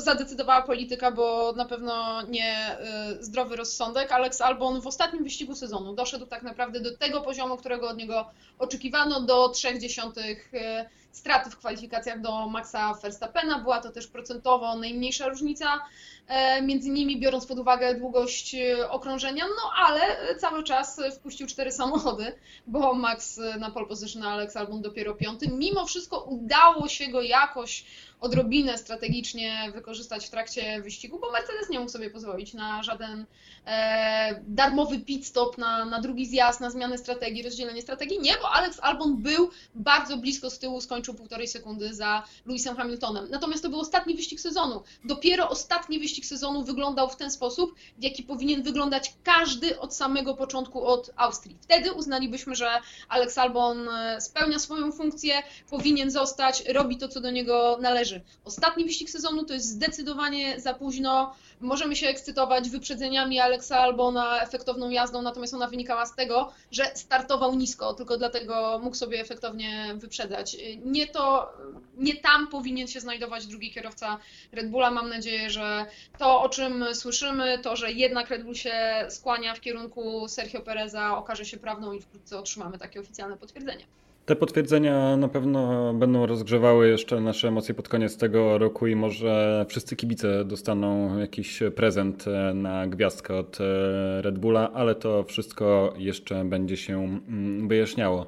zadecydowała 0.00 0.62
polityka, 0.62 1.10
bo 1.10 1.52
na 1.56 1.64
pewno 1.64 2.22
nie 2.22 2.78
e, 2.78 3.16
zdrowy 3.20 3.56
rozsądek. 3.56 4.12
Alex 4.12 4.40
Albon 4.40 4.80
w 4.80 4.86
ostatnim 4.86 5.24
wyścigu 5.24 5.54
sezonu 5.54 5.94
doszedł 5.94 6.26
tak 6.26 6.42
naprawdę 6.42 6.80
do 6.80 6.96
tego 6.96 7.20
poziomu, 7.20 7.56
którego 7.56 7.88
od 7.88 7.96
niego 7.96 8.30
oczekiwano, 8.58 9.20
do 9.20 9.48
0,3 9.48 10.36
e, 10.54 10.86
straty 11.16 11.50
w 11.50 11.56
kwalifikacjach 11.56 12.20
do 12.20 12.48
Maxa 12.48 12.94
Verstappena. 13.02 13.58
Była 13.58 13.80
to 13.80 13.90
też 13.90 14.06
procentowo 14.06 14.78
najmniejsza 14.78 15.28
różnica 15.28 15.80
E, 16.28 16.62
między 16.62 16.90
nimi 16.90 17.20
biorąc 17.20 17.46
pod 17.46 17.58
uwagę 17.58 17.94
długość 17.94 18.54
e, 18.54 18.90
okrążenia, 18.90 19.44
no 19.46 19.70
ale 19.76 20.00
cały 20.38 20.62
czas 20.62 21.00
wpuścił 21.18 21.46
cztery 21.46 21.72
samochody, 21.72 22.32
bo 22.66 22.94
Max 22.94 23.40
na 23.58 23.70
pole 23.70 23.86
position, 23.86 24.22
Alex 24.22 24.56
Albon 24.56 24.82
dopiero 24.82 25.14
piąty. 25.14 25.48
Mimo 25.48 25.86
wszystko 25.86 26.20
udało 26.20 26.88
się 26.88 27.08
go 27.08 27.22
jakoś 27.22 27.84
odrobinę 28.24 28.78
strategicznie 28.78 29.72
wykorzystać 29.74 30.26
w 30.26 30.30
trakcie 30.30 30.82
wyścigu, 30.82 31.18
bo 31.20 31.32
Mercedes 31.32 31.68
nie 31.70 31.78
mógł 31.78 31.90
sobie 31.90 32.10
pozwolić 32.10 32.54
na 32.54 32.82
żaden 32.82 33.26
e, 33.66 34.40
darmowy 34.46 34.98
pit 34.98 35.26
stop, 35.26 35.58
na, 35.58 35.84
na 35.84 36.00
drugi 36.00 36.26
zjazd, 36.26 36.60
na 36.60 36.70
zmianę 36.70 36.98
strategii, 36.98 37.42
rozdzielenie 37.42 37.82
strategii. 37.82 38.20
Nie, 38.20 38.32
bo 38.42 38.50
Alex 38.50 38.80
Albon 38.80 39.16
był 39.16 39.50
bardzo 39.74 40.16
blisko 40.16 40.50
z 40.50 40.58
tyłu, 40.58 40.80
skończył 40.80 41.14
półtorej 41.14 41.48
sekundy 41.48 41.94
za 41.94 42.22
Lewisem 42.46 42.76
Hamiltonem. 42.76 43.30
Natomiast 43.30 43.62
to 43.62 43.68
był 43.68 43.80
ostatni 43.80 44.14
wyścig 44.14 44.40
sezonu. 44.40 44.82
Dopiero 45.04 45.48
ostatni 45.48 45.98
wyścig 45.98 46.26
sezonu 46.26 46.64
wyglądał 46.64 47.10
w 47.10 47.16
ten 47.16 47.30
sposób, 47.30 47.74
w 47.98 48.02
jaki 48.02 48.22
powinien 48.22 48.62
wyglądać 48.62 49.12
każdy 49.22 49.78
od 49.78 49.94
samego 49.94 50.34
początku 50.34 50.86
od 50.86 51.10
Austrii. 51.16 51.56
Wtedy 51.60 51.92
uznalibyśmy, 51.92 52.54
że 52.54 52.68
Alex 53.08 53.38
Albon 53.38 53.88
e, 53.88 54.20
spełnia 54.20 54.58
swoją 54.58 54.92
funkcję, 54.92 55.42
powinien 55.70 56.10
zostać, 56.10 56.64
robi 56.68 56.96
to, 56.96 57.08
co 57.08 57.20
do 57.20 57.30
niego 57.30 57.78
należy. 57.80 58.13
Ostatni 58.44 58.84
wyścig 58.84 59.10
sezonu 59.10 59.44
to 59.44 59.54
jest 59.54 59.68
zdecydowanie 59.68 60.60
za 60.60 60.74
późno. 60.74 61.34
Możemy 61.60 61.96
się 61.96 62.08
ekscytować 62.08 62.70
wyprzedzeniami 62.70 63.40
Alexa 63.40 63.78
Albona, 63.78 64.42
efektowną 64.42 64.90
jazdą, 64.90 65.22
natomiast 65.22 65.54
ona 65.54 65.68
wynikała 65.68 66.06
z 66.06 66.14
tego, 66.14 66.52
że 66.70 66.84
startował 66.94 67.54
nisko, 67.54 67.94
tylko 67.94 68.16
dlatego 68.16 68.80
mógł 68.82 68.96
sobie 68.96 69.20
efektownie 69.20 69.94
wyprzedzać. 69.94 70.56
Nie 70.84 71.06
to, 71.06 71.52
nie 71.96 72.16
tam 72.16 72.48
powinien 72.48 72.88
się 72.88 73.00
znajdować 73.00 73.46
drugi 73.46 73.72
kierowca 73.72 74.18
Red 74.52 74.70
Bulla. 74.70 74.90
Mam 74.90 75.08
nadzieję, 75.08 75.50
że 75.50 75.86
to, 76.18 76.42
o 76.42 76.48
czym 76.48 76.84
słyszymy, 76.94 77.58
to, 77.58 77.76
że 77.76 77.92
jednak 77.92 78.30
Red 78.30 78.44
Bull 78.44 78.54
się 78.54 79.06
skłania 79.08 79.54
w 79.54 79.60
kierunku 79.60 80.28
Sergio 80.28 80.60
Pereza, 80.60 81.18
okaże 81.18 81.44
się 81.44 81.56
prawdą 81.56 81.92
i 81.92 82.00
wkrótce 82.00 82.38
otrzymamy 82.38 82.78
takie 82.78 83.00
oficjalne 83.00 83.36
potwierdzenie. 83.36 83.84
Te 84.26 84.36
potwierdzenia 84.36 85.16
na 85.16 85.28
pewno 85.28 85.94
będą 85.94 86.26
rozgrzewały 86.26 86.88
jeszcze 86.88 87.20
nasze 87.20 87.48
emocje 87.48 87.74
pod 87.74 87.88
koniec 87.88 88.16
tego 88.16 88.58
roku 88.58 88.86
i 88.86 88.96
może 88.96 89.66
wszyscy 89.68 89.96
kibice 89.96 90.44
dostaną 90.44 91.18
jakiś 91.18 91.62
prezent 91.74 92.24
e, 92.28 92.54
na 92.54 92.86
gwiazdkę 92.86 93.34
od 93.36 93.58
e, 93.60 94.22
Red 94.22 94.38
Bulla, 94.38 94.72
ale 94.72 94.94
to 94.94 95.24
wszystko 95.24 95.94
jeszcze 95.96 96.44
będzie 96.44 96.76
się 96.76 96.98
mm, 96.98 97.68
wyjaśniało. 97.68 98.26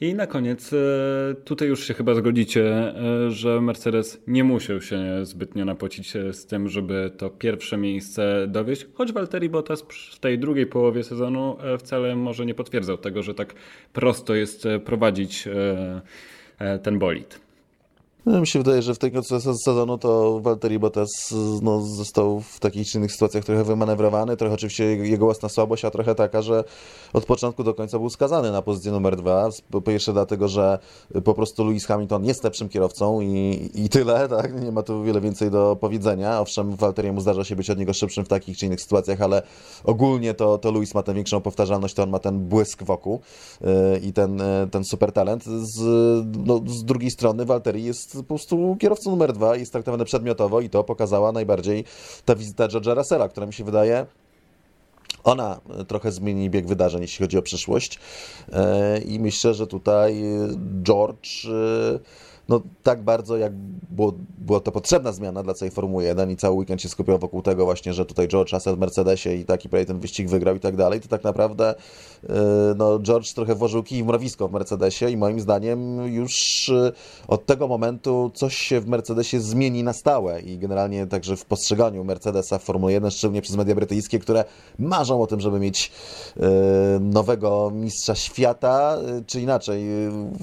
I 0.00 0.14
na 0.14 0.26
koniec, 0.26 0.72
e, 0.72 0.76
tutaj 1.44 1.68
już 1.68 1.86
się 1.86 1.94
chyba 1.94 2.14
zgodzicie, 2.14 2.64
e, 2.64 3.30
że 3.30 3.60
Mercedes 3.60 4.22
nie 4.26 4.44
musiał 4.44 4.80
się 4.80 5.24
zbytnio 5.24 5.64
napocić 5.64 6.16
e, 6.16 6.32
z 6.32 6.46
tym, 6.46 6.68
żeby 6.68 7.10
to 7.16 7.30
pierwsze 7.30 7.76
miejsce 7.76 8.46
dowieść, 8.48 8.86
choć 8.94 9.12
Valtteri 9.12 9.48
Bottas 9.48 9.84
w 10.12 10.18
tej 10.18 10.38
drugiej 10.38 10.66
połowie 10.66 11.04
sezonu 11.04 11.56
wcale 11.78 12.16
może 12.16 12.46
nie 12.46 12.54
potwierdzał 12.54 12.98
tego, 12.98 13.22
że 13.22 13.34
tak 13.34 13.54
prosto 13.92 14.34
jest 14.34 14.68
prowadzić 14.84 15.48
ten 16.82 16.98
bolid. 16.98 17.45
No, 18.26 18.40
mi 18.40 18.46
się 18.46 18.58
wydaje, 18.58 18.82
że 18.82 18.94
w 18.94 18.98
tego 18.98 19.22
sezonu 19.22 19.98
to 19.98 20.40
Walteri 20.40 20.78
Bottas 20.78 21.34
no, 21.62 21.80
został 21.80 22.40
w 22.40 22.60
takich 22.60 22.88
czy 22.88 22.98
innych 22.98 23.12
sytuacjach 23.12 23.44
trochę 23.44 23.64
wymanewrowany, 23.64 24.36
trochę 24.36 24.54
oczywiście 24.54 24.84
jego 24.84 25.24
własna 25.24 25.48
słabość, 25.48 25.84
a 25.84 25.90
trochę 25.90 26.14
taka, 26.14 26.42
że 26.42 26.64
od 27.12 27.24
początku 27.24 27.64
do 27.64 27.74
końca 27.74 27.98
był 27.98 28.10
skazany 28.10 28.52
na 28.52 28.62
pozycję 28.62 28.92
numer 28.92 29.16
dwa. 29.16 29.48
Po 29.70 29.80
pierwsze 29.80 30.12
dlatego, 30.12 30.48
że 30.48 30.78
po 31.24 31.34
prostu 31.34 31.64
Lewis 31.64 31.86
Hamilton 31.86 32.24
jest 32.24 32.44
lepszym 32.44 32.68
kierowcą 32.68 33.20
i, 33.20 33.70
i 33.74 33.88
tyle, 33.88 34.28
tak? 34.40 34.62
nie 34.62 34.72
ma 34.72 34.82
tu 34.82 35.04
wiele 35.04 35.20
więcej 35.20 35.50
do 35.50 35.76
powiedzenia. 35.80 36.40
Owszem, 36.40 36.76
Walteriemu 36.76 37.20
zdarza 37.20 37.44
się 37.44 37.56
być 37.56 37.70
od 37.70 37.78
niego 37.78 37.92
szybszym 37.92 38.24
w 38.24 38.28
takich 38.28 38.58
czy 38.58 38.66
innych 38.66 38.80
sytuacjach, 38.80 39.20
ale 39.20 39.42
ogólnie 39.84 40.34
to, 40.34 40.58
to 40.58 40.72
Lewis 40.72 40.94
ma 40.94 41.02
tę 41.02 41.14
większą 41.14 41.40
powtarzalność, 41.40 41.94
to 41.94 42.02
on 42.02 42.10
ma 42.10 42.18
ten 42.18 42.38
błysk 42.38 42.82
wokół 42.82 43.20
yy, 43.60 43.68
i 43.98 44.12
ten, 44.12 44.38
yy, 44.38 44.68
ten 44.70 44.84
super 44.84 45.12
talent. 45.12 45.44
Z, 45.44 45.80
no, 46.46 46.60
z 46.66 46.84
drugiej 46.84 47.10
strony 47.10 47.44
Walteri 47.44 47.84
jest 47.84 48.15
po 48.22 48.28
prostu 48.28 48.76
kierowcą 48.80 49.10
numer 49.10 49.32
dwa 49.32 49.56
jest 49.56 49.72
traktowany 49.72 50.04
przedmiotowo 50.04 50.60
i 50.60 50.70
to 50.70 50.84
pokazała 50.84 51.32
najbardziej 51.32 51.84
ta 52.24 52.34
wizyta 52.34 52.68
George'a 52.68 52.96
Russella, 52.96 53.28
która 53.28 53.46
mi 53.46 53.52
się 53.52 53.64
wydaje 53.64 54.06
ona 55.24 55.60
trochę 55.88 56.12
zmieni 56.12 56.50
bieg 56.50 56.66
wydarzeń, 56.66 57.02
jeśli 57.02 57.24
chodzi 57.24 57.38
o 57.38 57.42
przyszłość. 57.42 57.98
E, 58.52 58.98
I 58.98 59.20
myślę, 59.20 59.54
że 59.54 59.66
tutaj 59.66 60.22
George 60.82 61.46
e, 61.46 61.98
no, 62.48 62.60
tak 62.82 63.02
bardzo, 63.02 63.36
jak 63.36 63.52
było, 63.90 64.12
była 64.38 64.60
to 64.60 64.72
potrzebna 64.72 65.12
zmiana 65.12 65.42
dla 65.42 65.54
całej 65.54 65.70
Formuły 65.70 66.04
1 66.04 66.30
i 66.30 66.36
cały 66.36 66.56
weekend 66.56 66.82
się 66.82 66.88
skupiał 66.88 67.18
wokół 67.18 67.42
tego 67.42 67.64
właśnie, 67.64 67.92
że 67.92 68.06
tutaj 68.06 68.28
George 68.28 68.52
Russell 68.52 68.76
w 68.76 68.78
Mercedesie 68.78 69.34
i 69.34 69.44
taki 69.44 69.68
prawie 69.68 69.86
ten 69.86 69.98
wyścig 69.98 70.28
wygrał 70.28 70.56
i 70.56 70.60
tak 70.60 70.76
dalej, 70.76 71.00
to 71.00 71.08
tak 71.08 71.24
naprawdę 71.24 71.74
yy, 72.22 72.28
no, 72.76 72.98
George 72.98 73.32
trochę 73.32 73.54
włożył 73.54 73.82
kij 73.82 74.02
w 74.02 74.06
mrowisko 74.06 74.48
w 74.48 74.52
Mercedesie 74.52 75.10
i 75.10 75.16
moim 75.16 75.40
zdaniem 75.40 76.06
już 76.14 76.32
yy, 76.68 76.92
od 77.28 77.46
tego 77.46 77.68
momentu 77.68 78.30
coś 78.34 78.56
się 78.56 78.80
w 78.80 78.86
Mercedesie 78.86 79.40
zmieni 79.40 79.82
na 79.82 79.92
stałe 79.92 80.40
i 80.40 80.58
generalnie 80.58 81.06
także 81.06 81.36
w 81.36 81.44
postrzeganiu 81.44 82.04
Mercedesa 82.04 82.58
w 82.58 82.62
Formule 82.62 82.92
1, 82.92 83.10
szczególnie 83.10 83.42
przez 83.42 83.56
media 83.56 83.74
brytyjskie, 83.74 84.18
które 84.18 84.44
marzą 84.78 85.22
o 85.22 85.26
tym, 85.26 85.40
żeby 85.40 85.60
mieć 85.60 85.92
yy, 86.36 86.46
nowego 87.00 87.70
mistrza 87.74 88.14
świata, 88.14 88.98
czy 89.26 89.40
inaczej, 89.40 89.84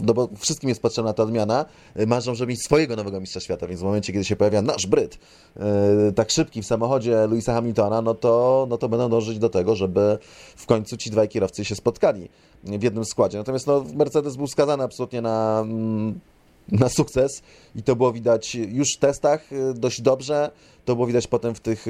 no 0.04 0.14
bo 0.14 0.30
wszystkim 0.38 0.70
jest 0.70 0.82
potrzebna 0.82 1.14
ta 1.14 1.24
odmiana, 1.24 1.66
marzą, 2.08 2.36
żeby 2.36 2.50
mieć 2.50 2.64
swojego 2.64 2.96
nowego 2.96 3.20
mistrza 3.20 3.40
świata, 3.40 3.68
więc 3.68 3.82
w 3.82 3.84
momencie, 3.84 4.14
kiedy 4.14 4.26
się 4.26 4.36
pojawia 4.36 4.62
nasz 4.62 4.88
Bryt, 4.88 5.20
e, 5.58 6.12
tak 6.16 6.32
szybki 6.32 6.62
w 6.62 6.66
samochodzie 6.66 7.28
Louisa 7.28 7.54
Hamiltona, 7.54 8.02
no 8.02 8.14
to, 8.14 8.68
no 8.70 8.78
to 8.78 8.90
będą 8.90 9.10
dążyć 9.10 9.40
do 9.40 9.50
tego, 9.50 9.76
żeby 9.76 10.18
w 10.56 10.66
końcu 10.66 10.98
ci 10.98 11.12
dwaj 11.12 11.30
kierowcy 11.30 11.66
się 11.66 11.76
spotkali 11.76 12.30
w 12.64 12.84
jednym 12.84 13.06
składzie. 13.06 13.38
Natomiast 13.38 13.68
no, 13.68 13.86
Mercedes 13.96 14.36
był 14.36 14.48
skazany 14.48 14.84
absolutnie 14.84 15.22
na 15.22 15.60
mm, 15.66 16.20
na 16.72 16.90
sukces 16.90 17.42
i 17.76 17.84
to 17.84 17.96
było 17.96 18.14
widać 18.14 18.56
już 18.56 18.96
w 18.96 19.00
testach 19.00 19.50
dość 19.76 20.02
dobrze. 20.02 20.52
To 20.86 20.96
było 20.96 21.08
widać 21.08 21.28
potem 21.28 21.56
w 21.56 21.60
tych 21.60 21.86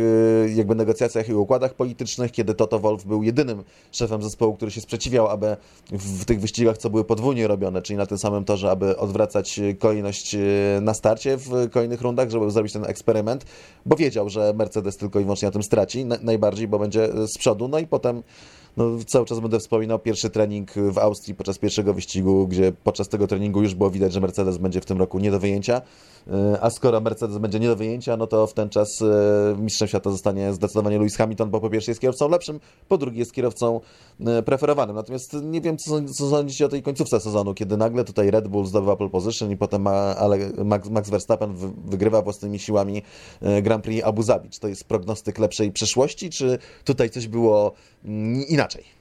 jakby 0.55 0.75
negocjacjach 0.75 1.29
i 1.29 1.33
układach 1.33 1.73
politycznych, 1.73 2.31
kiedy 2.31 2.53
Toto 2.53 2.79
Wolf 2.79 3.05
był 3.05 3.23
jedynym 3.23 3.63
szefem 3.91 4.23
zespołu, 4.23 4.55
który 4.55 4.71
się 4.71 4.81
sprzeciwiał, 4.81 5.27
aby 5.27 5.57
w 5.91 6.25
tych 6.25 6.39
wyścigach, 6.41 6.77
co 6.77 6.89
były 6.89 7.03
podwójnie 7.03 7.47
robione, 7.47 7.81
czyli 7.81 7.97
na 7.97 8.05
tym 8.05 8.17
samym 8.17 8.45
torze, 8.45 8.71
aby 8.71 8.97
odwracać 8.97 9.59
kolejność 9.79 10.35
na 10.81 10.93
starcie 10.93 11.37
w 11.37 11.69
kolejnych 11.71 12.01
rundach, 12.01 12.29
żeby 12.29 12.51
zrobić 12.51 12.73
ten 12.73 12.85
eksperyment, 12.85 13.45
bo 13.85 13.95
wiedział, 13.95 14.29
że 14.29 14.53
Mercedes 14.53 14.97
tylko 14.97 15.19
i 15.19 15.23
wyłącznie 15.23 15.45
na 15.45 15.51
tym 15.51 15.63
straci, 15.63 16.05
najbardziej, 16.21 16.67
bo 16.67 16.79
będzie 16.79 17.09
z 17.27 17.37
przodu, 17.37 17.67
no 17.67 17.79
i 17.79 17.87
potem 17.87 18.23
no, 18.77 18.85
cały 19.07 19.25
czas 19.25 19.39
będę 19.39 19.59
wspominał 19.59 19.99
pierwszy 19.99 20.29
trening 20.29 20.71
w 20.75 20.97
Austrii 20.97 21.35
podczas 21.35 21.57
pierwszego 21.57 21.93
wyścigu, 21.93 22.47
gdzie 22.47 22.71
podczas 22.83 23.09
tego 23.09 23.27
treningu 23.27 23.61
już 23.61 23.75
było 23.75 23.89
widać, 23.89 24.13
że 24.13 24.21
Mercedes 24.21 24.57
będzie 24.57 24.81
w 24.81 24.85
tym 24.85 24.97
roku 24.97 25.19
nie 25.19 25.31
do 25.31 25.39
wyjęcia. 25.39 25.81
E, 26.27 26.61
a 26.61 26.69
skoro 26.69 27.01
Mercedes 27.01 27.37
będzie 27.37 27.59
nie 27.59 27.67
do 27.67 27.75
wyjęcia, 27.75 28.17
no 28.17 28.27
to 28.27 28.47
w 28.47 28.53
ten 28.53 28.69
czas 28.69 29.01
e, 29.01 29.55
mistrzem 29.57 29.87
świata 29.87 30.11
zostanie 30.11 30.53
zdecydowanie 30.53 30.97
Lewis 30.97 31.15
Hamilton, 31.15 31.49
bo 31.49 31.59
po 31.59 31.69
pierwsze 31.69 31.91
jest 31.91 32.01
kierowcą 32.01 32.29
lepszym, 32.29 32.59
po 32.87 32.97
drugie 32.97 33.19
jest 33.19 33.33
kierowcą 33.33 33.81
e, 34.25 34.43
preferowanym. 34.43 34.95
Natomiast 34.95 35.33
nie 35.43 35.61
wiem, 35.61 35.77
co, 35.77 36.01
co 36.01 36.29
sądzicie 36.29 36.65
o 36.65 36.69
tej 36.69 36.83
końcówce 36.83 37.19
sezonu, 37.19 37.53
kiedy 37.53 37.77
nagle 37.77 38.03
tutaj 38.03 38.31
Red 38.31 38.47
Bull 38.47 38.65
zdobywa 38.65 38.95
pole 38.95 39.09
position 39.09 39.51
i 39.51 39.57
potem 39.57 39.87
ale 39.87 40.37
Max, 40.65 40.89
Max 40.89 41.09
Verstappen 41.09 41.55
wygrywa 41.85 42.21
własnymi 42.21 42.59
siłami 42.59 43.01
Grand 43.63 43.83
Prix 43.83 44.05
Abu 44.05 44.23
Zabi. 44.23 44.49
Czy 44.49 44.59
to 44.59 44.67
jest 44.67 44.83
prognostyk 44.83 45.39
lepszej 45.39 45.71
przyszłości, 45.71 46.29
czy 46.29 46.57
tutaj 46.83 47.09
coś 47.09 47.27
było 47.27 47.71
mm, 48.05 48.43
inaczej? 48.63 48.93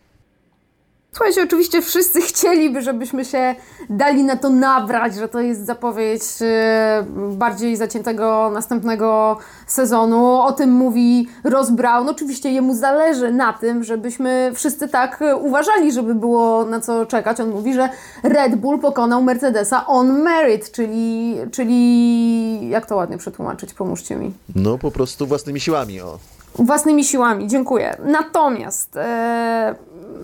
Słuchajcie, 1.14 1.42
oczywiście 1.42 1.82
wszyscy 1.82 2.20
chcieliby, 2.20 2.82
żebyśmy 2.82 3.24
się 3.24 3.54
dali 3.90 4.24
na 4.24 4.36
to 4.36 4.50
nabrać, 4.50 5.14
że 5.14 5.28
to 5.28 5.40
jest 5.40 5.66
zapowiedź 5.66 6.22
e, 6.40 7.04
bardziej 7.30 7.76
zaciętego 7.76 8.50
następnego 8.54 9.38
sezonu. 9.66 10.40
O 10.40 10.52
tym 10.52 10.70
mówi 10.70 11.28
Ross 11.44 11.70
Brown. 11.70 12.08
Oczywiście 12.08 12.52
jemu 12.52 12.74
zależy 12.74 13.32
na 13.32 13.52
tym, 13.52 13.84
żebyśmy 13.84 14.52
wszyscy 14.54 14.88
tak 14.88 15.20
uważali, 15.40 15.92
żeby 15.92 16.14
było 16.14 16.64
na 16.64 16.80
co 16.80 17.06
czekać. 17.06 17.40
On 17.40 17.50
mówi, 17.50 17.74
że 17.74 17.88
Red 18.22 18.56
Bull 18.56 18.78
pokonał 18.78 19.22
Mercedesa 19.22 19.86
on 19.86 20.22
merit, 20.22 20.72
czyli, 20.72 21.36
czyli 21.52 22.68
jak 22.68 22.86
to 22.86 22.96
ładnie 22.96 23.18
przetłumaczyć, 23.18 23.74
pomóżcie 23.74 24.16
mi. 24.16 24.32
No 24.54 24.78
po 24.78 24.90
prostu 24.90 25.26
własnymi 25.26 25.60
siłami, 25.60 26.00
o. 26.00 26.18
Własnymi 26.54 27.04
siłami, 27.04 27.46
dziękuję. 27.46 27.96
Natomiast 28.04 28.96
e, 28.96 29.74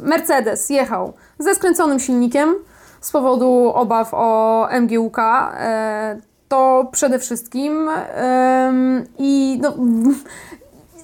Mercedes 0.02 0.70
jechał 0.70 1.12
ze 1.38 1.54
skręconym 1.54 2.00
silnikiem 2.00 2.54
z 3.00 3.10
powodu 3.10 3.72
obaw 3.74 4.08
o 4.12 4.68
MGUK. 4.80 5.18
E, 5.18 6.18
to 6.48 6.88
przede 6.92 7.18
wszystkim 7.18 7.88
e, 7.88 8.72
i 9.18 9.58
no, 9.62 9.74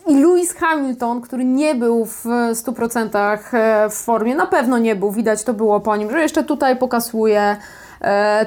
i 0.12 0.22
Lewis 0.22 0.52
Hamilton, 0.52 1.20
który 1.20 1.44
nie 1.44 1.74
był 1.74 2.04
w 2.04 2.24
100% 2.52 3.38
e, 3.52 3.90
w 3.90 3.94
formie, 3.94 4.34
na 4.34 4.46
pewno 4.46 4.78
nie 4.78 4.96
był, 4.96 5.10
widać 5.10 5.44
to 5.44 5.54
było 5.54 5.80
po 5.80 5.96
nim, 5.96 6.10
że 6.10 6.22
jeszcze 6.22 6.44
tutaj 6.44 6.76
pokasuje, 6.76 7.56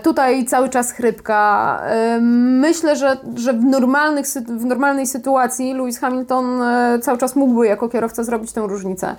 tutaj 0.03 0.45
cały 0.45 0.69
czas 0.69 0.91
chrypka. 0.91 1.79
E, 1.83 2.19
myślę, 2.21 2.95
że, 2.95 3.17
że 3.35 3.53
w, 3.53 3.63
normalnych, 3.63 4.25
w 4.47 4.65
normalnej 4.65 5.07
sytuacji 5.07 5.73
Lewis 5.73 5.99
Hamilton 5.99 6.61
e, 6.61 6.99
cały 6.99 7.17
czas 7.17 7.35
mógłby 7.35 7.67
jako 7.67 7.89
kierowca 7.89 8.23
zrobić 8.23 8.51
tę 8.51 8.61
różnicę 8.61 9.15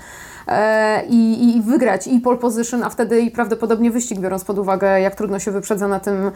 i, 1.08 1.56
i 1.56 1.62
wygrać 1.62 2.06
i 2.06 2.20
pole 2.20 2.38
position, 2.38 2.82
a 2.82 2.90
wtedy 2.90 3.20
i 3.20 3.30
prawdopodobnie 3.30 3.90
wyścig, 3.90 4.18
biorąc 4.18 4.44
pod 4.44 4.58
uwagę, 4.58 5.00
jak 5.00 5.14
trudno 5.14 5.38
się 5.38 5.50
wyprzedza 5.50 5.88
na 5.88 6.00
tym, 6.00 6.30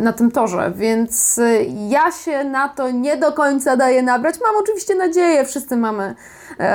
na 0.00 0.12
tym 0.12 0.30
torze. 0.30 0.72
Więc 0.76 1.40
ja 1.88 2.12
się 2.12 2.44
na 2.44 2.68
to 2.68 2.90
nie 2.90 3.16
do 3.16 3.32
końca 3.32 3.76
daję 3.76 4.02
nabrać. 4.02 4.34
Mam 4.42 4.62
oczywiście 4.62 4.94
nadzieję, 4.94 5.44
wszyscy 5.44 5.76
mamy 5.76 6.14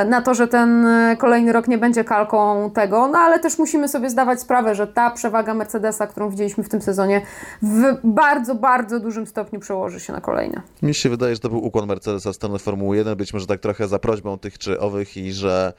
na 0.06 0.22
to, 0.22 0.34
że 0.34 0.48
ten 0.48 0.88
kolejny 1.18 1.54
rok 1.54 1.68
nie 1.68 1.78
będzie 1.78 2.04
kalką 2.04 2.72
tego, 2.74 3.08
no 3.08 3.18
ale 3.18 3.40
też 3.40 3.58
musimy 3.58 3.88
sobie 3.88 4.10
zdawać 4.10 4.42
sprawę, 4.42 4.76
że 4.76 4.88
ta 4.88 5.12
przewaga 5.12 5.54
Mercedesa, 5.54 6.08
którą 6.08 6.30
widzieliśmy 6.30 6.48
widzieliśmy 6.48 6.64
w 6.64 6.70
tym 6.70 6.82
sezonie, 6.82 7.22
w 7.62 7.98
bardzo, 8.04 8.56
bardzo 8.56 9.00
dużym 9.00 9.28
stopniu 9.28 9.60
przełoży 9.60 10.00
się 10.00 10.14
na 10.14 10.22
kolejne. 10.22 10.62
Mi 10.82 10.94
się 10.94 11.10
wydaje, 11.10 11.36
że 11.36 11.42
to 11.42 11.50
był 11.50 11.64
ukłon 11.66 11.88
Mercedesa 11.88 12.32
w 12.32 12.36
stronę 12.36 12.60
Formuły 12.60 12.98
1, 12.98 13.18
być 13.18 13.34
może 13.34 13.48
tak 13.48 13.60
trochę 13.60 13.88
za 13.88 14.00
prośbą 14.00 14.38
tych 14.38 14.58
czy 14.58 14.80
owych 14.80 15.18
i 15.18 15.32
że 15.32 15.74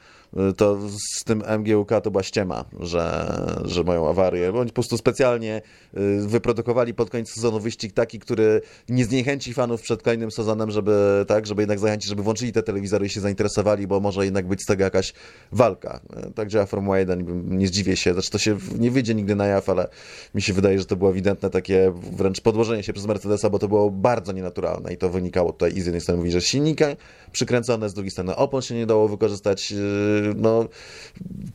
y, 0.49 0.53
to 0.53 0.75
z 0.89 1.23
tym 1.23 1.43
MGUK 1.59 1.89
to 2.03 2.11
była 2.11 2.23
ściema, 2.23 2.65
że, 2.79 3.33
że 3.65 3.83
mają 3.83 4.09
awarię. 4.09 4.53
Oni 4.53 4.69
po 4.69 4.73
prostu 4.73 4.97
specjalnie 4.97 5.61
y, 5.97 6.27
wyprodukowali 6.27 6.93
pod 6.93 7.09
koniec 7.09 7.33
sezonu 7.33 7.59
wyścig 7.59 7.93
taki, 7.93 8.19
który 8.19 8.61
nie 8.89 9.05
zniechęci 9.05 9.53
fanów 9.53 9.81
przed 9.81 10.03
kolejnym 10.03 10.31
sezonem, 10.31 10.71
żeby 10.71 11.25
tak, 11.27 11.47
żeby 11.47 11.61
jednak 11.61 11.79
zachęcić, 11.79 12.09
żeby 12.09 12.23
włączyli 12.23 12.53
te 12.53 12.63
telewizory 12.63 13.05
i 13.05 13.09
się 13.09 13.21
zainteresowali, 13.21 13.87
bo 13.87 13.99
może 13.99 14.25
jednak 14.25 14.47
być 14.47 14.61
z 14.61 14.65
tego 14.65 14.83
jakaś 14.83 15.13
walka. 15.51 15.99
Tak 16.35 16.47
działa 16.47 16.65
Formuła 16.65 16.99
1, 16.99 17.57
nie 17.57 17.67
zdziwię 17.67 17.97
się. 17.97 18.13
Znaczy 18.13 18.31
to 18.31 18.37
się 18.37 18.57
nie 18.79 18.91
wyjdzie 18.91 19.15
nigdy 19.15 19.35
na 19.35 19.45
jaw, 19.45 19.69
ale 19.69 19.87
mi 20.35 20.41
się 20.41 20.53
wydaje, 20.53 20.79
że 20.79 20.85
to 20.85 20.95
było 20.95 21.09
ewidentne 21.09 21.49
takie 21.49 21.93
wręcz 22.11 22.41
podłożenie 22.41 22.83
się 22.83 22.93
przez 22.93 23.05
Mercedesa, 23.05 23.49
bo 23.49 23.59
to 23.59 23.67
było 23.67 23.91
bardzo 23.91 24.31
nienaturalne 24.31 24.93
i 24.93 24.97
to 24.97 25.09
wynikało 25.09 25.51
tutaj 25.51 25.77
i 25.77 25.81
z 25.81 25.85
jednej 25.85 26.01
strony 26.01 26.17
mówi, 26.17 26.31
że 26.31 26.41
silnika 26.41 26.85
przykręcone, 27.31 27.89
z 27.89 27.93
drugiej 27.93 28.11
strony 28.11 28.35
opon 28.35 28.61
się 28.61 28.75
nie 28.75 28.85
dało 28.85 29.07
wykorzystać. 29.07 29.71
Yy, 29.71 30.35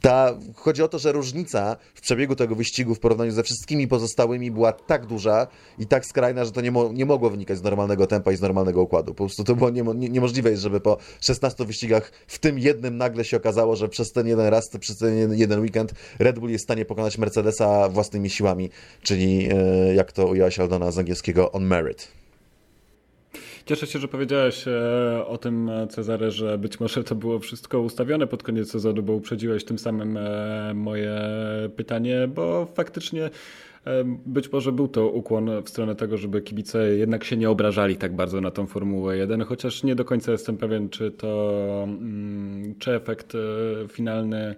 ta, 0.01 0.35
chodzi 0.55 0.83
o 0.83 0.89
to, 0.89 0.99
że 0.99 1.13
różnica 1.13 1.77
w 1.95 2.01
przebiegu 2.01 2.37
tego 2.37 2.55
wyścigu 2.55 2.95
w 2.95 3.01
porównaniu 3.01 3.31
ze 3.31 3.43
wszystkimi 3.43 3.89
pozostałymi 3.89 4.51
była 4.51 4.73
tak 4.73 5.07
duża 5.07 5.47
i 5.79 5.87
tak 5.87 6.07
skrajna, 6.07 6.45
że 6.45 6.53
to 6.53 6.61
nie, 6.61 6.71
mo 6.71 6.93
nie 6.93 7.07
mogło 7.07 7.31
wynikać 7.31 7.59
z 7.59 7.63
normalnego 7.63 8.07
tempa 8.07 8.33
i 8.33 8.37
z 8.37 8.41
normalnego 8.41 8.83
układu. 8.83 9.15
Po 9.15 9.25
prostu 9.25 9.45
to 9.45 9.57
było 9.57 9.71
nie, 9.71 9.83
niemożliwe, 9.95 10.57
żeby 10.57 10.81
po 10.81 10.97
16 11.21 11.65
wyścigach 11.65 12.13
w 12.27 12.39
tym 12.39 12.59
jednym 12.59 12.97
nagle 12.97 13.25
się 13.25 13.37
okazało, 13.37 13.77
że 13.77 13.89
przez 13.89 14.13
ten 14.13 14.27
jeden 14.27 14.47
raz, 14.47 14.69
przez 14.81 14.99
ten 14.99 15.35
jeden 15.35 15.61
weekend 15.61 15.95
Red 16.19 16.39
Bull 16.39 16.51
jest 16.51 16.65
w 16.65 16.67
stanie 16.67 16.85
pokonać 16.85 17.19
Mercedesa 17.19 17.89
własnymi 17.89 18.31
siłami 18.31 18.71
czyli 19.03 19.49
e, 19.53 19.95
jak 19.95 20.13
to 20.13 20.27
ujęłaś 20.27 20.59
Aldona 20.59 20.91
z 20.91 20.99
angielskiego 20.99 21.53
on 21.53 21.65
merit. 21.65 22.24
Cieszę 23.67 23.87
się, 23.87 23.99
że 23.99 24.09
powiedziałeś 24.09 24.69
e, 24.69 25.25
o 25.27 25.39
tym, 25.39 25.71
Cezary, 25.89 26.31
że 26.31 26.59
być 26.59 26.81
może 26.81 27.05
to 27.05 27.15
było 27.15 27.39
wszystko 27.39 27.81
ustawione 27.81 28.27
pod 28.27 28.43
koniec 28.43 28.71
sezonu, 28.71 29.03
bo 29.03 29.13
uprzedziłeś 29.13 29.65
tym 29.65 29.79
samym 29.79 30.17
e, 30.17 30.73
moje 30.75 31.21
pytanie, 31.77 32.29
bo 32.29 32.67
faktycznie 32.75 33.31
być 34.27 34.53
może 34.53 34.73
był 34.73 34.89
to 34.89 35.09
ukłon 35.09 35.63
w 35.63 35.69
stronę 35.69 35.95
tego, 35.95 36.17
żeby 36.17 36.43
kibice 36.43 36.97
jednak 36.97 37.25
się 37.25 37.37
nie 37.37 37.51
obrażali 37.51 37.97
tak 37.97 38.17
bardzo 38.17 38.41
na 38.41 38.51
tą 38.51 38.67
Formułę 38.67 39.17
1, 39.17 39.43
chociaż 39.45 39.83
nie 39.83 39.95
do 39.95 40.05
końca 40.05 40.33
jestem 40.33 40.57
pewien, 40.57 40.89
czy 40.89 41.11
to, 41.11 41.85
mm, 41.85 42.75
czy 42.79 42.95
efekt 42.95 43.33
finalny 43.89 44.55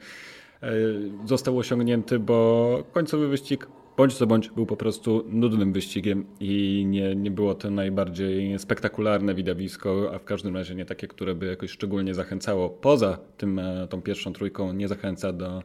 został 1.24 1.58
osiągnięty, 1.58 2.18
bo 2.18 2.82
końcowy 2.92 3.28
wyścig 3.28 3.66
bądź 3.96 4.14
co 4.14 4.26
bądź 4.26 4.50
był 4.50 4.66
po 4.66 4.76
prostu 4.76 5.24
nudnym 5.28 5.72
wyścigiem 5.72 6.26
i 6.40 6.84
nie, 6.86 7.14
nie 7.14 7.30
było 7.30 7.54
to 7.54 7.70
najbardziej 7.70 8.58
spektakularne 8.58 9.34
widowisko, 9.34 10.10
a 10.14 10.18
w 10.18 10.24
każdym 10.24 10.56
razie 10.56 10.74
nie 10.74 10.84
takie, 10.84 11.08
które 11.08 11.34
by 11.34 11.46
jakoś 11.46 11.70
szczególnie 11.70 12.14
zachęcało. 12.14 12.70
Poza 12.70 13.18
tym, 13.36 13.58
e, 13.58 13.88
tą 13.88 14.02
pierwszą 14.02 14.32
trójką 14.32 14.72
nie 14.72 14.88
zachęca 14.88 15.32
do 15.32 15.62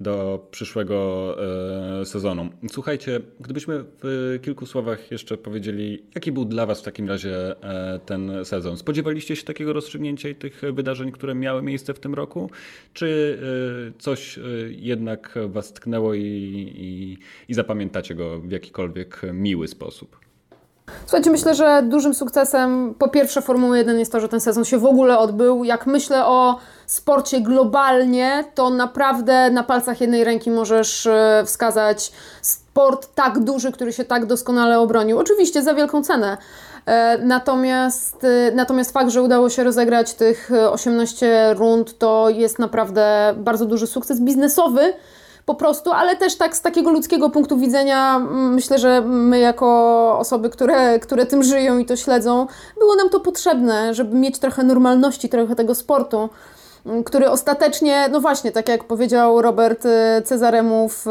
do 0.00 0.46
przyszłego 0.50 1.36
e, 2.00 2.04
sezonu. 2.04 2.48
Słuchajcie, 2.70 3.20
gdybyśmy 3.40 3.84
w 4.02 4.38
kilku 4.42 4.66
słowach 4.66 5.10
jeszcze 5.10 5.36
powiedzieli, 5.36 6.02
jaki 6.14 6.32
był 6.32 6.44
dla 6.44 6.66
Was 6.66 6.80
w 6.80 6.84
takim 6.84 7.08
razie 7.08 7.62
e, 7.62 8.00
ten 8.06 8.44
sezon? 8.44 8.76
Spodziewaliście 8.76 9.36
się 9.36 9.44
takiego 9.44 9.72
rozstrzygnięcia 9.72 10.28
i 10.28 10.34
tych 10.34 10.62
wydarzeń, 10.72 11.12
które 11.12 11.34
miały 11.34 11.62
miejsce 11.62 11.94
w 11.94 12.00
tym 12.00 12.14
roku? 12.14 12.50
Czy 12.92 13.38
e, 13.88 14.00
coś 14.02 14.38
jednak 14.68 15.38
Was 15.48 15.72
tknęło 15.72 16.14
i, 16.14 16.22
i, 16.76 17.18
i 17.48 17.54
zapamiętacie 17.54 18.14
go 18.14 18.40
w 18.40 18.50
jakikolwiek 18.50 19.20
miły 19.32 19.68
sposób? 19.68 20.24
Słuchajcie, 21.00 21.30
myślę, 21.30 21.54
że 21.54 21.82
dużym 21.88 22.14
sukcesem 22.14 22.94
po 22.94 23.08
pierwsze 23.08 23.42
Formuły 23.42 23.78
1 23.78 23.98
jest 23.98 24.12
to, 24.12 24.20
że 24.20 24.28
ten 24.28 24.40
sezon 24.40 24.64
się 24.64 24.78
w 24.78 24.84
ogóle 24.84 25.18
odbył. 25.18 25.64
Jak 25.64 25.86
myślę 25.86 26.26
o 26.26 26.58
sporcie 26.86 27.40
globalnie, 27.40 28.44
to 28.54 28.70
naprawdę 28.70 29.50
na 29.50 29.62
palcach 29.62 30.00
jednej 30.00 30.24
ręki 30.24 30.50
możesz 30.50 31.06
e, 31.06 31.42
wskazać 31.46 32.12
sport 32.42 33.14
tak 33.14 33.38
duży, 33.38 33.72
który 33.72 33.92
się 33.92 34.04
tak 34.04 34.26
doskonale 34.26 34.80
obronił. 34.80 35.18
Oczywiście 35.18 35.62
za 35.62 35.74
wielką 35.74 36.02
cenę. 36.02 36.36
E, 36.86 37.18
natomiast, 37.18 38.24
e, 38.24 38.52
natomiast 38.54 38.92
fakt, 38.92 39.10
że 39.10 39.22
udało 39.22 39.50
się 39.50 39.64
rozegrać 39.64 40.14
tych 40.14 40.50
18 40.70 41.54
rund, 41.54 41.98
to 41.98 42.28
jest 42.30 42.58
naprawdę 42.58 43.34
bardzo 43.36 43.66
duży 43.66 43.86
sukces 43.86 44.20
biznesowy 44.20 44.94
po 45.46 45.54
prostu, 45.54 45.92
ale 45.92 46.16
też 46.16 46.36
tak 46.36 46.56
z 46.56 46.62
takiego 46.62 46.90
ludzkiego 46.90 47.30
punktu 47.30 47.58
widzenia 47.58 48.18
myślę, 48.30 48.78
że 48.78 49.00
my 49.00 49.38
jako 49.38 50.18
osoby, 50.18 50.50
które, 50.50 50.98
które 50.98 51.26
tym 51.26 51.42
żyją 51.42 51.78
i 51.78 51.86
to 51.86 51.96
śledzą, 51.96 52.46
było 52.78 52.96
nam 52.96 53.08
to 53.08 53.20
potrzebne, 53.20 53.94
żeby 53.94 54.16
mieć 54.16 54.38
trochę 54.38 54.62
normalności, 54.62 55.28
trochę 55.28 55.56
tego 55.56 55.74
sportu 55.74 56.28
który 57.04 57.30
ostatecznie, 57.30 58.08
no 58.08 58.20
właśnie, 58.20 58.52
tak 58.52 58.68
jak 58.68 58.84
powiedział 58.84 59.42
Robert 59.42 59.84
y, 59.86 60.22
Cezaremu 60.24 60.88
w, 60.88 61.04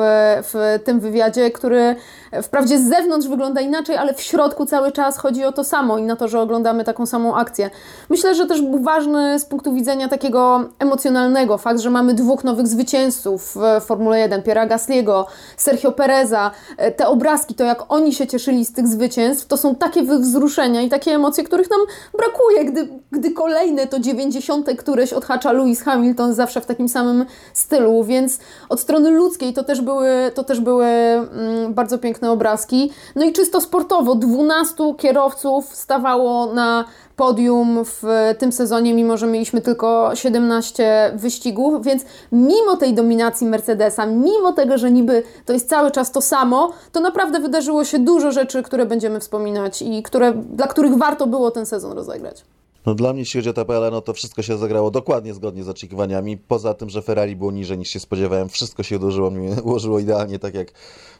w 0.43 0.79
tym 0.83 0.99
wywiadzie, 0.99 1.51
który 1.51 1.95
Wprawdzie 2.41 2.79
z 2.79 2.89
zewnątrz 2.89 3.27
wygląda 3.27 3.61
inaczej, 3.61 3.97
ale 3.97 4.13
w 4.13 4.21
środku 4.21 4.65
cały 4.65 4.91
czas 4.91 5.17
chodzi 5.17 5.45
o 5.45 5.51
to 5.51 5.63
samo 5.63 5.97
i 5.97 6.03
na 6.03 6.15
to, 6.15 6.27
że 6.27 6.39
oglądamy 6.39 6.83
taką 6.83 7.05
samą 7.05 7.35
akcję. 7.35 7.69
Myślę, 8.09 8.35
że 8.35 8.45
też 8.45 8.61
był 8.61 8.79
ważny 8.79 9.39
z 9.39 9.45
punktu 9.45 9.73
widzenia 9.73 10.07
takiego 10.07 10.69
emocjonalnego 10.79 11.57
fakt, 11.57 11.79
że 11.79 11.89
mamy 11.89 12.13
dwóch 12.13 12.43
nowych 12.43 12.67
zwycięzców 12.67 13.55
w 13.55 13.85
Formule 13.85 14.19
1, 14.19 14.43
Piera 14.43 14.65
Gasliego, 14.65 15.27
Sergio 15.57 15.91
Pereza. 15.91 16.51
E, 16.77 16.91
te 16.91 17.07
obrazki, 17.07 17.55
to 17.55 17.63
jak 17.63 17.83
oni 17.89 18.13
się 18.13 18.27
cieszyli 18.27 18.65
z 18.65 18.73
tych 18.73 18.87
zwycięstw, 18.87 19.47
to 19.47 19.57
są 19.57 19.75
takie 19.75 20.03
wzruszenia 20.03 20.81
i 20.81 20.89
takie 20.89 21.11
emocje, 21.11 21.43
których 21.43 21.69
nam 21.69 21.79
brakuje, 22.17 22.65
gdy, 22.65 22.87
gdy 23.11 23.31
kolejne 23.31 23.87
to 23.87 23.99
90. 23.99 24.69
któreś 24.77 25.13
odhacza 25.13 25.51
Lewis 25.51 25.81
Hamilton 25.81 26.33
zawsze 26.33 26.61
w 26.61 26.65
takim 26.65 26.89
samym 26.89 27.25
stylu, 27.53 28.03
więc 28.03 28.39
od 28.69 28.79
strony 28.79 29.09
ludzkiej 29.09 29.53
to 29.53 29.63
też 29.63 29.81
były, 29.81 30.09
to 30.35 30.43
też 30.43 30.59
były 30.59 30.85
mm, 30.85 31.73
bardzo 31.73 31.97
piękne 31.97 32.22
obrazki. 32.31 32.91
No 33.15 33.25
i 33.25 33.33
czysto 33.33 33.61
sportowo, 33.61 34.15
12 34.15 34.75
kierowców 34.97 35.75
stawało 35.75 36.53
na 36.53 36.85
podium 37.15 37.79
w 37.85 38.03
tym 38.37 38.51
sezonie, 38.51 38.93
mimo 38.93 39.17
że 39.17 39.27
mieliśmy 39.27 39.61
tylko 39.61 40.11
17 40.15 41.11
wyścigów, 41.15 41.85
więc 41.85 42.05
mimo 42.31 42.77
tej 42.77 42.93
dominacji 42.93 43.47
Mercedesa, 43.47 44.05
mimo 44.05 44.53
tego, 44.53 44.77
że 44.77 44.91
niby 44.91 45.23
to 45.45 45.53
jest 45.53 45.69
cały 45.69 45.91
czas 45.91 46.11
to 46.11 46.21
samo, 46.21 46.71
to 46.91 46.99
naprawdę 46.99 47.39
wydarzyło 47.39 47.85
się 47.85 47.99
dużo 47.99 48.31
rzeczy, 48.31 48.63
które 48.63 48.85
będziemy 48.85 49.19
wspominać 49.19 49.81
i 49.81 50.03
które, 50.03 50.33
dla 50.33 50.67
których 50.67 50.97
warto 50.97 51.27
było 51.27 51.51
ten 51.51 51.65
sezon 51.65 51.91
rozegrać. 51.91 52.45
No 52.85 52.95
dla 52.95 53.13
mnie, 53.13 53.21
jeśli 53.21 53.39
chodzi 53.39 53.49
o 53.49 53.53
tabelę, 53.53 53.91
no 53.91 54.01
to 54.01 54.13
wszystko 54.13 54.41
się 54.41 54.57
zagrało 54.57 54.91
dokładnie 54.91 55.33
zgodnie 55.33 55.63
z 55.63 55.69
oczekiwaniami. 55.69 56.37
Poza 56.37 56.73
tym, 56.73 56.89
że 56.89 57.01
Ferrari 57.01 57.35
było 57.35 57.51
niżej 57.51 57.77
niż 57.77 57.89
się 57.89 57.99
spodziewałem, 57.99 58.49
wszystko 58.49 58.83
się 58.83 58.99
ułożyło, 58.99 59.31
ułożyło 59.63 59.99
idealnie, 59.99 60.39
tak 60.39 60.53
jak, 60.53 60.71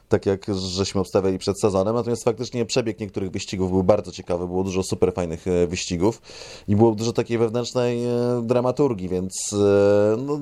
tak 0.08 0.26
jak 0.26 0.46
żeśmy 0.54 1.00
obstawiali 1.00 1.38
przed 1.38 1.60
sezonem. 1.60 1.94
Natomiast 1.94 2.24
faktycznie 2.24 2.64
przebieg 2.64 3.00
niektórych 3.00 3.30
wyścigów 3.30 3.70
był 3.70 3.82
bardzo 3.82 4.12
ciekawy, 4.12 4.46
było 4.46 4.64
dużo 4.64 4.82
super 4.82 5.12
fajnych 5.12 5.48
e, 5.48 5.66
wyścigów 5.66 6.22
i 6.68 6.76
było 6.76 6.94
dużo 6.94 7.12
takiej 7.12 7.38
wewnętrznej 7.38 8.04
e, 8.04 8.42
dramaturgii, 8.42 9.08
więc 9.08 9.52
e, 9.52 10.16
no, 10.16 10.40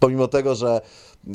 pomimo 0.00 0.28
tego, 0.28 0.54
że 0.54 0.80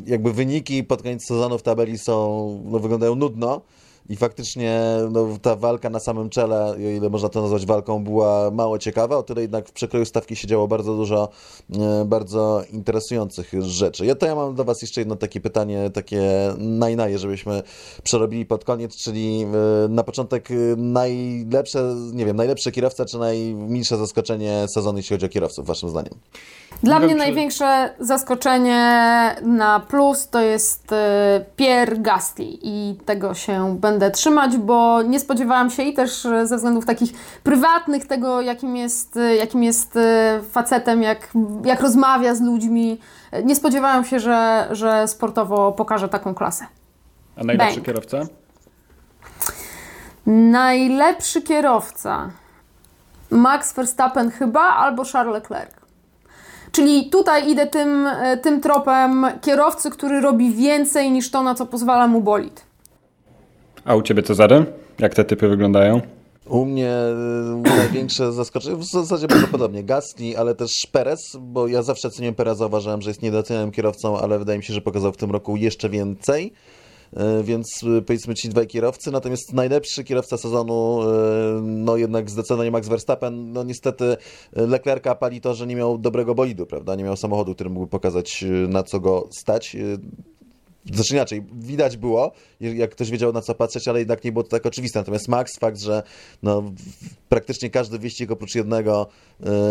jakby 0.06 0.34
wyniki 0.34 0.84
pod 0.84 1.02
koniec 1.02 1.28
sezonu 1.28 1.58
w 1.58 1.64
tabeli 1.64 1.98
są, 1.98 2.64
no, 2.66 2.80
wyglądają 2.80 3.16
nudno, 3.16 3.62
i 4.10 4.16
faktycznie 4.16 4.82
no, 5.12 5.28
ta 5.42 5.56
walka 5.56 5.90
na 5.90 6.00
samym 6.00 6.30
czele, 6.30 6.66
o 6.66 6.76
ile 6.76 7.10
można 7.10 7.30
to 7.30 7.42
nazwać 7.42 7.66
walką, 7.66 8.04
była 8.04 8.52
mało 8.52 8.80
ciekawa, 8.80 9.18
o 9.18 9.24
tyle 9.24 9.42
jednak 9.42 9.68
w 9.68 9.72
przekroju 9.72 10.06
stawki 10.06 10.36
się 10.36 10.48
działo 10.48 10.68
bardzo 10.68 10.96
dużo 10.96 11.30
e, 11.80 12.06
bardzo 12.06 12.64
interesujących 12.72 13.52
rzeczy. 13.62 14.06
Ja 14.06 14.16
to 14.16 14.26
ja 14.26 14.36
mam 14.36 14.56
do 14.56 14.64
Was 14.64 14.82
jeszcze 14.82 15.02
jedno 15.02 15.16
takie 15.16 15.42
pytanie, 15.42 15.90
takie 15.90 16.22
najnaje, 16.58 17.20
żebyśmy 17.20 17.64
przerobili 18.04 18.46
pod 18.46 18.66
koniec, 18.66 18.96
czyli 18.96 19.44
e, 19.44 19.88
na 19.88 20.04
początek 20.04 20.52
e, 20.52 20.56
najlepsze, 20.78 21.96
nie 22.14 22.26
wiem, 22.26 22.38
najlepsze 22.38 22.72
kierowca, 22.72 23.06
czy 23.06 23.18
najmniejsze 23.18 23.98
zaskoczenie 23.98 24.66
sezonu, 24.68 24.98
jeśli 24.98 25.16
chodzi 25.16 25.26
o 25.26 25.30
kierowców, 25.30 25.68
Waszym 25.68 25.90
zdaniem? 25.90 26.14
Dla 26.84 27.00
mnie 27.00 27.10
czy... 27.10 27.16
największe 27.16 27.96
zaskoczenie 28.00 28.76
na 29.42 29.80
plus 29.80 30.30
to 30.30 30.42
jest 30.42 30.88
Pierre 31.56 31.98
Gasly 31.98 32.46
i 32.62 32.96
tego 33.06 33.34
się 33.34 33.78
będę 33.80 33.99
będę 34.00 34.12
trzymać, 34.12 34.58
bo 34.58 35.02
nie 35.02 35.20
spodziewałam 35.20 35.70
się 35.70 35.84
i 35.84 35.94
też 35.94 36.28
ze 36.44 36.56
względów 36.56 36.86
takich 36.86 37.12
prywatnych 37.44 38.08
tego, 38.08 38.42
jakim 38.42 38.76
jest, 38.76 39.20
jakim 39.40 39.64
jest 39.64 39.98
e, 39.98 40.42
facetem, 40.52 41.02
jak, 41.02 41.30
jak 41.66 41.82
rozmawia 41.82 42.36
z 42.36 42.42
ludźmi. 42.42 43.00
Nie 43.44 43.56
spodziewałam 43.56 44.06
się, 44.06 44.20
że, 44.20 44.68
że 44.72 45.08
sportowo 45.08 45.72
pokaże 45.72 46.10
taką 46.10 46.36
klasę. 46.36 46.66
A 47.36 47.44
najlepszy 47.44 47.82
kierowca? 47.82 48.18
Najlepszy 50.26 51.42
kierowca. 51.42 52.30
Max 53.30 53.74
Verstappen 53.74 54.32
chyba 54.32 54.62
albo 54.62 55.04
Charles 55.06 55.34
Leclerc. 55.34 55.72
Czyli 56.72 57.10
tutaj 57.10 57.52
idę 57.52 57.68
tym, 57.68 58.08
e, 58.08 58.38
tym 58.38 58.62
tropem 58.62 59.26
kierowcy, 59.42 59.92
który 59.92 60.22
robi 60.22 60.54
więcej 60.54 61.12
niż 61.12 61.32
to, 61.32 61.44
na 61.44 61.56
co 61.56 61.66
pozwala 61.66 62.08
mu 62.08 62.22
bolid. 62.22 62.69
A 63.90 63.96
u 63.96 64.02
Ciebie 64.02 64.24
Cezary? 64.24 64.66
Jak 65.00 65.16
te 65.16 65.26
typy 65.26 65.48
wyglądają? 65.48 66.02
U 66.46 66.66
mnie 66.66 66.94
y, 67.66 67.78
największe 67.78 68.34
zaskoczenie, 68.34 68.76
w 68.76 68.84
zasadzie 68.84 69.28
bardzo 69.28 69.48
podobnie, 69.48 69.84
Gasly, 69.84 70.38
ale 70.38 70.56
też 70.56 70.88
Perez, 70.92 71.38
bo 71.42 71.68
ja 71.68 71.84
zawsze 71.84 72.10
cenię 72.10 72.34
Pereza, 72.34 72.66
uważałem, 72.66 73.02
że 73.02 73.10
jest 73.10 73.22
niedocenionym 73.22 73.72
kierowcą, 73.72 74.20
ale 74.20 74.40
wydaje 74.40 74.58
mi 74.60 74.64
się, 74.64 74.74
że 74.74 74.82
pokazał 74.82 75.12
w 75.12 75.18
tym 75.18 75.32
roku 75.32 75.58
jeszcze 75.58 75.90
więcej, 75.90 76.54
y, 77.14 77.44
więc 77.44 77.84
y, 77.84 78.02
powiedzmy 78.02 78.36
ci 78.36 78.50
dwaj 78.50 78.68
kierowcy, 78.68 79.12
natomiast 79.12 79.54
najlepszy 79.54 80.04
kierowca 80.04 80.38
sezonu, 80.38 81.00
no 81.62 81.98
jednak 81.98 82.30
zdecydowanie 82.30 82.72
Max 82.72 82.88
Verstappen, 82.88 83.54
no 83.54 83.64
niestety 83.64 84.18
Leclerca 84.56 85.16
pali 85.16 85.42
to, 85.42 85.54
że 85.54 85.68
nie 85.68 85.76
miał 85.76 85.98
dobrego 85.98 86.36
bolidu, 86.36 86.66
prawda, 86.66 86.96
nie 86.96 87.04
miał 87.04 87.18
samochodu, 87.18 87.56
który 87.56 87.70
mógłby 87.70 87.92
pokazać 87.92 88.46
na 88.68 88.84
co 88.84 89.00
go 89.00 89.28
stać, 89.32 89.76
znaczy 90.94 91.14
inaczej, 91.14 91.44
widać 91.54 91.98
było, 91.98 92.32
jak 92.60 92.92
ktoś 92.92 93.12
wiedział 93.12 93.34
na 93.34 93.42
co 93.42 93.56
patrzeć, 93.56 93.88
ale 93.88 94.00
jednak 94.00 94.24
nie 94.24 94.32
było 94.32 94.44
to 94.44 94.50
tak 94.50 94.66
oczywiste. 94.66 95.00
Natomiast 95.00 95.28
Max, 95.28 95.60
fakt, 95.60 95.80
że 95.80 96.04
no, 96.44 96.64
praktycznie 97.30 97.70
każdy 97.70 98.00
wyścig 98.00 98.32
oprócz 98.32 98.56
jednego 98.56 99.08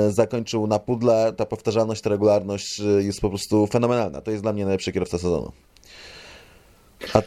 y, 0.08 0.12
zakończył 0.12 0.66
na 0.66 0.78
pudle, 0.78 1.32
ta 1.36 1.46
powtarzalność, 1.46 2.02
ta 2.02 2.10
regularność 2.10 2.80
y, 2.80 3.04
jest 3.04 3.20
po 3.20 3.28
prostu 3.28 3.66
fenomenalna. 3.66 4.20
To 4.20 4.30
jest 4.30 4.42
dla 4.42 4.52
mnie 4.52 4.64
najlepszy 4.64 4.92
kierowca 4.92 5.18
sezonu. 5.18 5.52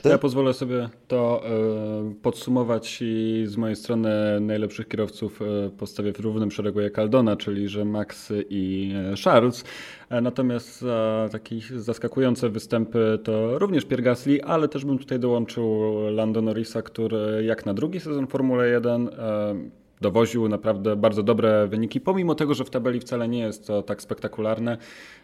Ja 0.05 0.17
pozwolę 0.17 0.53
sobie 0.53 0.89
to 1.07 1.43
y, 2.11 2.15
podsumować 2.15 2.97
i 3.01 3.43
z 3.47 3.57
mojej 3.57 3.75
strony 3.75 4.39
najlepszych 4.41 4.87
kierowców 4.87 5.41
y, 5.41 5.69
postawię 5.77 6.13
w 6.13 6.19
równym 6.19 6.51
szeregu 6.51 6.81
jak 6.81 6.99
Aldona, 6.99 7.35
czyli 7.35 7.67
że 7.67 7.85
Max 7.85 8.33
i 8.49 8.93
Charles. 9.23 9.63
E, 10.09 10.21
natomiast 10.21 10.81
za 10.81 11.29
takie 11.31 11.55
zaskakujące 11.75 12.49
występy 12.49 13.19
to 13.23 13.59
również 13.59 13.85
Pierre 13.85 14.03
Gasly, 14.03 14.43
ale 14.43 14.67
też 14.67 14.85
bym 14.85 14.97
tutaj 14.97 15.19
dołączył 15.19 15.93
Lando 16.09 16.41
Norrisa, 16.41 16.81
który 16.81 17.43
jak 17.45 17.65
na 17.65 17.73
drugi 17.73 17.99
sezon 17.99 18.27
Formuły 18.27 18.69
1 18.69 19.09
dowoził 20.01 20.49
naprawdę 20.49 20.95
bardzo 20.95 21.23
dobre 21.23 21.67
wyniki, 21.67 22.01
pomimo 22.01 22.35
tego, 22.35 22.53
że 22.53 22.65
w 22.65 22.69
tabeli 22.69 22.99
wcale 22.99 23.27
nie 23.27 23.39
jest 23.39 23.67
to 23.67 23.83
tak 23.83 24.01
spektakularne. 24.01 24.77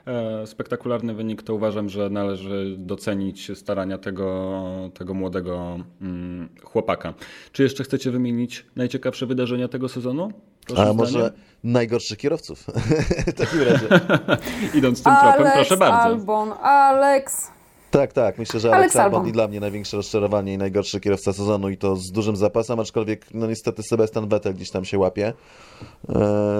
E, 0.07 0.47
spektakularny 0.47 1.13
wynik 1.13 1.43
to 1.43 1.55
uważam, 1.55 1.89
że 1.89 2.09
należy 2.09 2.75
docenić 2.77 3.51
starania 3.57 3.97
tego, 3.97 4.63
tego 4.93 5.13
młodego 5.13 5.79
mm, 6.01 6.49
chłopaka. 6.63 7.13
Czy 7.51 7.63
jeszcze 7.63 7.83
chcecie 7.83 8.11
wymienić 8.11 8.65
najciekawsze 8.75 9.25
wydarzenia 9.25 9.67
tego 9.67 9.89
sezonu? 9.89 10.31
Proszę 10.67 10.89
A 10.89 10.93
może 10.93 11.33
najgorszych 11.63 12.17
kierowców? 12.17 12.65
w 13.27 13.33
takim 13.33 13.61
razie. 13.61 13.87
Idąc 14.77 15.03
tym 15.03 15.13
Alex 15.13 15.35
tropem, 15.35 15.53
proszę 15.53 15.77
bardzo. 15.77 16.03
Albon, 16.03 16.51
Alex. 16.61 17.56
Tak, 17.97 18.13
tak. 18.13 18.37
Myślę, 18.37 18.59
że 18.59 18.75
Alex 18.75 18.95
Albon 18.95 19.27
i 19.27 19.31
dla 19.31 19.47
mnie 19.47 19.59
największe 19.59 19.97
rozczarowanie 19.97 20.53
i 20.53 20.57
najgorszy 20.57 20.99
kierowca 20.99 21.33
sezonu 21.33 21.69
i 21.69 21.77
to 21.77 21.95
z 21.95 22.11
dużym 22.11 22.35
zapasem, 22.35 22.79
aczkolwiek 22.79 23.25
no 23.33 23.47
niestety 23.47 23.83
Sebastian 23.83 24.29
Vettel 24.29 24.53
gdzieś 24.53 24.71
tam 24.71 24.85
się 24.85 24.97
łapie 24.97 25.27
e, 25.27 25.33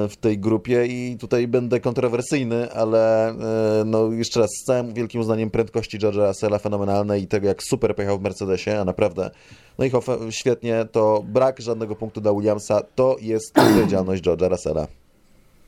w 0.09 0.13
tej 0.19 0.39
grupie 0.39 0.85
i 0.85 1.17
tutaj 1.19 1.47
będę 1.47 1.79
kontrowersyjny, 1.79 2.71
ale 2.71 3.29
e, 3.29 3.35
no 3.85 4.11
jeszcze 4.11 4.39
raz 4.39 4.49
z 4.61 4.63
całym 4.63 4.93
wielkim 4.93 5.21
uznaniem 5.21 5.49
prędkości 5.49 5.99
George'a 5.99 6.27
Russella 6.27 6.59
fenomenalnej 6.59 7.23
i 7.23 7.27
tego 7.27 7.47
jak 7.47 7.63
super 7.63 7.95
pojechał 7.95 8.19
w 8.19 8.21
Mercedesie, 8.21 8.71
a 8.79 8.85
naprawdę 8.85 9.31
no 9.79 9.85
i 9.85 9.91
świetnie, 10.29 10.85
to 10.91 11.23
brak 11.27 11.59
żadnego 11.59 11.95
punktu 11.95 12.21
dla 12.21 12.33
Williamsa, 12.33 12.81
to 12.95 13.15
jest 13.21 13.57
odpowiedzialność 13.59 14.23
George'a 14.23 14.49
Russella. 14.49 14.87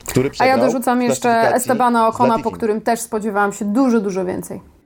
Który 0.07 0.31
a 0.39 0.45
ja 0.45 0.57
dorzucam 0.57 1.01
jeszcze 1.01 1.53
Estebana 1.53 2.07
Okona, 2.07 2.39
po 2.39 2.51
którym 2.51 2.81
też 2.81 2.99
spodziewałam 2.99 3.53
się 3.53 3.65
dużo, 3.65 3.99
dużo 3.99 4.25
więcej. 4.25 4.78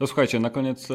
No 0.00 0.06
słuchajcie, 0.06 0.40
na 0.40 0.50
koniec, 0.50 0.90
e, 0.90 0.94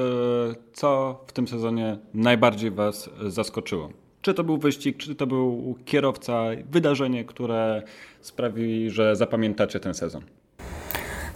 co 0.73 1.19
w 1.27 1.33
tym 1.33 1.47
sezonie 1.47 1.97
najbardziej 2.13 2.71
Was 2.71 3.09
zaskoczyło? 3.27 3.89
Czy 4.21 4.33
to 4.33 4.43
był 4.43 4.57
wyścig, 4.57 4.97
czy 4.97 5.15
to 5.15 5.27
był 5.27 5.75
kierowca, 5.85 6.41
wydarzenie, 6.71 7.25
które 7.25 7.83
sprawi, 8.21 8.89
że 8.89 9.15
zapamiętacie 9.15 9.79
ten 9.79 9.93
sezon? 9.93 10.21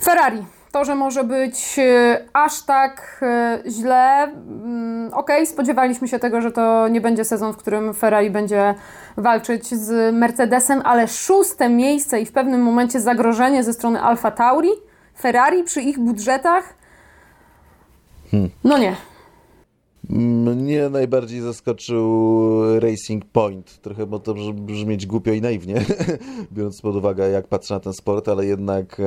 Ferrari. 0.02 0.46
To, 0.72 0.86
że 0.86 0.96
może 0.96 1.24
być 1.24 1.80
e, 1.80 2.26
aż 2.34 2.64
tak 2.64 3.20
e, 3.22 3.64
źle, 3.68 4.24
mm, 4.24 5.14
ok, 5.14 5.32
spodziewaliśmy 5.46 6.08
się 6.08 6.20
tego, 6.20 6.42
że 6.42 6.52
to 6.52 6.88
nie 6.88 7.02
będzie 7.02 7.26
sezon, 7.26 7.54
w 7.54 7.58
którym 7.58 7.94
Ferrari 7.94 8.32
będzie 8.32 8.76
walczyć 9.18 9.68
z 9.68 10.16
Mercedesem, 10.16 10.82
ale 10.86 11.08
szóste 11.08 11.70
miejsce 11.70 12.22
i 12.22 12.26
w 12.26 12.32
pewnym 12.32 12.62
momencie 12.62 13.00
zagrożenie 13.00 13.64
ze 13.64 13.74
strony 13.74 14.02
Alfa 14.02 14.32
Tauri, 14.32 14.72
Ferrari 15.20 15.64
przy 15.64 15.82
ich 15.82 16.00
budżetach 16.00 16.79
Hmm. 18.32 18.50
No 18.64 18.78
nie. 18.78 18.96
Mnie 20.10 20.90
najbardziej 20.90 21.42
zaskoczył 21.42 22.80
Racing 22.80 23.26
Point. 23.26 23.82
Trochę 23.82 24.06
bo 24.06 24.20
to 24.20 24.34
brzmi- 24.34 24.54
brzmieć 24.54 25.06
głupio 25.06 25.32
i 25.32 25.42
naiwnie, 25.42 25.86
biorąc 26.54 26.82
pod 26.82 26.96
uwagę, 26.96 27.30
jak 27.30 27.48
patrzę 27.48 27.74
na 27.74 27.80
ten 27.80 27.94
sport, 27.94 28.30
ale 28.30 28.46
jednak 28.46 29.00
e, 29.00 29.04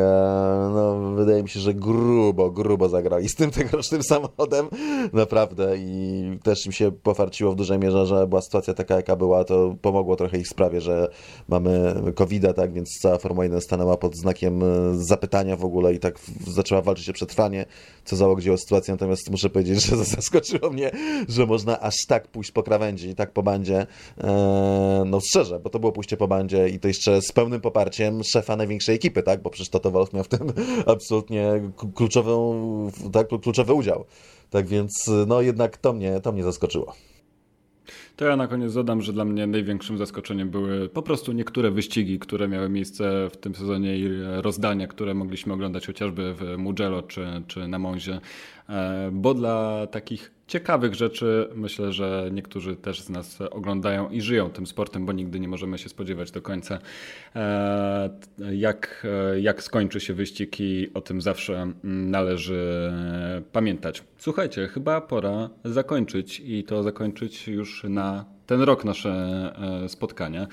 no, 0.74 1.12
wydaje 1.14 1.42
mi 1.42 1.48
się, 1.48 1.60
że 1.60 1.74
grubo, 1.74 2.50
grubo 2.50 2.88
zagrali 2.88 3.28
z 3.28 3.34
tym 3.34 3.50
tegorocznym 3.50 4.02
samochodem. 4.02 4.68
Naprawdę. 5.12 5.76
I 5.76 6.38
też 6.42 6.66
im 6.66 6.72
się 6.72 6.92
pofarciło 6.92 7.52
w 7.52 7.56
dużej 7.56 7.78
mierze, 7.78 8.06
że 8.06 8.26
była 8.26 8.42
sytuacja 8.42 8.74
taka, 8.74 8.96
jaka 8.96 9.16
była. 9.16 9.44
To 9.44 9.76
pomogło 9.82 10.16
trochę 10.16 10.38
ich 10.38 10.48
sprawie, 10.48 10.80
że 10.80 11.08
mamy 11.48 11.94
covid 12.14 12.42
tak, 12.56 12.72
więc 12.72 12.98
cała 13.00 13.18
Formuła 13.18 13.44
1 13.44 13.60
stanęła 13.60 13.96
pod 13.96 14.16
znakiem 14.16 14.62
e, 14.62 14.66
zapytania 14.94 15.56
w 15.56 15.64
ogóle 15.64 15.94
i 15.94 15.98
tak 15.98 16.18
zaczęła 16.46 16.82
walczyć 16.82 17.08
o 17.08 17.12
przetrwanie, 17.12 17.66
co 18.04 18.16
załogiło 18.16 18.58
sytuację. 18.58 18.94
Natomiast 18.94 19.30
muszę 19.30 19.50
powiedzieć, 19.50 19.86
że 19.86 19.96
zaskoczyło 20.16 20.70
mnie, 20.70 20.91
że 21.28 21.46
można 21.46 21.80
aż 21.80 21.94
tak 22.08 22.28
pójść 22.28 22.50
po 22.50 22.62
krawędzi 22.62 23.08
i 23.08 23.14
tak 23.14 23.32
po 23.32 23.42
bandzie. 23.42 23.86
E, 24.18 25.02
no 25.06 25.20
szczerze, 25.20 25.60
bo 25.60 25.70
to 25.70 25.78
było 25.78 25.92
pójście 25.92 26.16
po 26.16 26.28
bandzie 26.28 26.68
i 26.68 26.78
to 26.78 26.88
jeszcze 26.88 27.22
z 27.22 27.32
pełnym 27.32 27.60
poparciem 27.60 28.24
szefa 28.24 28.56
największej 28.56 28.96
ekipy, 28.96 29.22
tak? 29.22 29.42
Bo 29.42 29.50
przecież 29.50 29.68
Toto 29.70 29.90
Wolff 29.90 30.12
miał 30.12 30.24
w 30.24 30.28
tym 30.28 30.40
absolutnie 30.94 31.52
kluczową, 31.94 32.90
tak, 33.12 33.28
kluczowy 33.42 33.72
udział. 33.72 34.04
Tak 34.50 34.66
więc, 34.66 35.10
no 35.26 35.40
jednak 35.40 35.76
to 35.76 35.92
mnie, 35.92 36.20
to 36.20 36.32
mnie 36.32 36.42
zaskoczyło. 36.42 36.94
To 38.16 38.24
ja 38.24 38.36
na 38.36 38.46
koniec 38.46 38.74
dodam, 38.74 39.02
że 39.02 39.12
dla 39.12 39.24
mnie 39.24 39.46
największym 39.46 39.98
zaskoczeniem 39.98 40.50
były 40.50 40.88
po 40.88 41.02
prostu 41.02 41.32
niektóre 41.32 41.70
wyścigi, 41.70 42.18
które 42.18 42.48
miały 42.48 42.68
miejsce 42.68 43.28
w 43.30 43.36
tym 43.36 43.54
sezonie 43.54 43.98
i 43.98 44.08
rozdania, 44.22 44.86
które 44.86 45.14
mogliśmy 45.14 45.52
oglądać 45.52 45.86
chociażby 45.86 46.34
w 46.34 46.58
Mugello 46.58 47.02
czy, 47.02 47.26
czy 47.46 47.68
na 47.68 47.78
Monzie, 47.78 48.20
bo 49.12 49.34
dla 49.34 49.86
takich 49.86 50.32
ciekawych 50.52 50.94
rzeczy 50.94 51.48
myślę, 51.54 51.92
że 51.92 52.30
niektórzy 52.32 52.76
też 52.76 53.00
z 53.00 53.10
nas 53.10 53.40
oglądają 53.40 54.10
i 54.10 54.20
żyją 54.20 54.50
tym 54.50 54.66
sportem, 54.66 55.06
bo 55.06 55.12
nigdy 55.12 55.40
nie 55.40 55.48
możemy 55.48 55.78
się 55.78 55.88
spodziewać 55.88 56.30
do 56.30 56.42
końca, 56.42 56.78
e, 57.36 58.10
jak, 58.52 59.06
e, 59.34 59.40
jak 59.40 59.62
skończy 59.62 60.00
się 60.00 60.14
wyścig 60.14 60.60
i 60.60 60.90
o 60.94 61.00
tym 61.00 61.20
zawsze 61.20 61.72
należy 61.84 62.92
e, 62.92 63.42
pamiętać. 63.52 64.02
Słuchajcie, 64.18 64.68
chyba 64.68 65.00
pora 65.00 65.50
zakończyć 65.64 66.42
i 66.44 66.64
to 66.64 66.82
zakończyć 66.82 67.48
już 67.48 67.84
na 67.84 68.24
ten 68.46 68.60
rok 68.60 68.84
nasze 68.84 69.12
e, 69.84 69.88
spotkania. 69.88 70.46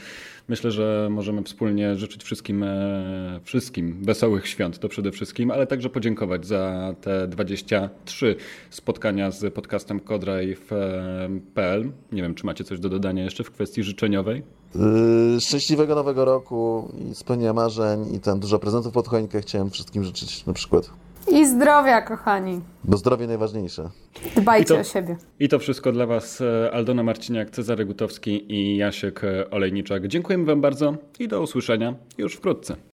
Myślę, 0.50 0.72
że 0.72 1.08
możemy 1.12 1.43
wspólnie 1.43 1.95
życzyć 1.95 2.24
wszystkim, 2.24 2.64
e, 2.64 3.39
wszystkim 3.43 4.04
wesołych 4.04 4.47
świąt, 4.47 4.80
to 4.80 4.89
przede 4.89 5.12
wszystkim, 5.12 5.52
ale 5.52 5.68
także 5.68 5.89
podziękować 5.89 6.45
za 6.45 6.95
te 7.02 7.28
23 7.28 8.36
spotkania 8.70 9.32
z 9.32 9.54
podcastem 9.54 10.00
Codrive.pl. 10.00 11.91
Nie 12.12 12.22
wiem, 12.22 12.36
czy 12.36 12.45
macie 12.45 12.64
coś 12.64 12.80
do 12.80 12.89
dodania 12.89 13.24
jeszcze 13.24 13.43
w 13.43 13.52
kwestii 13.52 13.84
życzeniowej? 13.84 14.43
Yy, 14.76 15.41
Szczęśliwego 15.41 15.95
nowego 15.95 16.26
roku 16.26 16.91
i 17.12 17.16
spełnienia 17.16 17.54
marzeń 17.54 18.16
i 18.16 18.20
tam 18.20 18.39
dużo 18.39 18.60
prezentów 18.60 18.93
pod 18.93 19.08
choinkę 19.08 19.41
chciałem 19.41 19.70
wszystkim 19.70 20.04
życzyć 20.04 20.45
na 20.45 20.54
przykład. 20.54 20.89
I 21.32 21.46
zdrowia, 21.48 22.02
kochani. 22.02 22.62
Bo 22.84 22.98
zdrowie 22.98 23.28
najważniejsze. 23.28 23.90
Dbajcie 24.36 24.74
to- 24.74 24.80
o 24.80 24.84
siebie. 24.84 25.18
I 25.40 25.50
to 25.50 25.60
wszystko 25.60 25.92
dla 25.92 26.06
Was 26.06 26.42
e, 26.42 26.72
Aldona 26.74 27.04
Marciniak, 27.04 27.50
Cezary 27.50 27.86
Gutowski 27.86 28.54
i 28.54 28.78
Jasiek 28.78 29.22
Olejniczak. 29.52 30.08
Dziękujemy 30.08 30.46
Wam 30.46 30.62
bardzo 30.62 30.94
i 31.20 31.28
do 31.28 31.42
usłyszenia 31.42 31.94
już 32.18 32.36
wkrótce. 32.36 32.76